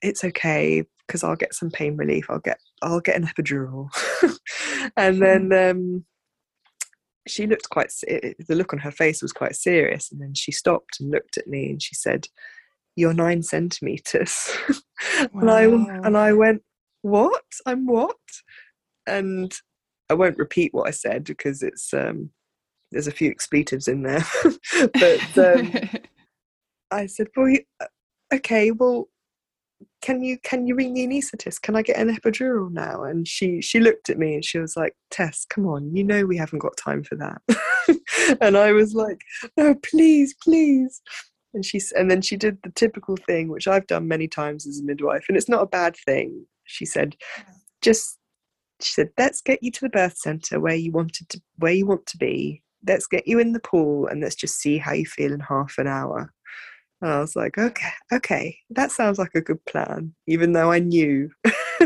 "It's 0.02 0.24
okay." 0.24 0.86
Because 1.08 1.24
I'll 1.24 1.36
get 1.36 1.54
some 1.54 1.70
pain 1.70 1.96
relief. 1.98 2.26
I'll 2.30 2.40
get 2.40 2.60
I'll 2.82 3.00
get 3.00 3.16
an 3.16 3.28
epidural, 3.28 3.90
and 4.98 5.22
then 5.22 5.54
um, 5.54 6.06
she 7.28 7.48
looked 7.48 7.70
quite. 7.70 7.92
The 8.02 8.56
look 8.56 8.74
on 8.74 8.80
her 8.80 8.92
face 8.92 9.22
was 9.22 9.32
quite 9.32 9.56
serious, 9.56 10.12
and 10.12 10.22
then 10.22 10.34
she 10.34 10.52
stopped 10.52 11.00
and 11.00 11.12
looked 11.12 11.38
at 11.38 11.48
me, 11.48 11.70
and 11.70 11.82
she 11.82 11.96
said, 11.96 12.28
"You're 12.96 13.14
nine 13.14 13.44
centimeters," 13.44 14.52
and 15.34 15.50
I 15.50 15.68
Wow. 15.68 16.02
and 16.04 16.18
I 16.18 16.34
went, 16.34 16.64
"What? 17.02 17.44
I'm 17.66 17.86
what?" 17.86 18.18
And 19.08 19.54
I 20.10 20.14
won't 20.14 20.38
repeat 20.38 20.74
what 20.74 20.88
I 20.88 20.92
said 20.92 21.24
because 21.24 21.62
it's 21.62 21.94
um, 21.94 22.32
there's 22.92 23.08
a 23.08 23.12
few 23.12 23.30
expletives 23.30 23.88
in 23.88 24.04
there, 24.04 24.26
but 24.94 25.38
um, 25.38 25.72
I 26.92 27.06
said, 27.08 27.28
"Well, 27.36 27.56
uh, 27.80 27.86
okay, 28.34 28.72
well, 28.72 29.10
can 30.06 30.22
you 30.22 30.38
can 30.44 30.68
you 30.68 30.76
ring 30.76 30.94
the 30.94 31.08
anaesthetist? 31.08 31.64
Can 31.64 31.76
I 31.76 31.82
get 31.82 31.98
an 31.98 32.16
epidural 32.16 32.72
now?" 32.72 33.04
And 33.04 33.28
she 33.28 33.60
she 33.60 33.80
looked 33.80 34.08
at 34.12 34.20
me 34.20 34.36
and 34.36 34.46
she 34.46 34.60
was 34.60 34.78
like, 34.78 34.96
"Tess, 35.10 35.46
come 35.50 35.66
on, 35.66 35.96
you 35.96 36.04
know 36.04 36.26
we 36.28 36.38
haven't 36.38 36.60
got 36.60 36.78
time 36.78 37.04
for 37.04 37.16
that." 37.16 37.42
and 38.42 38.56
I 38.56 38.72
was 38.72 38.94
like, 38.94 39.22
"No, 39.58 39.74
please, 39.74 40.36
please." 40.36 41.02
And 41.56 41.66
she 41.66 41.82
and 41.98 42.12
then 42.12 42.22
she 42.22 42.38
did 42.38 42.60
the 42.62 42.70
typical 42.70 43.18
thing, 43.18 43.48
which 43.48 43.68
I've 43.68 43.88
done 43.88 44.08
many 44.08 44.28
times 44.28 44.68
as 44.68 44.80
a 44.80 44.84
midwife, 44.84 45.26
and 45.28 45.36
it's 45.36 45.50
not 45.50 45.64
a 45.64 45.78
bad 45.80 45.96
thing. 46.06 46.46
She 46.66 46.86
said, 46.86 47.16
"Just." 47.82 48.20
She 48.82 48.94
said, 48.94 49.10
"Let's 49.18 49.42
get 49.42 49.64
you 49.64 49.72
to 49.72 49.82
the 49.82 49.90
birth 49.90 50.18
center 50.18 50.60
where 50.60 50.76
you 50.76 50.92
wanted 50.92 51.30
to, 51.30 51.42
where 51.58 51.74
you 51.74 51.88
want 51.88 52.06
to 52.08 52.18
be. 52.18 52.62
Let's 52.88 53.08
get 53.08 53.28
you 53.28 53.40
in 53.40 53.54
the 53.54 53.60
pool, 53.60 54.06
and 54.06 54.22
let's 54.22 54.36
just 54.36 54.60
see 54.60 54.78
how 54.78 54.94
you 54.94 55.08
feel 55.08 55.34
in 55.34 55.40
half 55.40 55.80
an 55.80 55.88
hour." 55.88 56.32
And 57.06 57.14
I 57.14 57.20
was 57.20 57.36
like, 57.36 57.60
okay, 57.60 57.92
okay, 58.12 58.58
that 58.72 58.92
sounds 58.92 59.20
like 59.20 59.36
a 59.36 59.42
good 59.42 59.64
plan, 59.66 60.16
even 60.26 60.54
though 60.54 60.72
I 60.72 60.80
knew 60.80 61.30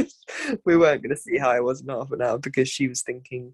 we 0.66 0.78
weren't 0.78 1.04
going 1.04 1.14
to 1.14 1.18
see 1.18 1.38
how 1.38 1.50
I 1.50 1.60
was 1.60 1.82
in 1.82 1.90
half 1.90 2.10
an 2.12 2.22
hour 2.22 2.38
because 2.38 2.70
she 2.70 2.88
was 2.88 3.02
thinking 3.02 3.54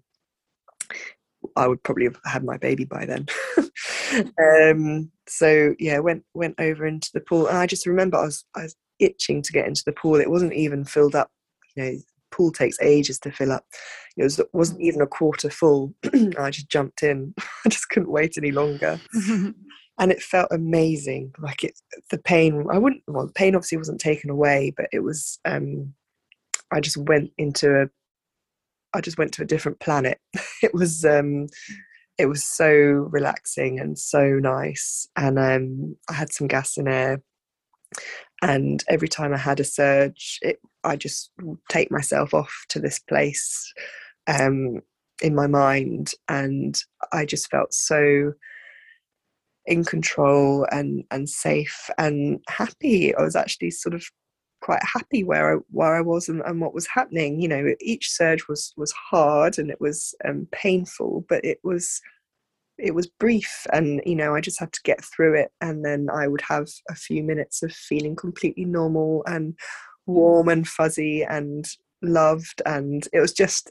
I 1.56 1.66
would 1.66 1.82
probably 1.82 2.04
have 2.04 2.20
had 2.24 2.44
my 2.44 2.56
baby 2.56 2.84
by 2.84 3.04
then. 3.04 3.26
um, 4.40 5.10
so 5.26 5.74
yeah, 5.80 5.98
went 5.98 6.22
went 6.34 6.54
over 6.60 6.86
into 6.86 7.10
the 7.12 7.20
pool, 7.20 7.48
and 7.48 7.58
I 7.58 7.66
just 7.66 7.84
remember 7.84 8.16
I 8.18 8.26
was 8.26 8.44
I 8.54 8.62
was 8.62 8.76
itching 9.00 9.42
to 9.42 9.52
get 9.52 9.66
into 9.66 9.82
the 9.84 9.92
pool. 9.92 10.20
It 10.20 10.30
wasn't 10.30 10.52
even 10.52 10.84
filled 10.84 11.16
up. 11.16 11.32
You 11.74 11.82
know, 11.82 11.92
pool 12.30 12.52
takes 12.52 12.80
ages 12.80 13.18
to 13.20 13.32
fill 13.32 13.50
up. 13.50 13.64
It 14.16 14.22
was 14.22 14.40
wasn't 14.52 14.82
even 14.82 15.00
a 15.00 15.06
quarter 15.08 15.50
full. 15.50 15.96
I 16.38 16.50
just 16.50 16.68
jumped 16.68 17.02
in. 17.02 17.34
I 17.66 17.70
just 17.70 17.88
couldn't 17.88 18.12
wait 18.12 18.38
any 18.38 18.52
longer 18.52 19.00
and 19.98 20.12
it 20.12 20.22
felt 20.22 20.48
amazing 20.50 21.32
like 21.38 21.64
it 21.64 21.78
the 22.10 22.18
pain 22.18 22.66
i 22.72 22.78
wouldn't 22.78 23.02
well 23.06 23.26
the 23.26 23.32
pain 23.32 23.54
obviously 23.54 23.78
wasn't 23.78 24.00
taken 24.00 24.30
away 24.30 24.72
but 24.76 24.86
it 24.92 25.00
was 25.00 25.38
um 25.44 25.92
i 26.72 26.80
just 26.80 26.96
went 26.96 27.30
into 27.38 27.82
a 27.82 27.88
i 28.94 29.00
just 29.00 29.18
went 29.18 29.32
to 29.32 29.42
a 29.42 29.46
different 29.46 29.80
planet. 29.80 30.20
It 30.62 30.74
was 30.74 31.04
um 31.04 31.48
it 32.18 32.26
was 32.26 32.42
so 32.42 32.68
relaxing 32.68 33.78
and 33.78 33.98
so 33.98 34.24
nice 34.40 35.06
and 35.16 35.38
um 35.38 35.96
i 36.08 36.14
had 36.14 36.32
some 36.32 36.46
gas 36.46 36.78
and 36.78 36.88
air 36.88 37.22
and 38.42 38.82
every 38.88 39.08
time 39.08 39.34
i 39.34 39.36
had 39.36 39.60
a 39.60 39.64
surge 39.64 40.38
it 40.42 40.58
i 40.82 40.96
just 40.96 41.30
take 41.68 41.90
myself 41.90 42.32
off 42.32 42.64
to 42.70 42.80
this 42.80 42.98
place 42.98 43.72
um 44.26 44.80
in 45.22 45.34
my 45.34 45.46
mind 45.46 46.12
and 46.28 46.82
i 47.12 47.24
just 47.26 47.50
felt 47.50 47.74
so 47.74 48.32
in 49.66 49.84
control 49.84 50.66
and 50.70 51.04
and 51.10 51.28
safe 51.28 51.90
and 51.98 52.40
happy. 52.48 53.14
I 53.14 53.22
was 53.22 53.36
actually 53.36 53.70
sort 53.70 53.94
of 53.94 54.04
quite 54.62 54.82
happy 54.82 55.24
where 55.24 55.56
I 55.56 55.60
where 55.70 55.96
I 55.96 56.00
was 56.00 56.28
and, 56.28 56.42
and 56.42 56.60
what 56.60 56.74
was 56.74 56.86
happening. 56.86 57.40
You 57.40 57.48
know, 57.48 57.74
each 57.80 58.10
surge 58.10 58.48
was 58.48 58.72
was 58.76 58.92
hard 58.92 59.58
and 59.58 59.70
it 59.70 59.80
was 59.80 60.14
um, 60.24 60.48
painful, 60.52 61.24
but 61.28 61.44
it 61.44 61.58
was 61.62 62.00
it 62.78 62.94
was 62.94 63.06
brief 63.06 63.66
and 63.72 64.02
you 64.04 64.14
know 64.14 64.34
i 64.34 64.40
just 64.40 64.60
had 64.60 64.72
to 64.72 64.80
get 64.84 65.02
through 65.02 65.34
it 65.34 65.50
and 65.60 65.84
then 65.84 66.08
i 66.12 66.26
would 66.28 66.42
have 66.42 66.68
a 66.90 66.94
few 66.94 67.22
minutes 67.22 67.62
of 67.62 67.72
feeling 67.72 68.14
completely 68.14 68.64
normal 68.64 69.22
and 69.26 69.54
warm 70.06 70.48
and 70.48 70.68
fuzzy 70.68 71.24
and 71.24 71.66
loved 72.02 72.60
and 72.66 73.08
it 73.12 73.20
was 73.20 73.32
just 73.32 73.70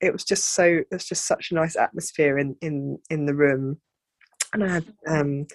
it 0.00 0.12
was 0.12 0.24
just 0.24 0.54
so 0.54 0.64
it 0.64 0.86
was 0.92 1.04
just 1.04 1.26
such 1.26 1.50
a 1.50 1.54
nice 1.54 1.76
atmosphere 1.76 2.38
in 2.38 2.56
in 2.62 2.98
in 3.10 3.26
the 3.26 3.34
room 3.34 3.80
and 4.52 4.64
I 4.64 4.68
had 4.68 4.84
um, 5.06 5.46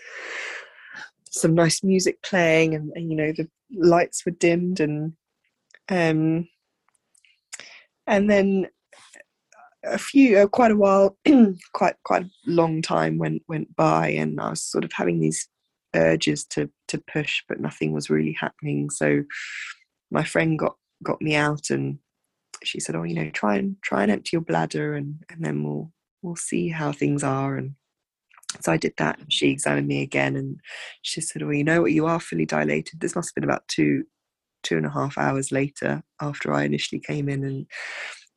some 1.29 1.53
nice 1.53 1.83
music 1.83 2.21
playing, 2.21 2.75
and, 2.75 2.91
and, 2.95 3.09
you 3.09 3.15
know 3.15 3.31
the 3.31 3.47
lights 3.75 4.25
were 4.25 4.31
dimmed, 4.31 4.79
and 4.79 5.13
um, 5.89 6.47
and 8.07 8.29
then 8.29 8.67
a 9.85 9.97
few, 9.97 10.37
uh, 10.37 10.47
quite 10.47 10.71
a 10.71 10.77
while, 10.77 11.17
quite 11.73 11.95
quite 12.03 12.23
a 12.23 12.29
long 12.45 12.81
time 12.81 13.17
went 13.17 13.41
went 13.47 13.75
by, 13.75 14.09
and 14.09 14.39
I 14.39 14.51
was 14.51 14.61
sort 14.61 14.83
of 14.83 14.91
having 14.93 15.19
these 15.19 15.47
urges 15.95 16.45
to 16.45 16.69
to 16.87 16.97
push, 17.11 17.43
but 17.47 17.59
nothing 17.59 17.91
was 17.91 18.09
really 18.09 18.33
happening. 18.33 18.89
So 18.89 19.23
my 20.11 20.23
friend 20.23 20.57
got 20.57 20.75
got 21.03 21.21
me 21.21 21.35
out, 21.35 21.69
and 21.69 21.99
she 22.63 22.79
said, 22.79 22.95
"Oh, 22.95 23.03
you 23.03 23.15
know, 23.15 23.29
try 23.31 23.57
and 23.57 23.75
try 23.81 24.03
and 24.03 24.11
empty 24.11 24.31
your 24.33 24.41
bladder, 24.41 24.93
and 24.95 25.23
and 25.29 25.43
then 25.43 25.63
we'll 25.63 25.91
we'll 26.21 26.35
see 26.35 26.69
how 26.69 26.91
things 26.91 27.23
are." 27.23 27.55
And 27.57 27.75
so 28.59 28.71
I 28.71 28.77
did 28.77 28.93
that, 28.97 29.19
she 29.29 29.49
examined 29.49 29.87
me 29.87 30.01
again, 30.01 30.35
and 30.35 30.59
she 31.01 31.21
said, 31.21 31.41
"Well, 31.41 31.53
you 31.53 31.63
know 31.63 31.81
what? 31.81 31.91
You 31.91 32.05
are 32.05 32.19
fully 32.19 32.45
dilated. 32.45 32.99
This 32.99 33.15
must 33.15 33.29
have 33.29 33.35
been 33.35 33.49
about 33.49 33.67
two, 33.67 34.05
two 34.63 34.77
and 34.77 34.85
a 34.85 34.91
half 34.91 35.17
hours 35.17 35.51
later 35.51 36.03
after 36.21 36.53
I 36.53 36.63
initially 36.63 36.99
came 36.99 37.29
in." 37.29 37.43
And 37.43 37.65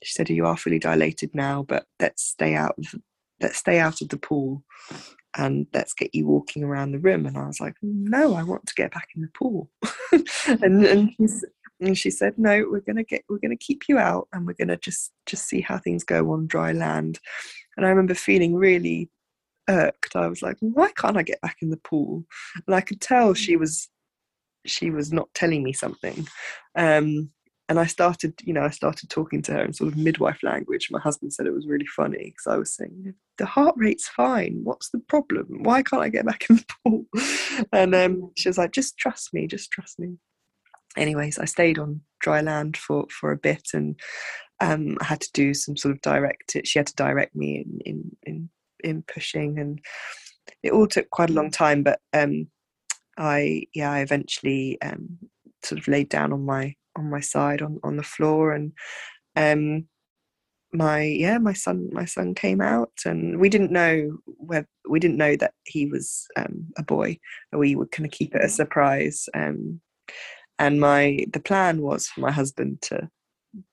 she 0.03 0.13
said, 0.13 0.31
"You 0.31 0.47
are 0.47 0.57
fully 0.57 0.79
dilated 0.79 1.35
now, 1.35 1.63
but 1.63 1.87
let's 2.01 2.23
stay 2.23 2.55
out. 2.55 2.75
Of, 2.79 3.01
let's 3.41 3.59
stay 3.59 3.79
out 3.79 4.01
of 4.01 4.09
the 4.09 4.19
pool, 4.19 4.65
and 5.37 5.67
let's 5.75 5.95
get 5.95 6.15
you 6.15 6.27
walking 6.27 6.65
around 6.65 6.93
the 6.93 7.01
room." 7.01 7.27
And 7.27 7.37
I 7.37 7.47
was 7.47 7.61
like, 7.61 7.75
"No, 7.83 8.35
I 8.35 8.43
want 8.43 8.67
to 8.67 8.75
get 8.75 8.93
back 8.93 9.09
in 9.15 9.23
the 9.23 9.29
pool." 9.29 9.71
and 10.63 10.85
and, 10.85 11.11
and 11.81 11.99
she 11.99 12.11
said, 12.11 12.39
"No, 12.39 12.67
we're 12.71 12.81
gonna 12.81 13.05
get, 13.05 13.25
we're 13.29 13.39
gonna 13.39 13.57
keep 13.57 13.83
you 13.89 13.99
out, 13.99 14.29
and 14.33 14.47
we're 14.47 14.55
gonna 14.55 14.79
just 14.79 15.13
just 15.27 15.47
see 15.49 15.61
how 15.61 15.79
things 15.79 16.05
go 16.05 16.33
on 16.33 16.47
dry 16.47 16.73
land." 16.73 17.19
And 17.77 17.85
I 17.85 17.91
remember 17.91 18.15
feeling 18.15 18.55
really 18.55 19.11
irked. 19.69 20.17
I 20.17 20.27
was 20.27 20.43
like, 20.43 20.57
why 20.61 20.91
can't 20.93 21.17
I 21.17 21.23
get 21.23 21.41
back 21.41 21.57
in 21.61 21.71
the 21.71 21.77
pool? 21.77 22.25
And 22.67 22.75
I 22.75 22.81
could 22.81 23.01
tell 23.01 23.35
she 23.35 23.57
was 23.57 23.89
she 24.65 24.91
was 24.91 25.13
not 25.13 25.33
telling 25.35 25.63
me 25.63 25.73
something. 25.73 26.27
Um, 26.77 27.31
and 27.69 27.81
I 27.81 27.87
started, 27.87 28.35
you 28.45 28.53
know, 28.53 28.63
I 28.63 28.71
started 28.71 29.11
talking 29.11 29.43
to 29.43 29.53
her 29.53 29.65
in 29.65 29.73
sort 29.73 29.93
of 29.93 29.99
midwife 29.99 30.43
language. 30.43 30.89
My 30.91 31.01
husband 31.01 31.33
said 31.33 31.47
it 31.47 31.55
was 31.55 31.67
really 31.67 31.87
funny 31.87 32.33
because 32.33 32.47
I 32.47 32.57
was 32.57 32.75
saying, 32.75 33.15
the 33.39 33.47
heart 33.47 33.75
rate's 33.77 34.09
fine. 34.09 34.61
What's 34.63 34.91
the 34.91 35.01
problem? 35.01 35.63
Why 35.63 35.83
can't 35.83 36.03
I 36.03 36.09
get 36.09 36.27
back 36.27 36.47
in 36.49 36.57
the 36.57 36.65
pool? 36.85 37.05
And 37.73 37.95
um, 37.95 38.31
she 38.37 38.49
was 38.49 38.59
like, 38.59 38.73
just 38.73 38.99
trust 38.99 39.35
me, 39.35 39.49
just 39.49 39.73
trust 39.73 39.99
me. 39.99 40.17
Anyways, 40.97 41.39
I 41.39 41.45
stayed 41.45 41.79
on 41.79 42.03
dry 42.21 42.41
land 42.41 42.77
for, 42.77 43.07
for 43.11 43.33
a 43.33 43.37
bit 43.37 43.69
and 43.75 43.99
um, 44.61 44.97
I 45.01 45.05
had 45.05 45.21
to 45.23 45.33
do 45.35 45.53
some 45.53 45.77
sort 45.77 45.95
of 45.95 46.01
direct, 46.03 46.57
she 46.65 46.79
had 46.79 46.87
to 46.87 46.95
direct 46.95 47.35
me 47.35 47.65
in, 47.67 47.81
in, 47.85 48.17
in 48.23 48.49
in 48.85 49.03
pushing 49.03 49.59
and 49.59 49.81
it 50.63 50.73
all 50.73 50.87
took 50.87 51.09
quite 51.11 51.31
a 51.31 51.35
long 51.35 51.51
time 51.51 51.83
but 51.83 52.01
um 52.13 52.47
i 53.19 53.63
yeah 53.75 53.91
i 53.91 54.01
eventually 54.01 54.79
um 54.83 55.19
sort 55.65 55.81
of 55.81 55.89
laid 55.89 56.09
down 56.09 56.33
on 56.33 56.45
my 56.45 56.75
on 56.97 57.11
my 57.11 57.21
side 57.21 57.63
on 57.63 57.79
on 57.83 57.97
the 57.97 58.03
floor 58.03 58.53
and 58.53 58.73
um 59.37 59.87
my 60.73 61.03
yeah 61.03 61.39
my 61.39 61.53
son 61.53 61.89
my 61.93 62.05
son 62.05 62.35
came 62.35 62.61
out 62.61 62.93
and 63.05 63.39
we 63.39 63.49
didn't 63.49 63.71
know 63.71 64.19
where 64.27 64.67
we 64.89 65.01
didn't 65.01 65.17
know 65.17 65.37
that 65.37 65.55
he 65.65 65.87
was 65.87 66.27
um, 66.37 66.67
a 66.77 66.83
boy 66.83 67.19
we 67.53 67.75
were 67.77 67.87
kind 67.87 68.07
of 68.07 68.13
keep 68.13 68.35
it 68.35 68.45
a 68.45 68.49
surprise 68.49 69.29
um, 69.35 69.81
and 70.59 70.81
my 70.81 71.25
the 71.33 71.41
plan 71.41 71.81
was 71.81 72.09
for 72.09 72.21
my 72.21 72.31
husband 72.31 72.81
to 72.83 73.09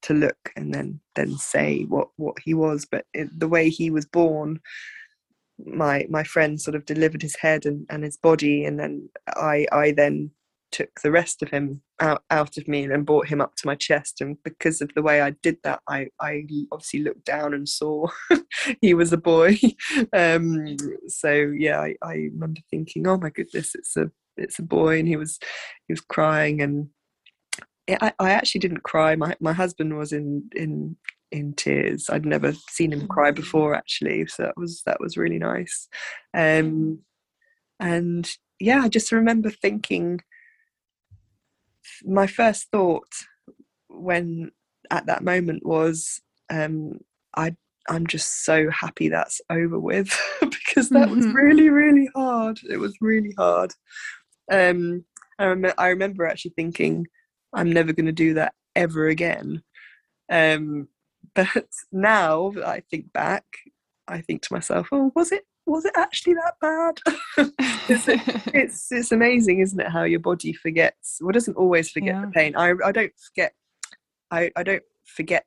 to 0.02 0.14
look 0.14 0.52
and 0.56 0.74
then 0.74 1.00
then 1.16 1.38
say 1.38 1.84
what 1.84 2.10
what 2.18 2.38
he 2.44 2.54
was 2.54 2.86
but 2.90 3.06
it, 3.14 3.28
the 3.40 3.48
way 3.48 3.70
he 3.70 3.90
was 3.90 4.06
born 4.06 4.60
my 5.66 6.06
my 6.10 6.24
friend 6.24 6.60
sort 6.60 6.76
of 6.76 6.86
delivered 6.86 7.22
his 7.22 7.36
head 7.36 7.66
and, 7.66 7.86
and 7.90 8.04
his 8.04 8.18
body 8.18 8.66
and 8.66 8.80
then 8.80 9.10
i 9.36 9.66
i 9.72 9.92
then 9.92 10.32
took 10.74 11.00
the 11.02 11.12
rest 11.12 11.44
of 11.44 11.50
him 11.50 11.82
out, 12.02 12.24
out 12.32 12.58
of 12.58 12.68
me 12.68 12.84
and 12.84 13.06
brought 13.06 13.28
him 13.28 13.40
up 13.40 13.56
to 13.56 13.68
my 13.68 13.76
chest. 13.76 14.20
And 14.20 14.36
because 14.44 14.82
of 14.82 14.90
the 14.96 15.04
way 15.04 15.22
i 15.22 15.30
did 15.30 15.58
that 15.64 15.80
i 15.88 16.08
i 16.20 16.44
obviously 16.72 17.02
looked 17.02 17.26
down 17.26 17.54
and 17.54 17.70
saw 17.70 18.08
he 18.82 18.94
was 18.94 19.14
a 19.14 19.18
boy. 19.18 19.58
Um 20.14 20.76
so 21.08 21.32
yeah 21.32 21.80
I, 21.80 21.96
I 22.02 22.14
remember 22.14 22.62
thinking 22.70 23.08
oh 23.08 23.18
my 23.18 23.30
goodness 23.30 23.76
it's 23.76 23.96
a 23.96 24.10
it's 24.36 24.60
a 24.60 24.64
boy 24.64 25.00
and 25.00 25.08
he 25.08 25.16
was 25.16 25.38
he 25.88 25.94
was 25.94 26.02
crying 26.02 26.62
and 26.62 26.88
I, 27.90 28.14
I 28.20 28.32
actually 28.32 28.60
didn't 28.60 28.84
cry. 28.84 29.16
My 29.16 29.36
my 29.40 29.54
husband 29.54 29.98
was 29.98 30.14
in 30.14 30.50
in 30.56 30.96
in 31.32 31.54
tears. 31.54 32.10
I'd 32.10 32.26
never 32.26 32.54
seen 32.70 32.94
him 32.94 33.08
cry 33.08 33.32
mm. 33.32 33.36
before 33.36 33.76
actually, 33.76 34.28
so 34.28 34.44
that 34.44 34.58
was 34.58 34.84
that 34.86 35.00
was 35.00 35.18
really 35.18 35.40
nice. 35.40 35.88
Um, 36.34 37.00
and 37.80 38.30
yeah, 38.60 38.82
I 38.82 38.88
just 38.88 39.12
remember 39.12 39.50
thinking 39.50 40.22
my 42.06 42.28
first 42.28 42.70
thought 42.72 43.12
when 43.90 44.52
at 44.90 45.06
that 45.08 45.24
moment 45.24 45.66
was 45.66 46.22
um, 46.50 47.00
I 47.36 47.56
I'm 47.90 48.08
just 48.08 48.46
so 48.46 48.70
happy 48.70 49.10
that's 49.10 49.42
over 49.50 49.78
with 49.78 50.18
because 50.40 50.90
that 50.90 51.10
mm-hmm. 51.10 51.18
was 51.18 51.26
really 51.28 51.70
really 51.70 52.10
hard. 52.16 52.60
It 52.70 52.78
was 52.78 52.96
really 53.02 53.34
hard. 53.38 53.74
Um, 54.52 55.04
I, 55.40 55.46
rem- 55.46 55.74
I 55.78 55.88
remember 55.88 56.26
actually 56.26 56.54
thinking 56.56 57.08
I'm 57.54 57.72
never 57.72 57.94
going 57.94 58.08
to 58.08 58.12
do 58.12 58.34
that 58.36 58.54
ever 58.76 59.08
again. 59.08 59.64
Um, 60.30 60.88
but 61.36 61.68
now 61.92 62.52
that 62.56 62.68
I 62.68 62.82
think 62.82 63.14
back, 63.14 63.46
I 64.08 64.22
think 64.22 64.42
to 64.44 64.54
myself, 64.54 64.90
oh, 64.92 65.12
was 65.16 65.32
it 65.32 65.44
was 65.66 65.86
it 65.86 65.94
actually 65.96 66.34
that 66.34 66.56
bad? 66.60 67.00
it's, 67.90 68.06
it's, 68.54 68.92
it's 68.92 69.12
amazing, 69.14 69.60
isn't 69.60 69.80
it, 69.80 69.88
how 69.88 70.04
your 70.04 70.20
body 70.20 70.52
forgets? 70.52 71.20
Well, 71.22 71.32
doesn't 71.32 71.56
always 71.56 71.90
forget 71.90 72.16
yeah. 72.16 72.22
the 72.22 72.32
pain. 72.32 72.56
I 72.58 72.74
I 72.84 72.92
don't 72.92 73.14
forget. 73.18 73.54
I 74.30 74.52
I 74.56 74.64
don't 74.64 74.84
forget 75.06 75.46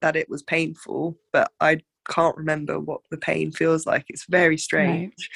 that 0.00 0.16
it 0.16 0.28
was 0.28 0.42
painful, 0.42 1.18
but 1.32 1.52
I 1.60 1.82
can't 2.08 2.36
remember 2.36 2.80
what 2.80 3.02
the 3.10 3.18
pain 3.18 3.52
feels 3.52 3.86
like. 3.86 4.06
It's 4.08 4.26
very 4.28 4.58
strange. 4.58 5.30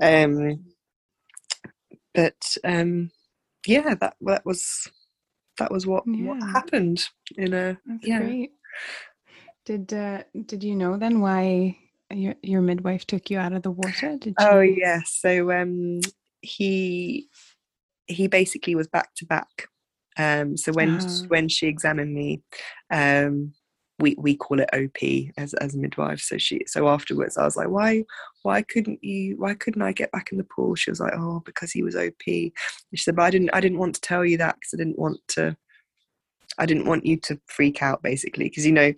Right. 0.00 0.24
Um, 0.24 0.64
but 2.14 2.56
um, 2.64 3.10
yeah, 3.66 3.94
that 3.94 4.16
that 4.20 4.44
was 4.44 4.90
that 5.60 5.70
was 5.70 5.86
what 5.86 6.04
yeah. 6.06 6.26
what 6.26 6.42
happened 6.42 7.04
in 7.36 7.54
a 7.54 7.78
That's 7.86 8.06
yeah. 8.06 8.18
Great. 8.20 8.50
Did 9.66 9.92
uh, 9.92 10.24
did 10.46 10.64
you 10.64 10.74
know 10.74 10.96
then 10.96 11.20
why 11.20 11.76
your 12.10 12.34
your 12.42 12.60
midwife 12.60 13.06
took 13.06 13.30
you 13.30 13.38
out 13.38 13.52
of 13.52 13.62
the 13.62 13.70
water? 13.70 14.16
Did 14.18 14.34
oh 14.38 14.60
yeah, 14.60 15.00
so 15.04 15.52
um, 15.52 16.00
he 16.40 17.28
he 18.06 18.26
basically 18.26 18.74
was 18.74 18.88
back 18.88 19.14
to 19.16 19.26
back. 19.26 19.68
Um, 20.16 20.56
so 20.56 20.72
when 20.72 20.98
oh. 21.00 21.24
when 21.28 21.48
she 21.48 21.66
examined 21.66 22.12
me, 22.12 22.42
um, 22.90 23.52
we 24.00 24.14
we 24.18 24.36
call 24.36 24.60
it 24.60 24.70
OP 24.72 25.32
as 25.36 25.54
as 25.54 25.76
midwife. 25.76 26.20
So 26.20 26.38
she 26.38 26.62
so 26.66 26.88
afterwards 26.88 27.36
I 27.36 27.44
was 27.44 27.56
like, 27.56 27.68
why 27.68 28.04
why 28.42 28.62
couldn't 28.62 29.02
you 29.02 29.36
why 29.38 29.54
couldn't 29.54 29.82
I 29.82 29.92
get 29.92 30.12
back 30.12 30.30
in 30.32 30.38
the 30.38 30.44
pool? 30.44 30.74
She 30.74 30.90
was 30.90 31.00
like, 31.00 31.14
oh, 31.14 31.42
because 31.44 31.70
he 31.70 31.82
was 31.82 31.96
OP. 31.96 32.26
And 32.26 32.52
she 32.94 33.04
said, 33.04 33.16
but 33.16 33.22
I 33.22 33.30
didn't 33.30 33.50
I 33.52 33.60
didn't 33.60 33.78
want 33.78 33.94
to 33.94 34.00
tell 34.00 34.24
you 34.24 34.38
that 34.38 34.56
because 34.56 34.74
I 34.74 34.78
didn't 34.78 34.98
want 34.98 35.18
to 35.28 35.56
I 36.58 36.66
didn't 36.66 36.86
want 36.86 37.06
you 37.06 37.16
to 37.18 37.40
freak 37.46 37.82
out 37.82 38.02
basically 38.02 38.46
because 38.46 38.66
you 38.66 38.72
know 38.72 38.92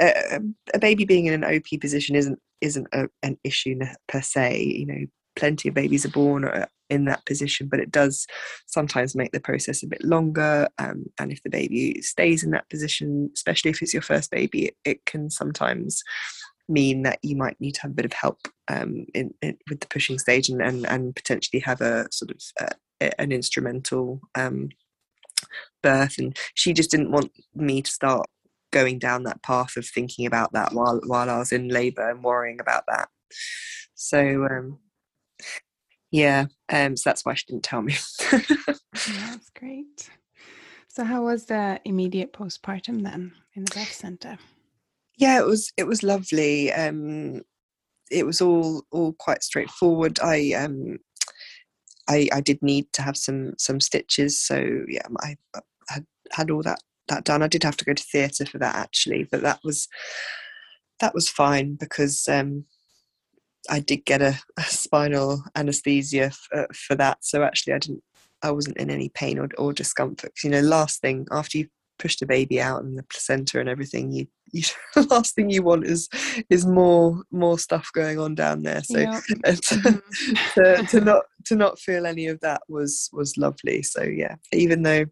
a, 0.00 0.40
a, 0.72 0.78
baby 0.78 1.04
being 1.04 1.26
in 1.26 1.34
an 1.34 1.44
OP 1.44 1.80
position 1.80 2.16
isn't 2.16 2.38
isn't 2.60 2.86
a, 2.92 3.08
an 3.22 3.38
issue 3.44 3.78
per 4.08 4.20
se. 4.20 4.62
You 4.62 4.86
know, 4.86 5.06
plenty 5.36 5.68
of 5.68 5.74
babies 5.74 6.04
are 6.04 6.10
born 6.10 6.44
uh, 6.44 6.66
in 6.90 7.04
that 7.06 7.24
position, 7.26 7.68
but 7.68 7.80
it 7.80 7.90
does 7.90 8.26
sometimes 8.66 9.14
make 9.14 9.32
the 9.32 9.40
process 9.40 9.82
a 9.82 9.86
bit 9.86 10.04
longer. 10.04 10.68
Um, 10.78 11.06
and 11.18 11.32
if 11.32 11.42
the 11.42 11.50
baby 11.50 12.00
stays 12.02 12.44
in 12.44 12.50
that 12.50 12.68
position, 12.70 13.30
especially 13.34 13.70
if 13.70 13.82
it's 13.82 13.94
your 13.94 14.02
first 14.02 14.30
baby, 14.30 14.66
it, 14.66 14.76
it 14.84 15.06
can 15.06 15.30
sometimes 15.30 16.02
mean 16.68 17.02
that 17.02 17.18
you 17.22 17.36
might 17.36 17.60
need 17.60 17.74
to 17.74 17.82
have 17.82 17.90
a 17.90 17.94
bit 17.94 18.06
of 18.06 18.12
help 18.12 18.48
um, 18.68 19.06
in, 19.14 19.34
in, 19.42 19.56
with 19.68 19.80
the 19.80 19.86
pushing 19.88 20.18
stage 20.18 20.48
and, 20.48 20.62
and, 20.62 20.86
and 20.86 21.14
potentially 21.14 21.60
have 21.60 21.80
a 21.80 22.06
sort 22.10 22.30
of 22.30 22.40
uh, 22.60 23.10
an 23.18 23.32
instrumental 23.32 24.20
um, 24.34 24.68
birth. 25.82 26.18
And 26.18 26.36
she 26.54 26.72
just 26.72 26.90
didn't 26.90 27.10
want 27.10 27.30
me 27.54 27.82
to 27.82 27.90
start 27.90 28.26
going 28.72 28.98
down 28.98 29.22
that 29.22 29.42
path 29.42 29.76
of 29.76 29.86
thinking 29.86 30.26
about 30.26 30.52
that 30.52 30.72
while 30.72 31.00
while 31.06 31.30
I 31.30 31.38
was 31.38 31.52
in 31.52 31.68
labour 31.68 32.10
and 32.10 32.24
worrying 32.24 32.60
about 32.60 32.84
that. 32.88 33.08
So 33.94 34.46
um, 34.50 34.78
yeah, 36.14 36.46
um, 36.72 36.96
so 36.96 37.10
that's 37.10 37.24
why 37.24 37.34
she 37.34 37.44
didn't 37.48 37.64
tell 37.64 37.82
me. 37.82 37.96
yeah, 38.32 38.38
that's 39.30 39.50
great. 39.58 40.10
So 40.86 41.02
how 41.02 41.24
was 41.24 41.46
the 41.46 41.80
immediate 41.84 42.32
postpartum 42.32 43.02
then 43.02 43.32
in 43.56 43.64
the 43.64 43.74
birth 43.74 43.92
centre? 43.92 44.38
Yeah, 45.18 45.40
it 45.40 45.44
was 45.44 45.72
it 45.76 45.88
was 45.88 46.04
lovely. 46.04 46.72
Um, 46.72 47.42
it 48.12 48.24
was 48.24 48.40
all 48.40 48.84
all 48.92 49.14
quite 49.14 49.42
straightforward. 49.42 50.20
I 50.20 50.52
um, 50.52 50.98
I, 52.08 52.28
I 52.32 52.40
did 52.40 52.62
need 52.62 52.92
to 52.92 53.02
have 53.02 53.16
some 53.16 53.54
some 53.58 53.80
stitches, 53.80 54.40
so 54.40 54.84
yeah, 54.86 55.08
I 55.20 55.36
had 55.88 56.06
had 56.30 56.48
all 56.48 56.62
that 56.62 56.78
that 57.08 57.24
done. 57.24 57.42
I 57.42 57.48
did 57.48 57.64
have 57.64 57.76
to 57.78 57.84
go 57.84 57.92
to 57.92 58.02
theatre 58.04 58.46
for 58.46 58.58
that 58.58 58.76
actually, 58.76 59.24
but 59.24 59.42
that 59.42 59.58
was 59.64 59.88
that 61.00 61.12
was 61.12 61.28
fine 61.28 61.74
because 61.74 62.28
um, 62.28 62.66
I 63.68 63.80
did 63.80 64.04
get 64.04 64.22
a, 64.22 64.38
a 64.56 64.62
spinal 64.94 65.42
anesthesia 65.56 66.30
for, 66.30 66.60
uh, 66.60 66.66
for, 66.72 66.94
that, 66.94 67.18
so 67.20 67.42
actually 67.42 67.72
I 67.72 67.78
didn't, 67.78 68.02
I 68.42 68.50
wasn't 68.50 68.76
in 68.76 68.90
any 68.90 69.08
pain 69.08 69.38
or, 69.38 69.48
or 69.58 69.72
discomfort. 69.72 70.32
You 70.44 70.50
know, 70.50 70.60
last 70.60 71.00
thing 71.00 71.26
after 71.32 71.58
you 71.58 71.68
push 71.98 72.16
the 72.16 72.26
baby 72.26 72.60
out 72.60 72.82
and 72.82 72.96
the 72.96 73.02
placenta 73.04 73.58
and 73.58 73.68
everything, 73.68 74.12
you, 74.12 74.26
you 74.52 74.62
last 75.10 75.34
thing 75.34 75.50
you 75.50 75.62
want 75.62 75.84
is 75.84 76.08
is 76.50 76.66
more 76.66 77.22
more 77.32 77.58
stuff 77.58 77.90
going 77.92 78.18
on 78.18 78.34
down 78.34 78.62
there. 78.62 78.82
So 78.84 78.98
yep. 78.98 79.22
to, 79.44 79.50
mm-hmm. 79.50 80.60
to, 80.60 80.82
to 80.86 81.00
not 81.00 81.22
to 81.46 81.56
not 81.56 81.78
feel 81.78 82.06
any 82.06 82.26
of 82.26 82.38
that 82.40 82.62
was 82.68 83.08
was 83.12 83.36
lovely. 83.36 83.82
So 83.82 84.02
yeah, 84.02 84.36
even 84.52 84.82
though 84.82 85.06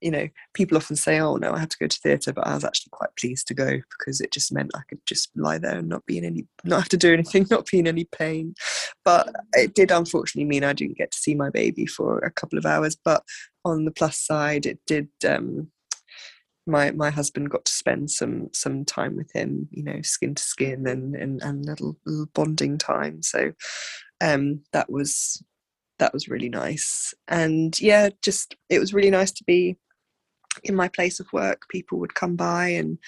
you 0.00 0.10
know, 0.10 0.28
people 0.54 0.76
often 0.76 0.96
say, 0.96 1.18
"Oh 1.20 1.36
no, 1.36 1.52
I 1.52 1.58
had 1.58 1.70
to 1.70 1.78
go 1.78 1.86
to 1.86 1.98
theatre," 1.98 2.32
but 2.32 2.46
I 2.46 2.54
was 2.54 2.64
actually 2.64 2.90
quite 2.90 3.14
pleased 3.18 3.46
to 3.48 3.54
go 3.54 3.80
because 3.98 4.20
it 4.20 4.32
just 4.32 4.52
meant 4.52 4.70
I 4.74 4.82
could 4.88 5.00
just 5.06 5.30
lie 5.36 5.58
there 5.58 5.78
and 5.78 5.88
not 5.88 6.04
be 6.06 6.18
in 6.18 6.24
any, 6.24 6.46
not 6.64 6.80
have 6.80 6.88
to 6.90 6.96
do 6.96 7.12
anything, 7.12 7.46
not 7.50 7.66
be 7.66 7.78
in 7.78 7.86
any 7.86 8.04
pain. 8.04 8.54
But 9.04 9.32
it 9.54 9.74
did 9.74 9.90
unfortunately 9.90 10.48
mean 10.48 10.64
I 10.64 10.72
didn't 10.72 10.98
get 10.98 11.10
to 11.12 11.18
see 11.18 11.34
my 11.34 11.50
baby 11.50 11.86
for 11.86 12.18
a 12.18 12.30
couple 12.30 12.58
of 12.58 12.66
hours. 12.66 12.96
But 12.96 13.22
on 13.64 13.84
the 13.84 13.92
plus 13.92 14.18
side, 14.18 14.66
it 14.66 14.78
did. 14.86 15.08
Um, 15.26 15.68
my 16.66 16.92
my 16.92 17.10
husband 17.10 17.50
got 17.50 17.64
to 17.64 17.72
spend 17.72 18.10
some 18.10 18.48
some 18.52 18.84
time 18.84 19.16
with 19.16 19.32
him, 19.32 19.68
you 19.70 19.82
know, 19.82 20.00
skin 20.02 20.34
to 20.34 20.42
skin 20.42 20.86
and 20.86 21.16
and, 21.16 21.42
and 21.42 21.64
little, 21.64 21.96
little 22.04 22.26
bonding 22.34 22.78
time. 22.78 23.22
So 23.22 23.52
um, 24.20 24.62
that 24.72 24.90
was 24.90 25.42
that 25.98 26.12
was 26.12 26.28
really 26.28 26.48
nice. 26.48 27.14
And 27.28 27.78
yeah, 27.80 28.10
just 28.22 28.56
it 28.68 28.78
was 28.78 28.94
really 28.94 29.10
nice 29.10 29.32
to 29.32 29.44
be 29.44 29.76
in 30.64 30.74
my 30.74 30.88
place 30.88 31.20
of 31.20 31.32
work. 31.32 31.68
People 31.68 31.98
would 31.98 32.14
come 32.14 32.36
by 32.36 32.68
and 32.68 32.98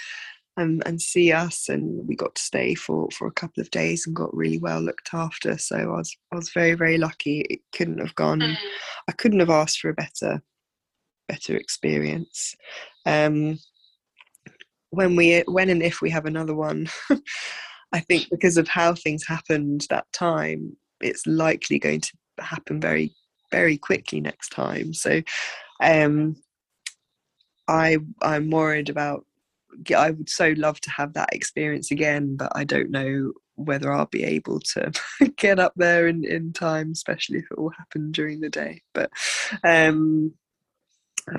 um, 0.57 0.83
and 0.87 1.03
see 1.03 1.33
us, 1.33 1.69
and 1.69 2.07
we 2.07 2.15
got 2.15 2.37
to 2.37 2.43
stay 2.43 2.75
for 2.75 3.09
for 3.11 3.27
a 3.27 3.33
couple 3.33 3.61
of 3.61 3.71
days 3.71 4.07
and 4.07 4.15
got 4.15 4.35
really 4.35 4.59
well 4.59 4.81
looked 4.81 5.11
after. 5.13 5.59
So 5.59 5.77
I 5.77 5.87
was 5.87 6.17
I 6.33 6.37
was 6.37 6.51
very 6.51 6.75
very 6.75 6.99
lucky. 6.99 7.41
It 7.51 7.61
couldn't 7.75 7.99
have 7.99 8.15
gone. 8.15 8.41
Mm. 8.41 8.57
I 9.09 9.13
couldn't 9.13 9.41
have 9.41 9.51
asked 9.51 9.81
for 9.81 9.89
a 9.91 9.95
better 9.95 10.43
better 11.29 11.57
experience. 11.57 12.55
Um, 13.07 13.59
when 14.91 15.17
we 15.17 15.41
when 15.47 15.71
and 15.71 15.83
if 15.83 16.01
we 16.01 16.11
have 16.11 16.27
another 16.27 16.55
one, 16.55 16.89
I 17.93 18.01
think 18.01 18.29
because 18.31 18.57
of 18.57 18.69
how 18.69 18.95
things 18.95 19.27
happened 19.27 19.87
that 19.91 20.07
time, 20.13 20.77
it's 21.01 21.27
likely 21.27 21.79
going 21.79 22.01
to 22.03 22.13
happen 22.39 22.81
very 22.81 23.15
very 23.51 23.77
quickly 23.77 24.21
next 24.21 24.51
time. 24.51 24.93
So 24.93 25.23
um 25.83 26.37
i 27.67 27.97
i'm 28.23 28.51
worried 28.51 28.89
about 28.89 29.25
i 29.97 30.11
would 30.11 30.29
so 30.29 30.55
love 30.57 30.81
to 30.81 30.91
have 30.91 31.15
that 31.15 31.33
experience 31.33 31.91
again 31.91 32.37
but 32.37 32.53
i 32.55 32.63
don't 32.63 32.91
know 32.91 33.33
whether 33.57 33.93
i'll 33.93 34.07
be 34.07 34.25
able 34.25 34.61
to 34.61 34.93
get 35.37 35.59
up 35.59 35.73
there 35.77 36.07
in 36.09 36.25
in 36.25 36.53
time 36.53 36.91
especially 36.91 37.39
if 37.39 37.45
it 37.51 37.59
all 37.59 37.71
happened 37.77 38.13
during 38.15 38.41
the 38.41 38.51
day. 38.51 38.83
But 38.93 39.11
um 39.63 40.33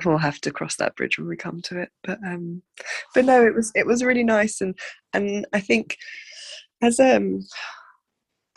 we'll 0.04 0.18
have 0.18 0.40
to 0.40 0.50
cross 0.50 0.76
that 0.76 0.96
bridge 0.96 1.18
when 1.18 1.28
we 1.28 1.36
come 1.36 1.60
to 1.62 1.80
it. 1.80 1.90
But 2.02 2.18
um 2.26 2.62
but 3.14 3.24
no 3.24 3.44
it 3.44 3.54
was 3.54 3.70
it 3.74 3.86
was 3.86 4.02
really 4.02 4.24
nice. 4.24 4.60
And 4.60 4.78
and 5.12 5.46
i 5.52 5.60
think 5.60 5.96
as 6.82 6.98
um 6.98 7.40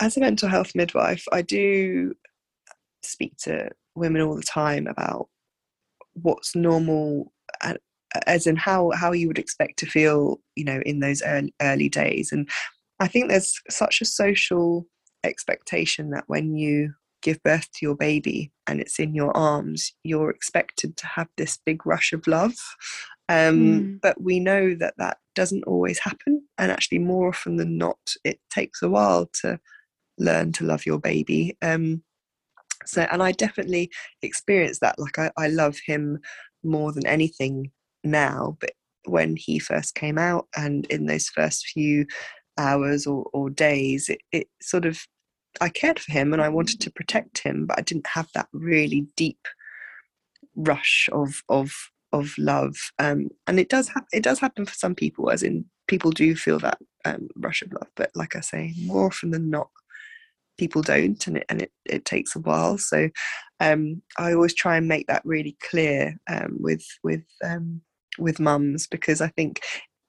as 0.02 0.18
a 0.18 0.20
mental 0.20 0.50
health 0.50 0.76
midwife 0.76 1.26
i 1.32 1.42
do 1.42 2.14
speak 3.04 3.36
to 3.38 3.70
women 3.96 4.22
all 4.22 4.36
the 4.36 4.44
time 4.44 4.88
about 4.88 5.28
what's 6.14 6.56
normal 6.56 7.32
as 8.26 8.48
in 8.48 8.56
how 8.56 8.92
how 8.92 9.12
you 9.12 9.28
would 9.28 9.40
expect 9.40 9.78
to 9.80 9.86
feel 9.86 10.40
you 10.56 10.64
know 10.66 10.82
in 10.86 11.00
those 11.00 11.22
early, 11.24 11.54
early 11.62 11.90
days. 11.90 12.32
And 12.32 12.50
i 13.00 13.08
think 13.08 13.30
there's 13.30 13.62
such 13.70 14.02
a 14.02 14.06
social 14.06 14.86
expectation 15.24 16.10
that 16.12 16.24
when 16.28 16.56
you 16.56 16.94
give 17.22 17.42
birth 17.44 17.70
to 17.74 17.86
your 17.86 17.96
baby 17.96 18.52
and 18.68 18.80
it's 18.80 19.00
in 19.00 19.14
your 19.14 19.36
arms 19.36 19.94
you're 20.04 20.30
expected 20.30 20.96
to 20.96 21.06
have 21.06 21.28
this 21.38 21.60
big 21.66 21.86
rush 21.86 22.14
of 22.14 22.26
love. 22.28 22.56
Um, 23.28 23.60
mm. 23.62 24.02
but 24.02 24.20
we 24.20 24.40
know 24.40 24.74
that 24.76 24.96
that 24.98 25.18
doesn't 25.36 25.66
always 25.66 26.00
happen. 26.00 26.42
And 26.58 26.72
actually 26.72 27.00
more 27.00 27.28
often 27.28 27.58
than 27.58 27.78
not 27.78 28.00
it 28.24 28.40
takes 28.50 28.82
a 28.82 28.90
while 28.90 29.30
to 29.42 29.60
learn 30.18 30.52
to 30.54 30.66
love 30.66 30.86
your 30.86 31.00
baby. 31.00 31.58
Um, 31.62 32.04
so 32.86 33.06
and 33.12 33.22
i 33.22 33.32
definitely 33.32 33.90
experienced 34.22 34.82
that 34.82 34.98
like 35.00 35.18
I, 35.20 35.32
I 35.38 35.48
love 35.48 35.78
him 35.86 36.20
more 36.64 36.92
than 36.92 37.06
anything 37.06 37.72
now 38.04 38.58
but 38.60 38.72
when 39.06 39.36
he 39.36 39.60
first 39.60 39.96
came 39.96 40.18
out 40.18 40.48
and 40.56 40.86
in 40.88 41.06
those 41.06 41.30
first 41.30 41.68
few 41.68 42.06
hours 42.58 43.08
or, 43.08 43.26
or 43.34 43.50
days 43.50 44.10
it, 44.10 44.22
it 44.32 44.48
sort 44.62 44.86
of 44.86 45.00
i 45.62 45.70
cared 45.70 46.00
for 46.00 46.12
him 46.12 46.34
and 46.34 46.42
i 46.42 46.50
wanted 46.50 46.80
to 46.82 46.92
protect 46.92 47.40
him 47.40 47.66
but 47.66 47.78
i 47.80 47.82
didn't 47.82 48.08
have 48.08 48.30
that 48.34 48.48
really 48.54 49.08
deep 49.16 49.48
rush 50.56 51.10
of 51.12 51.42
of 51.50 51.74
of 52.12 52.34
love. 52.38 52.76
Um, 52.98 53.30
and 53.48 53.60
it 53.60 53.70
does 53.70 53.92
it 54.12 54.24
does 54.24 54.40
happen 54.40 54.66
for 54.66 54.74
some 54.74 54.96
people 54.96 55.30
as 55.30 55.44
in 55.44 55.66
people 55.88 56.12
do 56.12 56.36
feel 56.36 56.60
that 56.60 56.78
um, 57.06 57.30
rush 57.38 57.62
of 57.62 57.72
love 57.74 57.88
but 57.96 58.12
like 58.14 58.36
i 58.36 58.42
say 58.42 58.74
more 58.84 59.08
often 59.08 59.32
than 59.32 59.50
not 59.50 59.70
people 60.60 60.82
don't 60.82 61.26
and 61.28 61.38
it, 61.38 61.46
and 61.50 61.62
it, 61.64 61.72
it 61.86 62.06
takes 62.06 62.36
a 62.36 62.40
while. 62.40 62.78
So 62.78 63.10
um, 63.60 64.02
i 64.18 64.34
always 64.34 64.54
try 64.54 64.78
and 64.78 64.88
make 64.88 65.08
that 65.08 65.22
really 65.26 65.58
clear 65.70 66.18
um, 66.30 66.58
with 66.60 66.86
with 67.04 67.24
um, 67.44 67.82
with 68.18 68.40
mums 68.40 68.88
because 68.88 69.22
i 69.22 69.28
think 69.28 69.62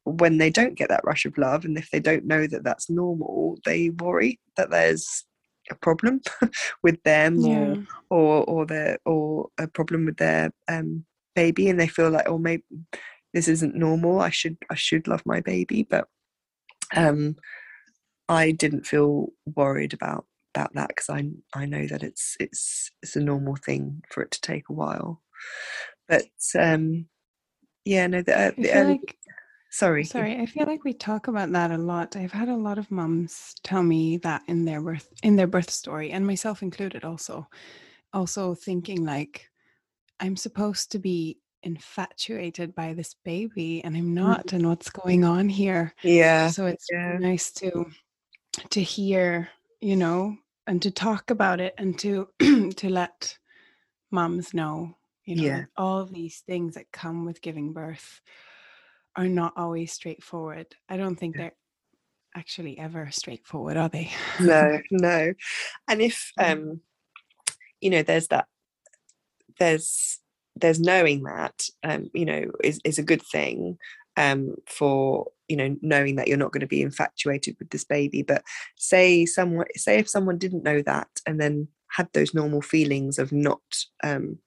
when 0.05 0.39
they 0.39 0.51
don't 0.51 0.79
get 0.79 0.89
that 0.89 1.05
rush 1.05 1.25
of 1.27 1.37
love 1.37 1.65
and 1.65 1.77
if 1.77 1.91
they 1.91 2.01
don't 2.01 2.25
know 2.25 2.47
that 2.47 2.65
that's 2.65 2.89
normal 2.89 3.59
they 3.65 3.91
worry 3.91 4.39
that 4.57 4.71
there's 4.71 5.25
a 5.71 5.75
problem 5.75 6.21
with 6.83 7.01
them 7.03 7.39
Yeah. 7.41 7.75
or 8.11 8.45
or 8.45 8.45
or 8.45 8.67
their 8.67 8.99
or 9.05 9.49
a 9.59 9.67
problem 9.69 10.07
with 10.07 10.17
their 10.17 10.51
um 10.69 11.05
baby 11.35 11.69
and 11.69 11.79
they 11.79 11.89
feel 11.89 12.11
like 12.11 12.29
oh 12.29 12.39
maybe 12.39 12.65
this 13.33 13.47
isn't 13.47 13.77
normal. 13.77 14.21
I 14.21 14.31
should 14.31 14.57
i 14.71 14.75
should 14.75 15.07
love 15.07 15.23
my 15.25 15.41
baby. 15.41 15.87
But 15.89 16.09
um 16.97 17.37
i 18.29 18.51
didn't 18.51 18.87
feel 18.87 19.29
worried 19.55 19.93
about 19.93 20.25
about 20.55 20.73
that 20.75 20.89
because 20.89 21.09
i 21.11 21.25
i 21.55 21.65
know 21.65 21.87
that 21.87 22.03
it's 22.03 22.37
it's 22.41 22.91
it's 23.03 23.17
a 23.17 23.21
normal 23.21 23.57
thing 23.57 24.03
for 24.11 24.23
it 24.23 24.31
to 24.31 24.41
take 24.41 24.69
a 24.69 24.73
while 24.73 25.23
but 26.09 26.25
um 26.59 27.07
yeah 27.85 28.07
no 28.07 28.23
the, 28.23 28.39
uh, 28.39 28.51
the 28.57 28.73
early, 28.73 28.93
like 28.95 29.17
sorry 29.71 30.05
Sorry, 30.05 30.37
I 30.37 30.47
feel 30.47 30.67
like 30.67 30.83
we 30.85 30.93
talk 30.93 31.29
about 31.29 31.53
that 31.53 31.71
a 31.71 31.79
lot. 31.79 32.17
I've 32.17 32.33
had 32.33 32.49
a 32.49 32.57
lot 32.57 32.79
of 32.79 32.91
mums 32.91 33.55
tell 33.63 33.83
me 33.83 34.17
that 34.19 34.43
in 34.49 34.65
their 34.65 34.81
birth 34.81 35.09
in 35.23 35.37
their 35.37 35.47
birth 35.47 35.71
story, 35.71 36.11
and 36.11 36.27
myself 36.27 36.63
included 36.63 37.05
also. 37.05 37.47
Also 38.13 38.55
thinking 38.55 39.05
like 39.05 39.49
I'm 40.19 40.37
supposed 40.37 40.91
to 40.93 40.99
be 40.99 41.39
infatuated 41.63 42.75
by 42.75 42.95
this 42.95 43.15
baby 43.25 43.85
and 43.85 43.97
I'm 43.97 44.15
not 44.15 44.53
and 44.53 44.67
what's 44.67 44.91
going 44.91 45.25
on 45.25 45.49
here. 45.49 45.95
yeah 46.03 46.49
So 46.49 46.67
it's 46.67 46.87
yeah. 46.91 47.19
nice 47.19 47.53
to 47.53 47.87
to 48.71 48.83
hear, 48.83 49.49
you 49.81 49.97
know, 49.97 50.37
and 50.67 50.83
to 50.83 50.91
talk 50.91 51.31
about 51.31 51.61
it 51.61 51.75
and 51.79 51.99
to 52.01 52.29
to 52.77 52.89
let 52.89 53.37
moms 54.11 54.55
know, 54.55 54.97
you 55.25 55.37
know, 55.37 55.43
Yeah. 55.45 55.65
all 55.77 55.99
of 56.01 56.13
these 56.13 56.41
things 56.47 56.75
that 56.75 56.93
come 56.93 57.25
with 57.25 57.41
giving 57.41 57.73
birth 57.73 58.21
are 59.17 59.29
not 59.29 59.55
always 59.57 59.93
straightforward. 59.93 60.67
I 60.89 60.97
don't 60.97 61.17
think 61.17 61.37
Yeah. 61.37 61.43
they're 61.43 61.57
actually 62.37 62.79
ever 62.79 63.11
straightforward, 63.11 63.77
are 63.77 63.89
they? 63.89 64.11
no 64.39 64.79
no 64.91 65.33
and 65.89 66.01
if 66.01 66.33
um 66.39 66.81
you 67.81 67.91
know 67.91 68.03
there's 68.03 68.29
that 68.29 68.47
there's 69.59 70.21
there's 70.57 70.81
knowing 70.81 71.23
that 71.25 71.55
um 71.83 72.09
you 72.15 72.25
know 72.25 72.51
is 72.63 72.81
is 72.85 72.99
a 72.99 73.03
good 73.03 73.23
thing 73.23 73.79
um 74.21 74.55
for 74.67 75.27
you 75.49 75.57
know 75.57 75.75
knowing 75.81 76.17
that 76.17 76.29
you're 76.29 76.37
not 76.37 76.53
going 76.53 76.61
to 76.61 76.67
be 76.67 76.83
infatuated 76.83 77.57
with 77.59 77.71
this 77.71 77.85
baby. 77.85 78.23
But 78.23 78.43
say 78.77 79.27
someone 79.27 79.67
say 79.77 79.99
if 79.99 80.09
someone 80.09 80.39
didn't 80.39 80.63
know 80.63 80.83
that 80.83 81.09
and 81.27 81.41
then 81.41 81.69
had 81.89 82.09
those 82.13 82.35
normal 82.35 82.63
feelings 82.63 83.19
of 83.19 83.33
not 83.33 83.61
um 84.05 84.39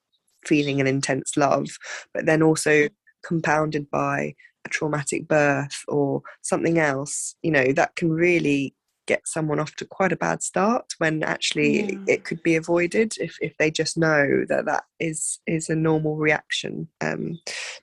feeling 0.45 0.79
an 0.81 0.87
intense 0.87 1.37
love 1.37 1.67
but 2.13 2.25
then 2.25 2.43
also 2.43 2.89
compounded 3.25 3.89
by 3.89 4.33
a 4.65 4.69
traumatic 4.69 5.25
birth 5.27 5.83
or 5.87 6.21
something 6.41 6.79
else 6.79 7.35
you 7.41 7.51
know 7.51 7.71
that 7.71 7.95
can 7.95 8.11
really 8.11 8.73
get 9.05 9.27
someone 9.27 9.59
off 9.59 9.75
to 9.75 9.85
quite 9.85 10.11
a 10.11 10.17
bad 10.17 10.41
start 10.41 10.93
when 10.97 11.23
actually 11.23 11.93
Yeah. 12.07 12.15
it 12.15 12.23
could 12.23 12.41
be 12.43 12.55
avoided 12.55 13.13
if, 13.19 13.37
if 13.41 13.55
they 13.57 13.69
just 13.69 13.97
know 13.97 14.45
that 14.47 14.65
that 14.65 14.83
is 14.99 15.39
is 15.45 15.69
a 15.69 15.75
normal 15.75 16.15
reaction 16.15 16.87
um 17.01 17.39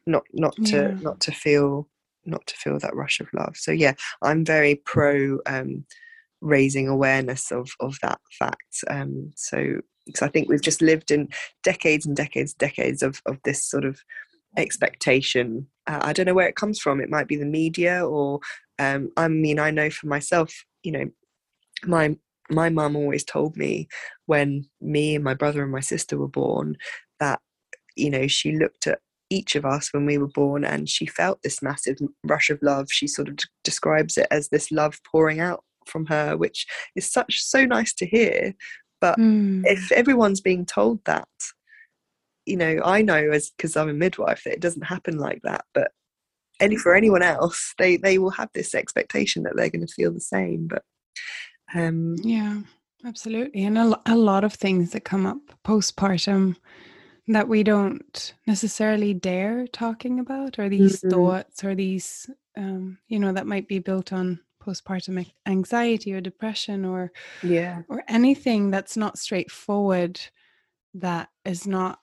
not 0.06 0.24
not 0.32 0.56
to 0.66 0.76
Yeah. 0.76 0.94
not 1.00 1.20
to 1.20 1.32
feel 1.32 1.88
not 2.24 2.46
to 2.46 2.56
feel 2.56 2.78
that 2.78 2.94
rush 2.94 3.20
of 3.20 3.28
love 3.32 3.56
so 3.56 3.72
yeah 3.72 3.94
i'm 4.22 4.44
very 4.44 4.76
pro 4.76 5.38
um 5.46 5.84
raising 6.40 6.88
awareness 6.88 7.50
of 7.50 7.70
of 7.80 7.98
that 8.02 8.20
fact 8.38 8.84
um 8.88 9.30
so 9.36 9.80
because 10.06 10.22
i 10.22 10.28
think 10.28 10.48
we've 10.48 10.62
just 10.62 10.80
lived 10.80 11.10
in 11.10 11.28
decades 11.62 12.06
and 12.06 12.16
decades 12.16 12.54
decades 12.54 13.02
of 13.02 13.20
of 13.26 13.38
this 13.44 13.64
sort 13.64 13.84
of 13.84 14.00
expectation 14.56 15.66
uh, 15.86 16.00
i 16.02 16.12
don't 16.12 16.26
know 16.26 16.34
where 16.34 16.48
it 16.48 16.56
comes 16.56 16.78
from 16.80 17.00
it 17.00 17.10
might 17.10 17.28
be 17.28 17.36
the 17.36 17.44
media 17.44 18.04
or 18.06 18.40
um 18.78 19.10
i 19.16 19.28
mean 19.28 19.58
i 19.58 19.70
know 19.70 19.90
for 19.90 20.06
myself 20.06 20.64
you 20.82 20.92
know 20.92 21.06
my 21.84 22.16
my 22.50 22.68
mum 22.68 22.96
always 22.96 23.24
told 23.24 23.56
me 23.56 23.88
when 24.26 24.64
me 24.80 25.14
and 25.14 25.24
my 25.24 25.34
brother 25.34 25.62
and 25.62 25.72
my 25.72 25.80
sister 25.80 26.18
were 26.18 26.28
born 26.28 26.76
that 27.20 27.40
you 27.96 28.10
know 28.10 28.26
she 28.26 28.56
looked 28.56 28.86
at 28.86 29.00
each 29.32 29.54
of 29.54 29.64
us 29.64 29.92
when 29.92 30.04
we 30.06 30.18
were 30.18 30.28
born 30.28 30.64
and 30.64 30.88
she 30.88 31.06
felt 31.06 31.40
this 31.42 31.62
massive 31.62 31.96
rush 32.24 32.50
of 32.50 32.58
love 32.62 32.88
she 32.90 33.06
sort 33.06 33.28
of 33.28 33.36
d- 33.36 33.44
describes 33.62 34.18
it 34.18 34.26
as 34.30 34.48
this 34.48 34.72
love 34.72 34.98
pouring 35.10 35.38
out 35.40 35.62
from 35.86 36.04
her 36.06 36.36
which 36.36 36.66
is 36.96 37.10
such 37.10 37.40
so 37.40 37.64
nice 37.64 37.94
to 37.94 38.06
hear 38.06 38.54
but 39.00 39.18
Mm. 39.18 39.62
if 39.64 39.90
everyone's 39.92 40.40
being 40.40 40.66
told 40.66 41.04
that 41.04 41.28
you 42.46 42.56
know 42.56 42.80
i 42.84 43.02
know 43.02 43.30
as 43.30 43.50
because 43.56 43.76
i'm 43.76 43.88
a 43.88 43.94
midwife 43.94 44.42
that 44.44 44.54
it 44.54 44.60
doesn't 44.60 44.82
happen 44.82 45.18
like 45.18 45.40
that 45.42 45.64
but 45.74 45.92
any 46.60 46.76
for 46.76 46.94
anyone 46.94 47.22
else 47.22 47.74
they 47.78 47.96
they 47.96 48.18
will 48.18 48.30
have 48.30 48.48
this 48.54 48.74
expectation 48.74 49.42
that 49.42 49.54
they're 49.56 49.70
going 49.70 49.86
to 49.86 49.92
feel 49.92 50.12
the 50.12 50.20
same 50.20 50.66
but 50.68 50.82
um 51.74 52.16
Yeah, 52.22 52.60
absolutely. 53.04 53.64
And 53.64 53.78
a, 53.78 54.00
a 54.06 54.16
lot 54.16 54.44
of 54.44 54.52
things 54.54 54.92
that 54.92 55.04
come 55.04 55.26
up 55.26 55.38
postpartum 55.64 56.56
that 57.28 57.48
we 57.48 57.62
don't 57.62 58.34
necessarily 58.46 59.14
dare 59.14 59.66
talking 59.68 60.18
about, 60.18 60.58
or 60.58 60.68
these 60.68 61.00
Mhm. 61.02 61.10
thoughts, 61.10 61.62
or 61.64 61.74
these, 61.74 62.28
um, 62.56 62.98
you 63.08 63.18
know, 63.20 63.32
that 63.32 63.46
might 63.46 63.68
be 63.68 63.78
built 63.78 64.12
on 64.12 64.40
postpartum 64.62 65.24
anxiety 65.46 66.12
or 66.12 66.20
depression 66.20 66.84
or 66.84 67.12
yeah 67.42 67.80
or 67.88 68.02
anything 68.08 68.70
that's 68.70 68.96
not 68.96 69.18
straightforward 69.18 70.20
that 70.94 71.28
is 71.46 71.66
not 71.66 72.00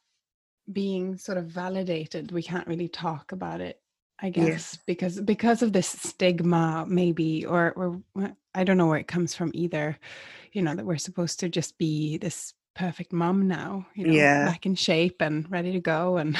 being 0.72 1.18
sort 1.18 1.38
of 1.38 1.46
validated 1.46 2.32
we 2.32 2.42
can't 2.42 2.68
really 2.68 2.88
talk 2.88 3.32
about 3.32 3.62
it 3.62 3.80
i 4.20 4.30
guess 4.30 4.78
because 4.86 5.20
because 5.22 5.62
of 5.62 5.74
this 5.74 5.88
stigma 5.88 6.86
maybe 6.88 7.46
or 7.46 7.72
or 7.74 8.02
i 8.56 8.64
don't 8.64 8.78
know 8.78 8.88
where 8.88 9.00
it 9.00 9.08
comes 9.08 9.36
from 9.36 9.52
either 9.54 9.98
you 10.54 10.62
know 10.62 10.76
that 10.76 10.86
we're 10.86 10.98
supposed 10.98 11.40
to 11.40 11.50
just 11.50 11.78
be 11.78 12.18
this 12.18 12.54
perfect 12.76 13.12
mom 13.12 13.48
now 13.48 13.86
you 13.96 14.06
know 14.06 14.14
Yeah. 14.14 14.46
back 14.46 14.66
in 14.66 14.76
shape 14.76 15.22
and 15.22 15.50
ready 15.50 15.72
to 15.72 15.80
go 15.80 16.18
and 16.18 16.38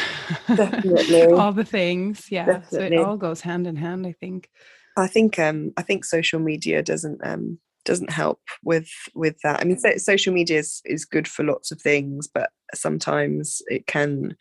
all 1.34 1.52
the 1.52 1.66
things. 1.66 2.28
Yeah 2.32 2.62
so 2.62 2.80
it 2.80 2.94
all 2.94 3.18
goes 3.18 3.42
hand 3.42 3.66
in 3.66 3.76
hand 3.76 4.06
i 4.06 4.12
think. 4.12 4.50
I 4.98 5.08
think 5.08 5.38
um, 5.38 5.74
I 5.78 5.84
think 5.84 6.04
social 6.04 6.40
media 6.40 6.82
doesn't 6.82 7.22
um, 7.24 7.60
doesn't 7.86 8.10
help 8.10 8.42
with 8.64 8.90
with 9.14 9.38
that. 9.44 9.60
I 9.62 9.64
mean, 9.64 9.78
so, 9.78 9.96
social 9.98 10.34
media 10.34 10.60
is, 10.60 10.82
is 10.86 11.06
good 11.06 11.28
for 11.28 11.44
lots 11.44 11.72
of 11.72 11.80
things, 11.80 12.28
but 12.28 12.50
sometimes 12.74 13.62
it 13.68 13.86
can 13.86 14.36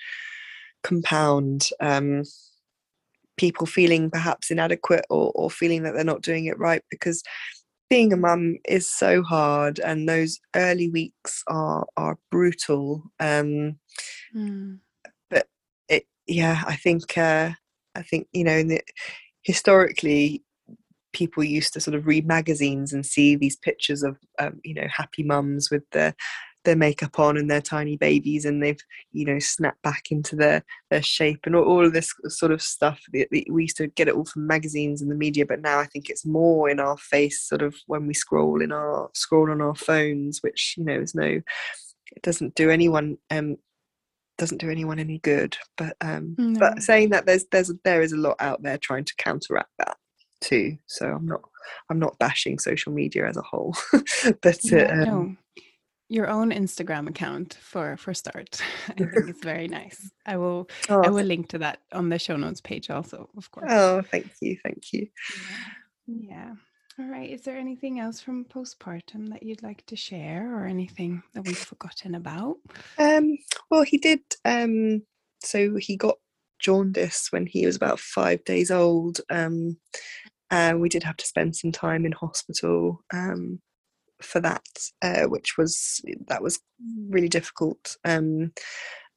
compound 0.82 1.68
um, 1.80 2.22
people 3.36 3.66
feeling 3.66 4.10
perhaps 4.10 4.50
inadequate 4.50 5.04
or, 5.10 5.32
or 5.34 5.50
feeling 5.50 5.82
that 5.82 5.94
they're 5.94 6.04
not 6.04 6.22
doing 6.22 6.46
it 6.46 6.58
right 6.58 6.82
because 6.90 7.22
being 7.88 8.12
a 8.12 8.16
mum 8.16 8.56
is 8.66 8.90
so 8.90 9.22
hard 9.22 9.78
and 9.80 10.08
those 10.08 10.38
early 10.54 10.88
weeks 10.90 11.42
are 11.48 11.86
are 11.96 12.18
brutal 12.30 13.02
um 13.20 13.76
Mm. 14.34 14.80
it 15.88 16.06
yeah 16.26 16.62
i 16.66 16.74
think 16.76 17.16
uh 17.16 17.50
i 17.94 18.02
think 18.02 18.26
you 18.32 18.44
know 18.44 18.56
in 18.56 18.68
the, 18.68 18.80
historically 19.42 20.42
people 21.12 21.42
used 21.42 21.72
to 21.72 21.80
sort 21.80 21.94
of 21.94 22.06
read 22.06 22.26
magazines 22.26 22.92
and 22.92 23.06
see 23.06 23.36
these 23.36 23.56
pictures 23.56 24.02
of 24.02 24.18
um, 24.38 24.60
you 24.64 24.74
know 24.74 24.86
happy 24.90 25.22
mums 25.22 25.70
with 25.70 25.82
their 25.92 26.14
their 26.66 26.76
makeup 26.76 27.18
on 27.18 27.38
and 27.38 27.50
their 27.50 27.62
tiny 27.62 27.96
babies 27.96 28.44
and 28.44 28.62
they've 28.62 28.80
you 29.12 29.24
know 29.24 29.38
snapped 29.38 29.80
back 29.82 30.10
into 30.10 30.36
their 30.36 30.62
their 30.90 31.02
shape 31.02 31.40
and 31.44 31.56
all, 31.56 31.64
all 31.64 31.86
of 31.86 31.94
this 31.94 32.12
sort 32.26 32.52
of 32.52 32.60
stuff 32.60 33.00
we 33.12 33.46
used 33.48 33.76
to 33.76 33.86
get 33.86 34.08
it 34.08 34.14
all 34.14 34.24
from 34.24 34.46
magazines 34.46 35.00
and 35.00 35.10
the 35.10 35.14
media 35.14 35.46
but 35.46 35.60
now 35.60 35.78
i 35.78 35.86
think 35.86 36.10
it's 36.10 36.26
more 36.26 36.68
in 36.68 36.78
our 36.80 36.98
face 36.98 37.40
sort 37.40 37.62
of 37.62 37.74
when 37.86 38.06
we 38.06 38.12
scroll 38.12 38.60
in 38.60 38.72
our 38.72 39.08
scroll 39.14 39.50
on 39.50 39.62
our 39.62 39.74
phones 39.74 40.42
which 40.42 40.74
you 40.76 40.84
know 40.84 41.00
is 41.00 41.14
no 41.14 41.24
it 41.24 42.22
doesn't 42.22 42.54
do 42.54 42.68
anyone 42.68 43.16
um 43.30 43.56
doesn't 44.36 44.60
do 44.60 44.68
anyone 44.68 44.98
any 44.98 45.18
good 45.20 45.56
but 45.78 45.96
um 46.02 46.34
No. 46.36 46.60
but 46.60 46.82
saying 46.82 47.10
that 47.10 47.24
there's 47.24 47.46
there's 47.52 47.72
there 47.84 48.02
is 48.02 48.12
a 48.12 48.18
lot 48.18 48.36
out 48.40 48.62
there 48.62 48.76
trying 48.76 49.04
to 49.04 49.14
counteract 49.16 49.70
that 49.78 49.96
too 50.42 50.76
so 50.86 51.06
i'm 51.06 51.26
not 51.26 51.40
i'm 51.90 51.98
not 51.98 52.18
bashing 52.18 52.58
social 52.58 52.92
media 52.92 53.26
as 53.26 53.36
a 53.36 53.42
whole 53.42 53.74
but 54.42 54.60
uh, 54.72 54.86
um, 54.90 55.04
no. 55.04 55.36
Your 56.08 56.28
own 56.28 56.50
Instagram 56.52 57.08
account 57.08 57.58
for 57.60 57.96
for 57.96 58.14
start. 58.14 58.60
I 58.88 58.92
think 58.92 59.28
it's 59.28 59.42
very 59.44 59.68
nice. 59.68 60.10
I 60.24 60.36
will 60.36 60.68
oh, 60.88 61.02
I 61.02 61.10
will 61.10 61.24
link 61.24 61.48
to 61.48 61.58
that 61.58 61.80
on 61.92 62.08
the 62.08 62.18
show 62.18 62.36
notes 62.36 62.60
page 62.60 62.90
also, 62.90 63.28
of 63.36 63.50
course. 63.50 63.68
oh 63.70 64.02
thank 64.02 64.30
you 64.40 64.56
thank 64.64 64.92
you 64.92 65.08
Yeah. 66.06 66.54
All 66.98 67.04
right. 67.06 67.28
Is 67.28 67.42
there 67.42 67.58
anything 67.58 68.00
else 68.00 68.20
from 68.22 68.46
postpartum 68.46 69.28
that 69.30 69.42
you'd 69.42 69.62
like 69.62 69.84
to 69.86 69.96
share 69.96 70.56
or 70.56 70.64
anything 70.66 71.22
that 71.34 71.44
we've 71.44 71.58
forgotten 71.58 72.14
about? 72.14 72.56
um 72.98 73.36
well 73.70 73.82
he 73.82 73.98
did 73.98 74.20
um 74.44 75.02
so 75.42 75.76
he 75.76 75.96
got 75.96 76.16
jaundice 76.58 77.28
when 77.32 77.46
he 77.46 77.66
was 77.66 77.76
about 77.76 78.00
five 78.00 78.42
days 78.44 78.70
old 78.70 79.20
um 79.30 79.76
and 80.50 80.80
we 80.80 80.88
did 80.88 81.02
have 81.02 81.16
to 81.18 81.26
spend 81.26 81.54
some 81.54 81.70
time 81.72 82.06
in 82.06 82.12
hospital 82.12 83.04
um 83.12 83.60
for 84.22 84.40
that 84.40 84.66
uh, 85.02 85.24
which 85.24 85.58
was 85.58 86.00
that 86.28 86.42
was 86.42 86.60
really 87.08 87.28
difficult 87.28 87.96
um 88.04 88.52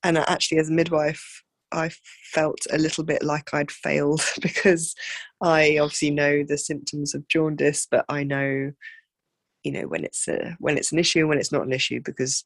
and 0.03 0.17
actually 0.17 0.57
as 0.57 0.69
a 0.69 0.73
midwife 0.73 1.43
I 1.71 1.91
felt 2.33 2.59
a 2.71 2.77
little 2.77 3.03
bit 3.03 3.23
like 3.23 3.53
I'd 3.53 3.71
failed 3.71 4.21
because 4.41 4.95
I 5.41 5.77
obviously 5.77 6.11
know 6.11 6.43
the 6.43 6.57
symptoms 6.57 7.13
of 7.13 7.27
jaundice, 7.27 7.87
but 7.89 8.05
I 8.09 8.23
know, 8.23 8.71
you 9.63 9.71
know, 9.71 9.83
when 9.83 10.03
it's 10.03 10.27
a 10.27 10.55
when 10.59 10.77
it's 10.77 10.91
an 10.91 10.99
issue 10.99 11.19
and 11.19 11.29
when 11.29 11.37
it's 11.37 11.51
not 11.51 11.65
an 11.65 11.73
issue 11.73 12.01
because 12.03 12.43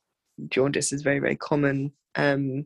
jaundice 0.49 0.91
is 0.91 1.01
very 1.01 1.19
very 1.19 1.35
common. 1.35 1.93
Um, 2.15 2.65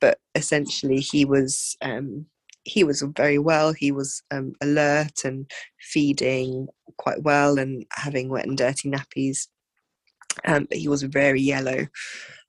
but 0.00 0.18
essentially, 0.34 1.00
he 1.00 1.24
was 1.24 1.76
um, 1.82 2.26
he 2.66 2.82
was 2.82 3.00
very 3.02 3.38
well. 3.38 3.72
He 3.72 3.92
was 3.92 4.22
um, 4.32 4.52
alert 4.60 5.24
and 5.24 5.48
feeding 5.80 6.66
quite 6.98 7.22
well 7.22 7.58
and 7.58 7.86
having 7.92 8.28
wet 8.28 8.46
and 8.46 8.58
dirty 8.58 8.90
nappies. 8.90 9.46
Um, 10.44 10.66
but 10.68 10.78
he 10.78 10.88
was 10.88 11.02
very 11.04 11.40
yellow. 11.40 11.86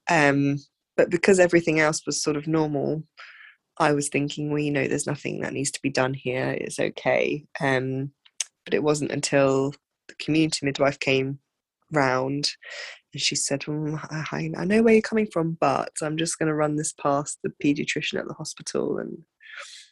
Um, 0.09 0.57
but 0.95 1.11
because 1.11 1.39
everything 1.39 1.79
else 1.79 2.01
was 2.05 2.21
sort 2.21 2.35
of 2.35 2.47
normal, 2.47 3.03
I 3.77 3.93
was 3.93 4.09
thinking, 4.09 4.49
well, 4.49 4.59
you 4.59 4.71
know, 4.71 4.87
there's 4.87 5.05
nothing 5.05 5.41
that 5.41 5.53
needs 5.53 5.69
to 5.71 5.81
be 5.83 5.91
done 5.91 6.15
here. 6.15 6.57
It's 6.59 6.79
okay. 6.79 7.45
Um, 7.61 8.11
but 8.65 8.73
it 8.73 8.81
wasn't 8.81 9.11
until 9.11 9.71
the 10.07 10.15
community 10.15 10.65
midwife 10.65 10.99
came 10.99 11.37
round 11.93 12.49
and 13.13 13.21
she 13.21 13.35
said, 13.35 13.65
well, 13.67 13.99
I, 14.11 14.51
I 14.57 14.65
know 14.65 14.81
where 14.81 14.93
you're 14.93 15.01
coming 15.01 15.27
from, 15.31 15.57
but 15.59 15.91
I'm 16.01 16.17
just 16.17 16.39
going 16.39 16.47
to 16.47 16.55
run 16.55 16.75
this 16.75 16.93
past 16.93 17.39
the 17.43 17.53
paediatrician 17.63 18.19
at 18.19 18.27
the 18.27 18.33
hospital. 18.33 18.97
And 18.97 19.19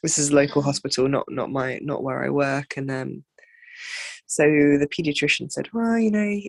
this 0.03 0.17
is 0.17 0.29
a 0.29 0.35
local 0.35 0.61
hospital, 0.61 1.07
not 1.07 1.25
not 1.29 1.51
my 1.51 1.79
not 1.81 2.03
where 2.03 2.23
I 2.23 2.29
work. 2.29 2.77
And 2.77 2.91
um, 2.91 3.23
so 4.27 4.43
the 4.43 4.87
paediatrician 4.87 5.51
said, 5.51 5.69
well, 5.73 5.97
you 5.97 6.11
know, 6.11 6.39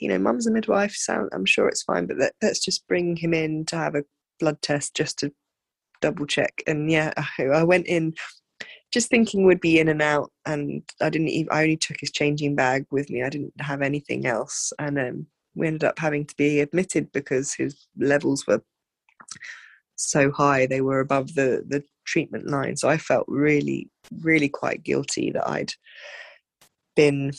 you 0.00 0.08
know, 0.08 0.18
mum's 0.18 0.46
a 0.46 0.50
midwife, 0.50 0.94
so 0.94 1.28
I'm 1.32 1.46
sure 1.46 1.68
it's 1.68 1.82
fine, 1.82 2.06
but 2.06 2.18
let, 2.18 2.32
let's 2.42 2.60
just 2.60 2.86
bring 2.86 3.16
him 3.16 3.32
in 3.32 3.64
to 3.66 3.76
have 3.76 3.94
a 3.94 4.04
blood 4.40 4.60
test 4.62 4.94
just 4.94 5.18
to 5.20 5.32
double 6.00 6.26
check. 6.26 6.62
And 6.66 6.90
yeah, 6.90 7.12
I 7.38 7.64
went 7.64 7.86
in 7.86 8.14
just 8.92 9.10
thinking 9.10 9.44
would 9.44 9.60
be 9.60 9.80
in 9.80 9.88
and 9.88 10.00
out, 10.00 10.30
and 10.46 10.82
I 11.00 11.10
didn't 11.10 11.28
even. 11.28 11.48
I 11.50 11.62
only 11.62 11.76
took 11.76 11.96
his 11.98 12.12
changing 12.12 12.54
bag 12.54 12.86
with 12.90 13.10
me. 13.10 13.22
I 13.22 13.28
didn't 13.28 13.52
have 13.60 13.82
anything 13.82 14.26
else, 14.26 14.72
and 14.78 14.98
um, 14.98 15.26
we 15.54 15.66
ended 15.66 15.84
up 15.84 15.98
having 15.98 16.24
to 16.26 16.36
be 16.36 16.60
admitted 16.60 17.10
because 17.12 17.54
his 17.54 17.86
levels 17.98 18.46
were 18.46 18.62
so 19.96 20.30
high 20.30 20.66
they 20.66 20.80
were 20.80 21.00
above 21.00 21.34
the 21.34 21.64
the 21.68 21.82
treatment 22.04 22.48
line. 22.48 22.76
So 22.76 22.88
I 22.88 22.98
felt 22.98 23.24
really, 23.28 23.90
really 24.20 24.48
quite 24.48 24.82
guilty 24.82 25.30
that 25.30 25.48
I'd 25.48 25.72
been 26.96 27.32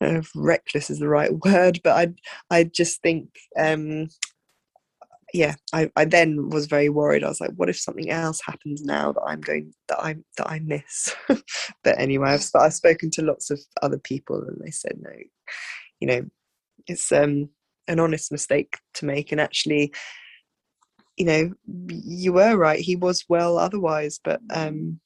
uh, 0.00 0.22
reckless 0.34 0.90
is 0.90 0.98
the 0.98 1.08
right 1.08 1.32
word, 1.44 1.80
but 1.82 1.96
I 1.96 2.14
I 2.56 2.64
just 2.64 3.02
think 3.02 3.28
um, 3.58 4.08
yeah, 5.34 5.56
I, 5.72 5.90
I 5.96 6.04
then 6.04 6.48
was 6.50 6.66
very 6.66 6.88
worried. 6.88 7.24
I 7.24 7.28
was 7.28 7.40
like, 7.40 7.50
what 7.56 7.68
if 7.68 7.76
something 7.76 8.08
else 8.08 8.40
happens 8.40 8.84
now 8.84 9.10
that 9.12 9.22
I'm 9.26 9.40
going 9.40 9.74
that 9.88 9.98
I 9.98 10.14
that 10.38 10.48
I 10.48 10.60
miss? 10.60 11.12
but 11.28 11.98
anyway, 11.98 12.30
I've, 12.30 12.48
I've 12.54 12.72
spoken 12.72 13.10
to 13.10 13.22
lots 13.22 13.50
of 13.50 13.58
other 13.82 13.98
people, 13.98 14.36
and 14.36 14.56
they 14.64 14.70
said 14.70 14.96
no. 15.00 15.10
You 15.98 16.06
know, 16.06 16.22
it's 16.86 17.10
um, 17.10 17.50
an 17.88 17.98
honest 17.98 18.30
mistake 18.30 18.78
to 18.94 19.06
make, 19.06 19.32
and 19.32 19.40
actually, 19.40 19.92
you 21.16 21.24
know, 21.24 21.52
you 21.88 22.32
were 22.32 22.56
right. 22.56 22.80
He 22.80 22.96
was 22.96 23.24
well 23.28 23.58
otherwise, 23.58 24.20
but 24.22 24.40
um, 24.52 25.00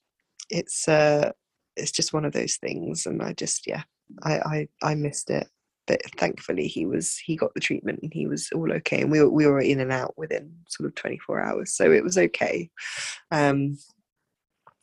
it's 0.50 0.88
uh, 0.88 1.32
it's 1.76 1.92
just 1.92 2.12
one 2.12 2.24
of 2.24 2.32
those 2.32 2.56
things, 2.56 3.06
and 3.06 3.22
I 3.22 3.32
just 3.32 3.66
yeah, 3.66 3.82
I 4.22 4.38
I, 4.38 4.68
I 4.82 4.94
missed 4.94 5.30
it 5.30 5.48
but 5.88 6.02
thankfully 6.18 6.68
he 6.68 6.86
was 6.86 7.16
he 7.16 7.34
got 7.34 7.52
the 7.54 7.60
treatment 7.60 7.98
and 8.02 8.12
he 8.12 8.28
was 8.28 8.48
all 8.54 8.70
okay 8.70 9.00
and 9.00 9.10
we 9.10 9.20
were, 9.20 9.30
we 9.30 9.46
were 9.46 9.60
in 9.60 9.80
and 9.80 9.90
out 9.90 10.14
within 10.16 10.54
sort 10.68 10.86
of 10.86 10.94
24 10.94 11.40
hours 11.40 11.72
so 11.72 11.90
it 11.90 12.04
was 12.04 12.16
okay 12.16 12.70
um 13.32 13.76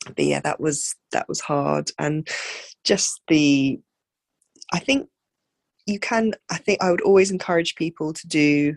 but 0.04 0.24
yeah 0.24 0.40
that 0.40 0.60
was 0.60 0.94
that 1.12 1.26
was 1.28 1.40
hard 1.40 1.90
and 1.98 2.28
just 2.84 3.20
the 3.28 3.80
i 4.72 4.78
think 4.78 5.08
you 5.86 5.98
can 5.98 6.34
i 6.50 6.58
think 6.58 6.82
i 6.82 6.90
would 6.90 7.00
always 7.00 7.30
encourage 7.30 7.76
people 7.76 8.12
to 8.12 8.26
do 8.26 8.76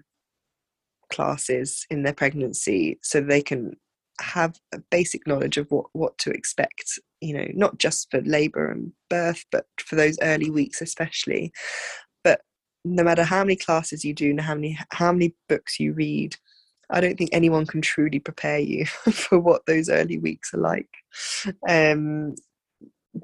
classes 1.09 1.85
in 1.89 2.03
their 2.03 2.13
pregnancy 2.13 2.99
so 3.01 3.21
they 3.21 3.41
can 3.41 3.75
have 4.21 4.55
a 4.73 4.79
basic 4.91 5.25
knowledge 5.27 5.57
of 5.57 5.69
what 5.71 5.85
what 5.93 6.17
to 6.17 6.29
expect 6.29 6.99
you 7.21 7.33
know 7.33 7.47
not 7.53 7.77
just 7.77 8.09
for 8.11 8.21
labor 8.21 8.69
and 8.69 8.91
birth 9.09 9.45
but 9.51 9.65
for 9.79 9.95
those 9.95 10.17
early 10.21 10.49
weeks 10.49 10.81
especially. 10.81 11.51
But 12.23 12.41
no 12.85 13.03
matter 13.03 13.23
how 13.23 13.43
many 13.43 13.55
classes 13.55 14.03
you 14.03 14.13
do 14.13 14.31
and 14.31 14.41
how 14.41 14.55
many 14.55 14.77
how 14.91 15.11
many 15.11 15.35
books 15.47 15.79
you 15.79 15.93
read 15.93 16.35
i 16.89 17.01
don't 17.01 17.17
think 17.17 17.29
anyone 17.33 17.65
can 17.65 17.81
truly 17.81 18.19
prepare 18.19 18.59
you 18.59 18.85
for 19.11 19.39
what 19.39 19.65
those 19.65 19.89
early 19.89 20.17
weeks 20.17 20.53
are 20.53 20.61
like. 20.61 20.89
Um 21.67 22.35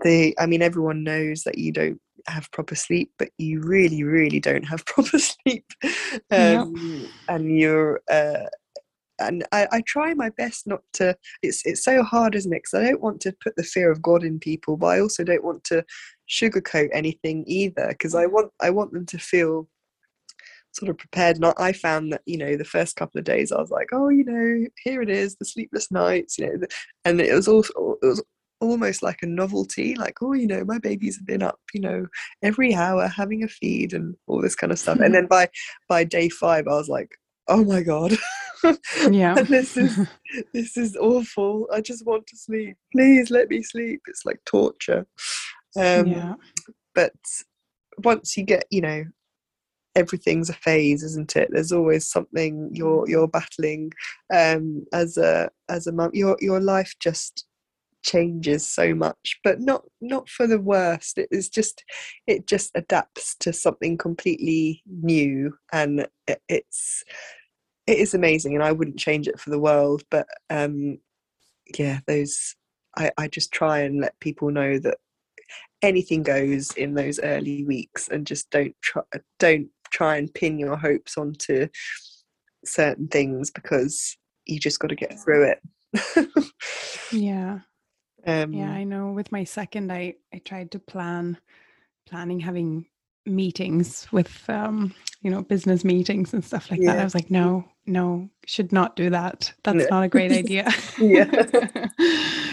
the 0.03 0.35
i 0.39 0.45
mean 0.45 0.61
everyone 0.61 1.03
knows 1.03 1.43
that 1.43 1.57
you 1.57 1.71
don't 1.71 1.99
have 2.27 2.51
proper 2.51 2.75
sleep 2.75 3.11
but 3.17 3.29
you 3.37 3.61
really 3.61 4.03
really 4.03 4.39
don't 4.39 4.63
have 4.63 4.85
proper 4.85 5.19
sleep. 5.19 5.65
Um, 6.31 7.01
yep. 7.01 7.09
and 7.29 7.59
you're 7.59 8.01
uh, 8.09 8.45
and 9.19 9.45
I, 9.51 9.67
I, 9.71 9.81
try 9.87 10.13
my 10.13 10.29
best 10.31 10.67
not 10.67 10.81
to 10.93 11.15
it's 11.41 11.65
it's 11.65 11.83
so 11.83 12.03
hard 12.03 12.35
isn't 12.35 12.51
it? 12.51 12.63
Because 12.63 12.73
i 12.73 12.89
don't 12.89 13.01
want 13.01 13.21
to 13.21 13.35
put 13.43 13.55
the 13.55 13.63
fear 13.63 13.91
of 13.91 14.01
god 14.01 14.23
in 14.23 14.39
people 14.39 14.77
but 14.77 14.87
i 14.87 14.99
also 14.99 15.23
don't 15.23 15.43
want 15.43 15.63
to 15.65 15.83
sugarcoat 16.29 16.89
anything 16.93 17.43
either 17.47 17.87
because 17.89 18.15
i 18.15 18.25
want 18.25 18.51
i 18.61 18.69
want 18.69 18.91
them 18.91 19.05
to 19.05 19.17
feel 19.17 19.67
sort 20.73 20.89
of 20.89 20.97
prepared. 20.97 21.39
Not 21.39 21.55
i 21.59 21.71
found 21.71 22.11
that 22.11 22.21
you 22.25 22.37
know 22.37 22.57
the 22.57 22.65
first 22.65 22.95
couple 22.97 23.19
of 23.19 23.25
days 23.25 23.51
i 23.51 23.59
was 23.59 23.71
like 23.71 23.89
oh 23.93 24.09
you 24.09 24.25
know 24.25 24.67
here 24.83 25.01
it 25.01 25.09
is 25.09 25.35
the 25.37 25.45
sleepless 25.45 25.91
nights 25.91 26.37
you 26.37 26.47
know 26.47 26.67
and 27.05 27.21
it 27.21 27.33
was 27.33 27.47
also 27.47 27.97
it 28.01 28.05
was 28.05 28.23
almost 28.61 29.03
like 29.03 29.19
a 29.21 29.27
novelty 29.27 29.95
like 29.95 30.15
oh 30.21 30.33
you 30.33 30.47
know 30.47 30.63
my 30.63 30.79
babies 30.79 31.17
have 31.17 31.25
been 31.25 31.43
up 31.43 31.59
you 31.73 31.81
know 31.81 32.05
every 32.41 32.73
hour 32.73 33.07
having 33.07 33.43
a 33.43 33.47
feed 33.47 33.93
and 33.93 34.15
all 34.27 34.41
this 34.41 34.55
kind 34.55 34.71
of 34.71 34.79
stuff. 34.79 34.99
And 34.99 35.13
then 35.15 35.27
by 35.27 35.49
by 35.89 36.03
day 36.03 36.29
five 36.29 36.67
i 36.67 36.73
was 36.73 36.89
like 36.89 37.09
oh 37.47 37.63
my 37.63 37.81
god. 37.81 38.13
Yeah. 39.09 39.35
This 39.43 39.77
is 39.77 40.07
this 40.53 40.77
is 40.77 40.95
awful. 40.95 41.67
I 41.71 41.81
just 41.81 42.05
want 42.05 42.25
to 42.27 42.37
sleep. 42.37 42.77
Please 42.91 43.29
let 43.29 43.49
me 43.49 43.61
sleep. 43.61 44.01
It's 44.07 44.25
like 44.25 44.39
torture. 44.45 45.05
Um 45.77 46.07
yeah. 46.07 46.33
but 46.93 47.13
once 48.03 48.35
you 48.35 48.43
get 48.43 48.65
you 48.71 48.81
know 48.81 49.05
everything's 49.95 50.49
a 50.49 50.53
phase 50.53 51.03
isn't 51.03 51.35
it? 51.35 51.49
There's 51.51 51.71
always 51.71 52.07
something 52.07 52.69
you're 52.73 53.07
you're 53.07 53.27
battling 53.27 53.91
um 54.33 54.85
as 54.93 55.17
a 55.17 55.49
as 55.69 55.87
a 55.87 55.91
mum. 55.91 56.11
Your 56.13 56.37
your 56.41 56.59
life 56.59 56.95
just 56.99 57.45
changes 58.05 58.65
so 58.67 58.93
much 58.93 59.39
but 59.43 59.59
not 59.59 59.83
not 60.01 60.29
for 60.29 60.47
the 60.47 60.59
worst. 60.59 61.17
It 61.17 61.27
is 61.31 61.49
just 61.49 61.83
it 62.27 62.47
just 62.47 62.71
adapts 62.75 63.35
to 63.39 63.51
something 63.51 63.97
completely 63.97 64.83
new 64.85 65.53
and 65.73 66.07
it, 66.27 66.41
it's 66.47 67.03
it 67.87 67.97
is 67.97 68.13
amazing 68.13 68.55
and 68.55 68.63
i 68.63 68.71
wouldn't 68.71 68.97
change 68.97 69.27
it 69.27 69.39
for 69.39 69.49
the 69.49 69.59
world 69.59 70.03
but 70.09 70.27
um 70.49 70.97
yeah 71.77 71.99
those 72.07 72.55
i 72.97 73.11
i 73.17 73.27
just 73.27 73.51
try 73.51 73.79
and 73.79 74.01
let 74.01 74.19
people 74.19 74.49
know 74.49 74.79
that 74.79 74.97
anything 75.81 76.23
goes 76.23 76.71
in 76.71 76.93
those 76.93 77.19
early 77.19 77.63
weeks 77.63 78.07
and 78.07 78.25
just 78.25 78.49
don't 78.49 78.75
try 78.81 79.03
don't 79.39 79.67
try 79.91 80.17
and 80.17 80.33
pin 80.33 80.57
your 80.57 80.75
hopes 80.75 81.17
onto 81.17 81.67
certain 82.65 83.07
things 83.07 83.51
because 83.51 84.17
you 84.45 84.59
just 84.59 84.79
got 84.79 84.87
to 84.87 84.95
get 84.95 85.17
through 85.23 85.53
it. 85.53 86.51
Yeah 87.11 87.59
um, 88.25 88.53
yeah, 88.53 88.71
I 88.71 88.83
know. 88.83 89.11
With 89.11 89.31
my 89.31 89.43
second, 89.43 89.91
I 89.91 90.15
I 90.33 90.39
tried 90.39 90.71
to 90.71 90.79
plan, 90.79 91.37
planning 92.07 92.39
having 92.39 92.85
meetings 93.27 94.07
with 94.11 94.47
um 94.49 94.93
you 95.21 95.31
know 95.31 95.41
business 95.41 95.83
meetings 95.83 96.33
and 96.33 96.43
stuff 96.43 96.69
like 96.69 96.79
yeah. 96.81 96.93
that. 96.93 97.01
I 97.01 97.03
was 97.03 97.15
like, 97.15 97.31
no, 97.31 97.65
no, 97.85 98.29
should 98.45 98.71
not 98.71 98.95
do 98.95 99.09
that. 99.09 99.53
That's 99.63 99.77
no. 99.77 99.87
not 99.89 100.03
a 100.03 100.09
great 100.09 100.31
idea. 100.43 100.71
yeah. 100.99 101.87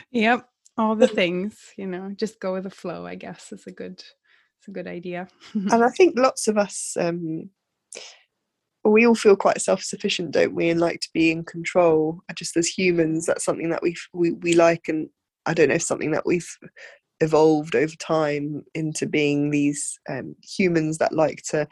yep. 0.11 0.49
All 0.79 0.97
the 0.97 1.09
things, 1.09 1.59
you 1.77 1.87
know, 1.87 2.14
just 2.16 2.41
go 2.41 2.55
with 2.55 2.64
the 2.64 2.70
flow. 2.70 3.07
I 3.07 3.14
guess 3.14 3.53
is 3.53 3.66
a 3.66 3.73
good, 3.73 4.03
it's 4.59 4.68
a 4.68 4.70
good 4.70 4.87
idea. 4.87 5.29
and 5.53 5.85
I 5.85 5.89
think 5.97 6.18
lots 6.18 6.49
of 6.49 6.57
us 6.57 6.97
um 6.99 7.51
we 8.85 9.07
all 9.07 9.14
feel 9.14 9.37
quite 9.37 9.61
self-sufficient 9.61 10.33
don't 10.33 10.55
we 10.55 10.68
and 10.68 10.81
like 10.81 10.99
to 11.01 11.09
be 11.14 11.31
in 11.31 11.45
control 11.45 12.20
just 12.35 12.57
as 12.57 12.66
humans 12.66 13.27
that's 13.27 13.45
something 13.45 13.70
that 13.70 13.83
we 13.83 13.95
we, 14.12 14.33
we 14.33 14.55
like 14.55 14.89
and 14.89 15.09
I 15.47 15.55
don't 15.55 15.68
know, 15.68 15.76
if 15.76 15.82
something 15.82 16.12
that 16.12 16.26
we've 16.26 16.57
evolved 17.20 17.74
over 17.74 17.95
time 17.97 18.64
into 18.74 19.07
being 19.07 19.51
these 19.51 19.99
um, 20.09 20.34
humans 20.43 20.99
that 20.99 21.12
like 21.14 21.43
to 21.51 21.68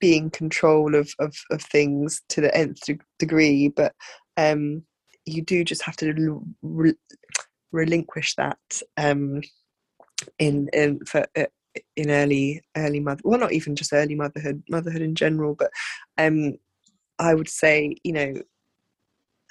be 0.00 0.16
in 0.16 0.30
control 0.30 0.94
of, 0.94 1.10
of, 1.18 1.34
of 1.50 1.62
things 1.62 2.22
to 2.28 2.40
the 2.40 2.54
nth 2.56 2.82
degree, 3.18 3.68
but 3.68 3.94
um, 4.36 4.82
you 5.24 5.42
do 5.42 5.64
just 5.64 5.82
have 5.82 5.96
to 5.96 6.42
re- 6.62 6.94
relinquish 7.72 8.34
that 8.36 8.58
um, 8.96 9.40
in 10.38 10.68
in 10.72 11.00
for 11.04 11.26
uh, 11.36 11.44
in 11.96 12.10
early 12.10 12.62
early 12.76 13.00
mother 13.00 13.20
well 13.24 13.38
not 13.38 13.52
even 13.52 13.76
just 13.76 13.92
early 13.92 14.14
motherhood 14.14 14.62
motherhood 14.70 15.02
in 15.02 15.14
general 15.14 15.54
but 15.54 15.70
um 16.16 16.54
I 17.18 17.34
would 17.34 17.48
say 17.48 17.96
you 18.02 18.12
know 18.12 18.34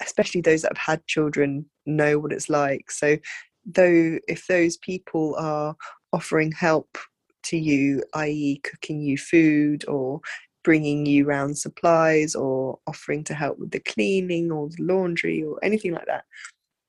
especially 0.02 0.40
those 0.40 0.62
that 0.62 0.76
have 0.76 0.96
had 0.96 1.06
children 1.06 1.66
know 1.86 2.18
what 2.18 2.32
it's 2.32 2.48
like. 2.48 2.90
So 2.90 3.16
though 3.64 4.18
if 4.28 4.46
those 4.46 4.76
people 4.76 5.34
are 5.38 5.76
offering 6.12 6.52
help 6.52 6.96
to 7.42 7.56
you 7.56 8.02
i.e 8.14 8.60
cooking 8.62 9.00
you 9.00 9.18
food 9.18 9.84
or 9.88 10.20
bringing 10.62 11.04
you 11.04 11.24
round 11.24 11.58
supplies 11.58 12.34
or 12.34 12.78
offering 12.86 13.22
to 13.24 13.34
help 13.34 13.58
with 13.58 13.70
the 13.72 13.80
cleaning 13.80 14.50
or 14.50 14.68
the 14.68 14.82
laundry 14.82 15.42
or 15.42 15.58
anything 15.64 15.92
like 15.92 16.06
that 16.06 16.24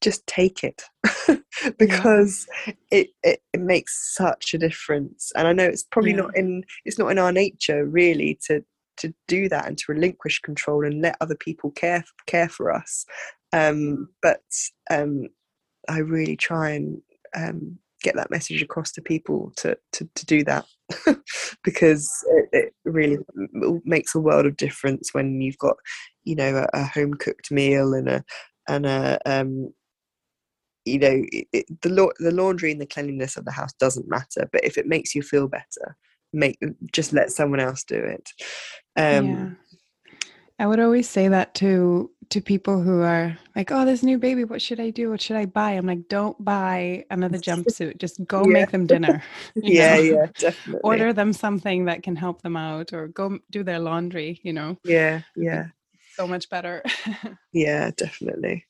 just 0.02 0.26
take 0.28 0.64
it. 0.64 0.84
Because 1.80 2.48
it, 2.92 3.10
it, 3.24 3.42
it 3.52 3.60
makes 3.60 4.16
such 4.16 4.54
a 4.54 4.60
difference. 4.60 5.32
And 5.36 5.48
i 5.48 5.54
know 5.54 5.64
it's 5.66 5.84
probably 5.84 6.12
yeah. 6.12 6.18
not 6.18 6.38
in 6.38 6.64
it's 6.86 7.00
not 7.00 7.08
in 7.08 7.18
our 7.18 7.32
nature 7.32 7.84
really 7.84 8.38
to 8.46 8.64
to 8.98 9.14
do 9.28 9.50
that 9.50 9.68
and 9.68 9.78
to 9.78 9.92
relinquish 9.92 10.40
control 10.40 10.86
and 10.86 11.02
let 11.02 11.18
other 11.22 11.36
people 11.36 11.72
care 11.72 12.04
care 12.26 12.50
for 12.50 12.72
us. 12.72 13.06
Um, 13.54 14.10
but 14.22 14.42
um, 14.92 15.28
i 15.90 16.00
really 16.00 16.36
try 16.36 16.72
and 16.72 17.02
um, 17.36 17.80
get 18.04 18.16
that 18.16 18.32
message 18.32 18.62
across 18.62 18.92
to 18.92 19.02
people 19.02 19.52
to 19.58 19.78
to, 19.94 20.10
to 20.16 20.26
do 20.26 20.44
that. 20.44 20.66
Because 21.64 22.10
it, 22.30 22.50
it, 22.54 22.74
really 22.86 23.18
makes 23.84 24.16
a 24.16 24.20
world 24.22 24.46
of 24.46 24.56
difference 24.56 25.14
when 25.14 25.42
you've 25.42 25.58
got 25.58 25.76
you 26.24 26.36
know 26.36 26.66
a, 26.74 26.80
a 26.80 26.84
home 26.86 27.14
cooked 27.14 27.52
meal 27.52 27.94
and 27.94 28.08
a 28.08 28.24
and 28.70 28.86
a 28.86 29.20
um, 29.26 29.74
you 30.86 31.00
know 31.00 31.24
it, 31.32 31.66
the 31.82 31.90
la- 31.90 32.18
the 32.20 32.32
laundry 32.32 32.72
and 32.72 32.80
the 32.80 32.86
cleanliness 32.86 33.36
of 33.36 33.44
the 33.44 33.52
house 33.52 33.74
doesn't 33.74 34.08
matter 34.08 34.48
but 34.54 34.64
if 34.64 34.78
it 34.78 34.88
makes 34.88 35.14
you 35.14 35.22
feel 35.22 35.50
better 35.50 35.98
make 36.34 36.60
just 36.92 37.14
let 37.14 37.32
someone 37.32 37.60
else 37.60 37.84
do 37.84 37.96
it 37.96 38.30
um, 38.96 39.28
yeah. 39.28 39.50
I 40.60 40.66
would 40.66 40.80
always 40.80 41.08
say 41.08 41.28
that 41.28 41.54
to 41.56 42.10
to 42.30 42.42
people 42.42 42.82
who 42.82 43.02
are 43.02 43.38
like, 43.56 43.72
"Oh, 43.72 43.86
this 43.86 44.04
new 44.04 44.18
baby, 44.18 44.44
what 44.44 44.62
should 44.62 44.80
I 44.80 44.90
do? 44.90 45.10
What 45.10 45.22
should 45.22 45.36
I 45.36 45.46
buy?" 45.46 45.72
I'm 45.72 45.86
like, 45.86 46.08
"Don't 46.10 46.44
buy 46.44 47.06
another 47.12 47.38
jumpsuit. 47.48 47.98
Just 47.98 48.26
go 48.26 48.44
yeah. 48.44 48.54
make 48.54 48.72
them 48.72 48.88
dinner." 48.88 49.24
yeah, 49.56 49.96
know? 49.98 50.02
yeah, 50.02 50.26
definitely. 50.38 50.82
Order 50.84 51.14
them 51.14 51.32
something 51.32 51.86
that 51.86 52.02
can 52.04 52.16
help 52.16 52.42
them 52.42 52.58
out, 52.58 52.92
or 52.92 53.08
go 53.08 53.40
do 53.52 53.64
their 53.64 53.80
laundry. 53.80 54.40
You 54.44 54.54
know. 54.54 54.78
Yeah, 54.84 55.22
yeah. 55.36 55.68
So 56.16 56.28
much 56.28 56.50
better. 56.50 56.84
yeah, 57.54 57.92
definitely. 57.96 58.66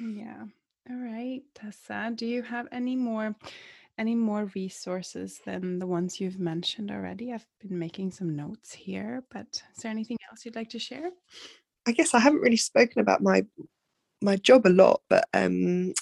Yeah. 0.00 0.42
All 0.90 0.96
right, 0.96 1.42
Tessa. 1.54 2.10
Do 2.14 2.26
you 2.26 2.42
have 2.42 2.66
any 2.72 2.96
more? 2.96 3.36
Any 3.98 4.14
more 4.14 4.50
resources 4.54 5.40
than 5.44 5.78
the 5.78 5.86
ones 5.86 6.20
you've 6.20 6.38
mentioned 6.38 6.90
already? 6.90 7.32
I've 7.32 7.46
been 7.60 7.78
making 7.78 8.12
some 8.12 8.34
notes 8.34 8.72
here, 8.72 9.24
but 9.30 9.62
is 9.76 9.82
there 9.82 9.90
anything 9.90 10.16
else 10.30 10.44
you'd 10.44 10.56
like 10.56 10.70
to 10.70 10.78
share? 10.78 11.10
I 11.86 11.92
guess 11.92 12.14
I 12.14 12.20
haven't 12.20 12.40
really 12.40 12.56
spoken 12.56 13.00
about 13.00 13.22
my 13.22 13.44
my 14.22 14.36
job 14.36 14.66
a 14.66 14.70
lot, 14.70 15.02
but 15.10 15.24
um, 15.34 15.92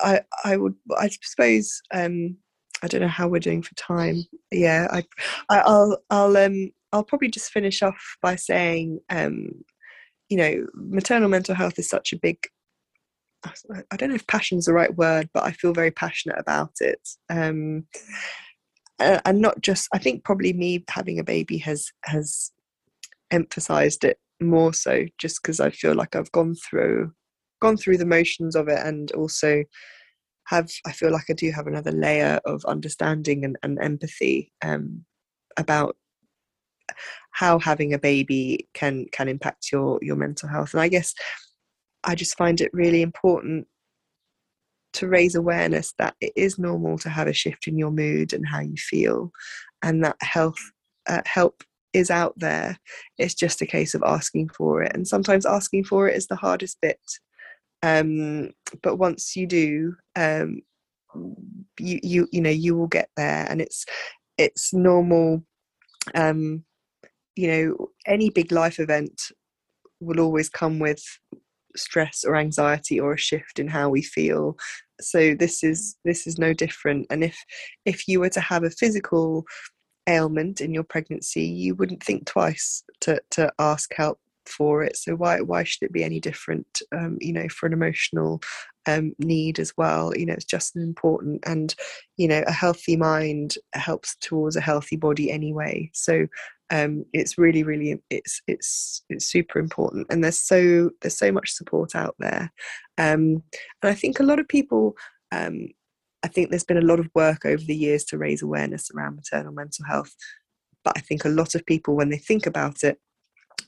I 0.00 0.20
I 0.44 0.56
would 0.56 0.74
I 0.98 1.08
suppose 1.08 1.80
um, 1.92 2.36
I 2.82 2.88
don't 2.88 3.00
know 3.00 3.08
how 3.08 3.28
we're 3.28 3.40
doing 3.40 3.62
for 3.62 3.74
time. 3.74 4.24
Yeah, 4.50 4.88
I, 4.90 5.04
I 5.48 5.62
will 5.66 5.98
I'll 6.10 6.36
um 6.36 6.70
I'll 6.92 7.04
probably 7.04 7.28
just 7.28 7.50
finish 7.52 7.82
off 7.82 8.16
by 8.22 8.36
saying 8.36 9.00
um, 9.10 9.50
you 10.28 10.36
know 10.36 10.66
maternal 10.74 11.28
mental 11.28 11.54
health 11.54 11.78
is 11.78 11.88
such 11.88 12.12
a 12.12 12.18
big 12.18 12.38
I 13.44 13.96
don't 13.96 14.08
know 14.08 14.14
if 14.14 14.26
passion's 14.26 14.66
the 14.66 14.72
right 14.72 14.94
word, 14.96 15.28
but 15.32 15.44
I 15.44 15.52
feel 15.52 15.72
very 15.72 15.90
passionate 15.90 16.38
about 16.38 16.72
it. 16.80 17.00
Um, 17.30 17.86
and 18.98 19.40
not 19.40 19.60
just, 19.60 19.88
I 19.92 19.98
think 19.98 20.24
probably 20.24 20.52
me 20.52 20.84
having 20.90 21.18
a 21.18 21.24
baby 21.24 21.58
has 21.58 21.90
has 22.04 22.50
emphasized 23.30 24.04
it 24.04 24.18
more 24.40 24.72
so, 24.72 25.04
just 25.18 25.42
because 25.42 25.60
I 25.60 25.70
feel 25.70 25.94
like 25.94 26.16
I've 26.16 26.32
gone 26.32 26.54
through 26.54 27.12
gone 27.60 27.76
through 27.76 27.98
the 27.98 28.06
motions 28.06 28.56
of 28.56 28.68
it, 28.68 28.78
and 28.84 29.10
also 29.12 29.64
have 30.46 30.70
I 30.86 30.92
feel 30.92 31.12
like 31.12 31.26
I 31.30 31.34
do 31.34 31.50
have 31.52 31.66
another 31.66 31.92
layer 31.92 32.40
of 32.44 32.64
understanding 32.64 33.44
and, 33.44 33.56
and 33.62 33.78
empathy 33.80 34.52
um, 34.64 35.04
about 35.56 35.96
how 37.32 37.58
having 37.58 37.94
a 37.94 37.98
baby 37.98 38.68
can 38.74 39.06
can 39.12 39.28
impact 39.28 39.70
your 39.70 39.98
your 40.02 40.16
mental 40.16 40.48
health. 40.48 40.74
And 40.74 40.80
I 40.80 40.88
guess 40.88 41.14
I 42.04 42.14
just 42.14 42.36
find 42.36 42.60
it 42.60 42.70
really 42.72 43.02
important 43.02 43.66
to 44.94 45.08
raise 45.08 45.34
awareness 45.34 45.94
that 45.98 46.14
it 46.20 46.32
is 46.34 46.58
normal 46.58 46.98
to 46.98 47.08
have 47.08 47.28
a 47.28 47.32
shift 47.32 47.68
in 47.68 47.78
your 47.78 47.90
mood 47.90 48.32
and 48.32 48.46
how 48.46 48.60
you 48.60 48.76
feel, 48.76 49.30
and 49.82 50.02
that 50.04 50.16
health 50.20 50.58
uh, 51.06 51.22
help 51.26 51.62
is 51.92 52.10
out 52.10 52.34
there. 52.36 52.78
It's 53.18 53.34
just 53.34 53.62
a 53.62 53.66
case 53.66 53.94
of 53.94 54.02
asking 54.04 54.50
for 54.50 54.82
it, 54.82 54.92
and 54.94 55.06
sometimes 55.06 55.46
asking 55.46 55.84
for 55.84 56.08
it 56.08 56.16
is 56.16 56.26
the 56.26 56.36
hardest 56.36 56.78
bit. 56.80 57.00
Um, 57.82 58.50
but 58.82 58.96
once 58.96 59.36
you 59.36 59.46
do, 59.46 59.94
um, 60.16 60.62
you 61.78 62.00
you 62.02 62.28
you 62.32 62.40
know 62.40 62.50
you 62.50 62.76
will 62.76 62.88
get 62.88 63.08
there, 63.16 63.46
and 63.48 63.60
it's 63.60 63.84
it's 64.36 64.72
normal. 64.72 65.42
Um, 66.14 66.64
you 67.36 67.48
know, 67.48 67.88
any 68.06 68.30
big 68.30 68.50
life 68.50 68.80
event 68.80 69.30
will 70.00 70.20
always 70.20 70.48
come 70.48 70.78
with 70.78 71.04
stress 71.78 72.24
or 72.24 72.36
anxiety 72.36 73.00
or 73.00 73.14
a 73.14 73.18
shift 73.18 73.58
in 73.58 73.68
how 73.68 73.88
we 73.88 74.02
feel. 74.02 74.56
So 75.00 75.34
this 75.34 75.62
is 75.62 75.96
this 76.04 76.26
is 76.26 76.38
no 76.38 76.52
different. 76.52 77.06
And 77.10 77.24
if 77.24 77.36
if 77.84 78.08
you 78.08 78.20
were 78.20 78.30
to 78.30 78.40
have 78.40 78.64
a 78.64 78.70
physical 78.70 79.44
ailment 80.08 80.62
in 80.62 80.72
your 80.72 80.84
pregnancy 80.84 81.42
you 81.42 81.74
wouldn't 81.74 82.02
think 82.02 82.24
twice 82.24 82.82
to 82.98 83.20
to 83.30 83.52
ask 83.58 83.92
help 83.94 84.18
for 84.48 84.82
it. 84.82 84.96
So 84.96 85.14
why 85.14 85.40
why 85.40 85.64
should 85.64 85.82
it 85.82 85.92
be 85.92 86.02
any 86.02 86.20
different 86.20 86.82
um, 86.92 87.18
you 87.20 87.32
know 87.32 87.48
for 87.48 87.66
an 87.66 87.72
emotional 87.72 88.40
um, 88.86 89.14
need 89.18 89.58
as 89.58 89.72
well? 89.76 90.16
You 90.16 90.26
know 90.26 90.32
it's 90.32 90.44
just 90.44 90.76
as 90.76 90.82
important 90.82 91.44
and 91.46 91.74
you 92.16 92.26
know 92.28 92.42
a 92.46 92.52
healthy 92.52 92.96
mind 92.96 93.56
helps 93.74 94.16
towards 94.20 94.56
a 94.56 94.60
healthy 94.60 94.96
body 94.96 95.30
anyway. 95.30 95.90
So 95.92 96.26
um, 96.70 97.04
it's 97.12 97.38
really 97.38 97.62
really 97.62 98.00
it's 98.10 98.42
it's 98.46 99.02
it's 99.08 99.26
super 99.26 99.58
important 99.58 100.06
and 100.10 100.22
there's 100.22 100.38
so 100.38 100.90
there's 101.00 101.18
so 101.18 101.32
much 101.32 101.52
support 101.52 101.94
out 101.94 102.14
there. 102.18 102.52
Um, 102.98 103.42
and 103.82 103.90
i 103.90 103.94
think 103.94 104.18
a 104.18 104.24
lot 104.24 104.38
of 104.38 104.48
people 104.48 104.94
um, 105.32 105.68
i 106.22 106.28
think 106.28 106.50
there's 106.50 106.64
been 106.64 106.78
a 106.78 106.82
lot 106.82 107.00
of 107.00 107.08
work 107.14 107.44
over 107.44 107.62
the 107.62 107.76
years 107.76 108.04
to 108.04 108.18
raise 108.18 108.42
awareness 108.42 108.90
around 108.94 109.16
maternal 109.16 109.52
mental 109.52 109.84
health 109.86 110.14
but 110.84 110.94
i 110.96 111.00
think 111.00 111.24
a 111.24 111.30
lot 111.30 111.54
of 111.54 111.64
people 111.66 111.94
when 111.94 112.10
they 112.10 112.18
think 112.18 112.46
about 112.46 112.82
it 112.82 112.98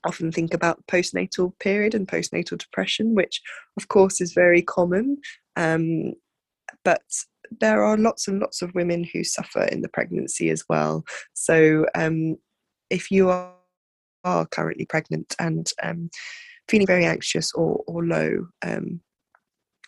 often 0.04 0.32
think 0.32 0.54
about 0.54 0.84
postnatal 0.86 1.52
period 1.60 1.94
and 1.94 2.08
postnatal 2.08 2.58
depression 2.58 3.14
which 3.14 3.40
of 3.76 3.88
course 3.88 4.20
is 4.20 4.32
very 4.32 4.62
common 4.62 5.16
um, 5.56 6.12
but 6.84 7.02
there 7.60 7.82
are 7.82 7.96
lots 7.96 8.28
and 8.28 8.40
lots 8.40 8.62
of 8.62 8.74
women 8.74 9.04
who 9.04 9.24
suffer 9.24 9.64
in 9.64 9.82
the 9.82 9.88
pregnancy 9.88 10.50
as 10.50 10.64
well. 10.68 11.04
So 11.34 11.86
um, 11.94 12.36
if 12.90 13.10
you 13.10 13.30
are, 13.30 13.52
are 14.24 14.46
currently 14.46 14.86
pregnant 14.86 15.34
and 15.38 15.72
um, 15.82 16.10
feeling 16.68 16.86
very 16.86 17.04
anxious 17.04 17.52
or, 17.52 17.82
or 17.86 18.04
low, 18.04 18.46
um, 18.62 19.00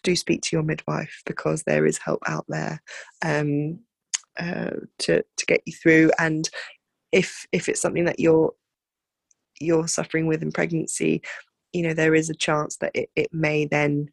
do 0.02 0.16
speak 0.16 0.42
to 0.42 0.56
your 0.56 0.62
midwife 0.62 1.22
because 1.26 1.62
there 1.62 1.86
is 1.86 1.98
help 1.98 2.22
out 2.26 2.44
there 2.48 2.82
um, 3.24 3.78
uh, 4.38 4.70
to 4.98 5.22
to 5.36 5.46
get 5.46 5.60
you 5.66 5.72
through. 5.72 6.10
And 6.18 6.48
if 7.12 7.46
if 7.52 7.68
it's 7.68 7.80
something 7.80 8.04
that 8.04 8.20
you're 8.20 8.52
you're 9.60 9.88
suffering 9.88 10.26
with 10.26 10.42
in 10.42 10.52
pregnancy, 10.52 11.22
you 11.72 11.82
know 11.82 11.94
there 11.94 12.14
is 12.14 12.30
a 12.30 12.34
chance 12.34 12.76
that 12.78 12.92
it, 12.94 13.10
it 13.16 13.28
may 13.32 13.66
then 13.66 14.08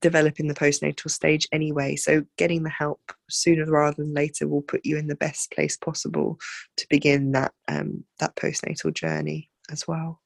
develop 0.00 0.40
in 0.40 0.48
the 0.48 0.54
postnatal 0.54 1.10
stage 1.10 1.46
anyway. 1.52 1.96
So 1.96 2.24
getting 2.36 2.62
the 2.62 2.70
help 2.70 3.00
sooner 3.28 3.66
rather 3.66 4.02
than 4.02 4.14
later 4.14 4.48
will 4.48 4.62
put 4.62 4.84
you 4.84 4.96
in 4.96 5.06
the 5.06 5.14
best 5.14 5.50
place 5.52 5.76
possible 5.76 6.38
to 6.76 6.86
begin 6.88 7.32
that 7.32 7.52
um, 7.68 8.04
that 8.18 8.36
postnatal 8.36 8.92
journey 8.92 9.50
as 9.70 9.86
well. 9.86 10.20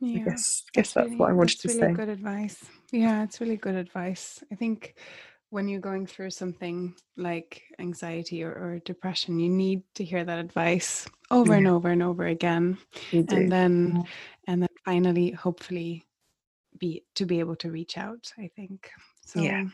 Yeah, 0.00 0.20
I 0.20 0.24
guess, 0.24 0.62
guess 0.74 0.92
that's, 0.92 1.06
really, 1.06 1.16
what 1.16 1.30
I 1.30 1.32
wanted 1.32 1.60
to 1.60 1.68
really 1.68 1.80
say. 1.80 1.92
Good 1.92 2.08
advice. 2.08 2.64
Yeah, 2.92 3.22
it's 3.22 3.40
really 3.40 3.56
good 3.56 3.76
advice. 3.76 4.42
I 4.52 4.54
think 4.54 4.94
when 5.50 5.68
you're 5.68 5.80
going 5.80 6.06
through 6.06 6.30
something 6.30 6.94
like 7.16 7.62
anxiety 7.78 8.42
or, 8.42 8.50
or 8.50 8.80
depression, 8.84 9.38
you 9.38 9.48
need 9.48 9.82
to 9.94 10.04
hear 10.04 10.24
that 10.24 10.38
advice 10.38 11.08
over 11.30 11.52
yeah. 11.52 11.58
and 11.58 11.68
over 11.68 11.88
and 11.88 12.02
over 12.02 12.26
again. 12.26 12.78
And 13.12 13.50
then 13.50 14.04
and 14.46 14.62
then 14.62 14.68
finally, 14.84 15.30
hopefully 15.30 16.05
be 16.78 17.04
to 17.14 17.26
be 17.26 17.40
able 17.40 17.56
to 17.56 17.70
reach 17.70 17.98
out 17.98 18.32
i 18.38 18.50
think. 18.56 18.90
So 19.24 19.40
yeah 19.40 19.64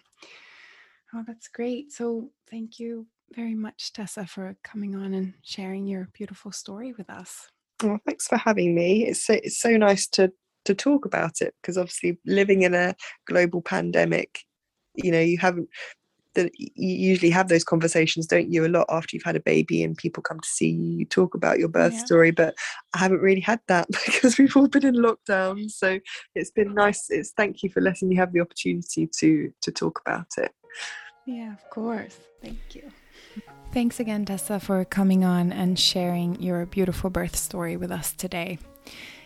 oh 1.15 1.25
that's 1.27 1.49
great. 1.49 1.93
So 1.93 2.31
thank 2.51 2.79
you 2.79 3.07
very 3.35 3.55
much 3.55 3.93
tessa 3.93 4.27
for 4.27 4.57
coming 4.63 4.95
on 4.95 5.15
and 5.15 5.35
sharing 5.43 5.87
your 5.87 6.09
beautiful 6.13 6.53
story 6.53 6.93
with 6.97 7.09
us. 7.11 7.49
Well 7.83 8.01
thanks 8.07 8.27
for 8.29 8.37
having 8.37 8.75
me. 8.75 9.07
It's 9.07 9.27
so, 9.27 9.35
it's 9.35 9.61
so 9.61 9.77
nice 9.77 10.07
to 10.09 10.33
to 10.65 10.75
talk 10.75 11.05
about 11.05 11.41
it 11.41 11.55
because 11.61 11.77
obviously 11.77 12.19
living 12.25 12.63
in 12.63 12.73
a 12.75 12.95
global 13.27 13.61
pandemic 13.61 14.41
you 14.95 15.11
know 15.11 15.19
you 15.21 15.37
haven't 15.39 15.69
that 16.35 16.53
you 16.59 16.71
usually 16.77 17.31
have 17.31 17.49
those 17.49 17.65
conversations, 17.65 18.27
don't 18.27 18.53
you? 18.53 18.65
A 18.65 18.69
lot 18.69 18.87
after 18.89 19.15
you've 19.15 19.23
had 19.25 19.37
a 19.37 19.41
baby 19.41 19.83
and 19.83 19.97
people 19.97 20.23
come 20.23 20.41
to 20.41 20.49
see 20.49 20.69
you, 20.71 20.99
you 20.99 21.05
talk 21.05 21.35
about 21.35 21.59
your 21.59 21.69
birth 21.69 21.95
Yeah. 21.95 22.05
story. 22.05 22.31
But 22.31 22.55
I 22.95 22.99
haven't 22.99 23.21
really 23.21 23.41
had 23.41 23.61
that 23.69 23.87
because 24.07 24.39
we've 24.39 24.57
all 24.57 24.69
been 24.69 24.87
in 24.87 24.97
lockdown. 24.97 25.71
So 25.71 25.99
it's 26.35 26.51
been 26.51 26.75
nice. 26.75 27.07
It's 27.11 27.33
thank 27.37 27.63
you 27.63 27.71
for 27.71 27.81
letting 27.81 28.09
me 28.09 28.17
have 28.17 28.33
the 28.33 28.41
opportunity 28.41 29.09
to 29.19 29.53
to 29.61 29.71
talk 29.71 30.01
about 30.07 30.29
it. 30.39 30.53
Yeah, 31.27 31.53
of 31.53 31.71
course. 31.71 32.19
Thank 32.43 32.75
you. 32.75 32.91
Thanks 33.73 34.01
again, 34.01 34.25
Tessa, 34.27 34.61
for 34.61 34.85
coming 34.85 35.25
on 35.25 35.51
and 35.53 35.79
sharing 35.79 36.41
your 36.43 36.67
beautiful 36.67 37.09
birth 37.09 37.37
story 37.37 37.77
with 37.77 37.91
us 37.91 38.13
today. 38.13 38.59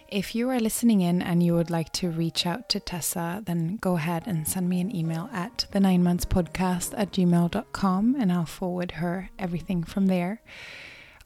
If 0.09 0.37
you 0.37 0.49
are 0.51 0.61
listening 0.61 1.01
in 1.01 1.21
and 1.21 1.43
you 1.43 1.55
would 1.55 1.69
like 1.69 1.93
to 1.95 2.11
reach 2.11 2.47
out 2.47 2.69
to 2.69 2.79
Tessa, 2.79 3.43
then 3.45 3.77
go 3.79 3.97
ahead 3.97 4.23
and 4.27 4.47
send 4.47 4.69
me 4.69 4.81
an 4.81 4.95
email 4.95 5.29
at 5.33 5.67
the 5.73 5.81
nine 5.81 6.05
months 6.05 6.25
podcast 6.25 6.95
at 6.97 7.11
gmail.com 7.11 8.17
and 8.17 8.33
I'll 8.33 8.47
forward 8.47 8.93
her 8.93 9.31
everything 9.37 9.83
from 9.83 10.07
there. 10.07 10.43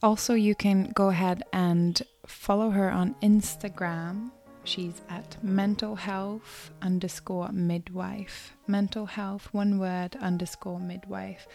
Also, 0.01 0.33
you 0.33 0.55
can 0.55 0.91
go 0.95 1.09
ahead 1.09 1.43
and 1.53 2.01
follow 2.25 2.71
her 2.71 2.89
on 2.89 3.15
Instagram. 3.21 4.31
She's 4.63 5.01
at 5.09 5.43
mental 5.43 5.95
health 5.95 6.71
underscore 6.81 7.49
midwife. 7.51 8.55
Mental 8.67 9.05
health, 9.07 9.49
one 9.51 9.79
word, 9.79 10.15
underscore 10.21 10.79
midwife. 10.79 11.47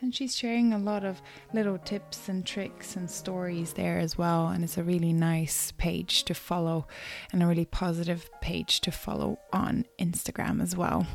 And 0.00 0.14
she's 0.14 0.34
sharing 0.34 0.72
a 0.72 0.78
lot 0.78 1.04
of 1.04 1.20
little 1.52 1.78
tips 1.78 2.28
and 2.28 2.44
tricks 2.44 2.96
and 2.96 3.10
stories 3.10 3.74
there 3.74 3.98
as 3.98 4.16
well. 4.16 4.48
And 4.48 4.64
it's 4.64 4.78
a 4.78 4.82
really 4.82 5.12
nice 5.12 5.72
page 5.72 6.24
to 6.24 6.34
follow 6.34 6.86
and 7.32 7.42
a 7.42 7.46
really 7.46 7.66
positive 7.66 8.30
page 8.40 8.80
to 8.82 8.90
follow 8.90 9.38
on 9.52 9.84
Instagram 9.98 10.62
as 10.62 10.74
well. 10.74 11.06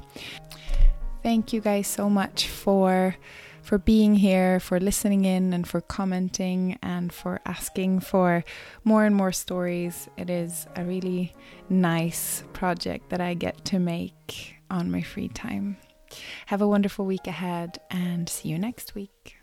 Thank 1.24 1.52
you 1.52 1.62
guys 1.62 1.88
so 1.88 2.10
much 2.10 2.48
for 2.48 3.18
for 3.70 3.78
being 3.78 4.16
here, 4.16 4.60
for 4.60 4.80
listening 4.80 5.26
in 5.26 5.54
and 5.54 5.68
for 5.68 5.80
commenting 5.80 6.76
and 6.82 7.14
for 7.14 7.40
asking 7.46 8.00
for 8.00 8.44
more 8.84 9.06
and 9.06 9.16
more 9.16 9.32
stories. 9.32 10.10
It 10.18 10.28
is 10.28 10.66
a 10.76 10.84
really 10.84 11.36
nice 11.70 12.44
project 12.52 13.12
that 13.12 13.22
I 13.22 13.36
get 13.36 13.64
to 13.66 13.78
make 13.78 14.56
on 14.72 14.90
my 14.90 15.04
free 15.04 15.28
time. 15.28 15.78
Have 16.48 16.64
a 16.64 16.68
wonderful 16.68 17.06
week 17.06 17.28
ahead 17.28 17.78
and 17.92 18.28
see 18.28 18.50
you 18.50 18.58
next 18.58 18.96
week. 18.96 19.39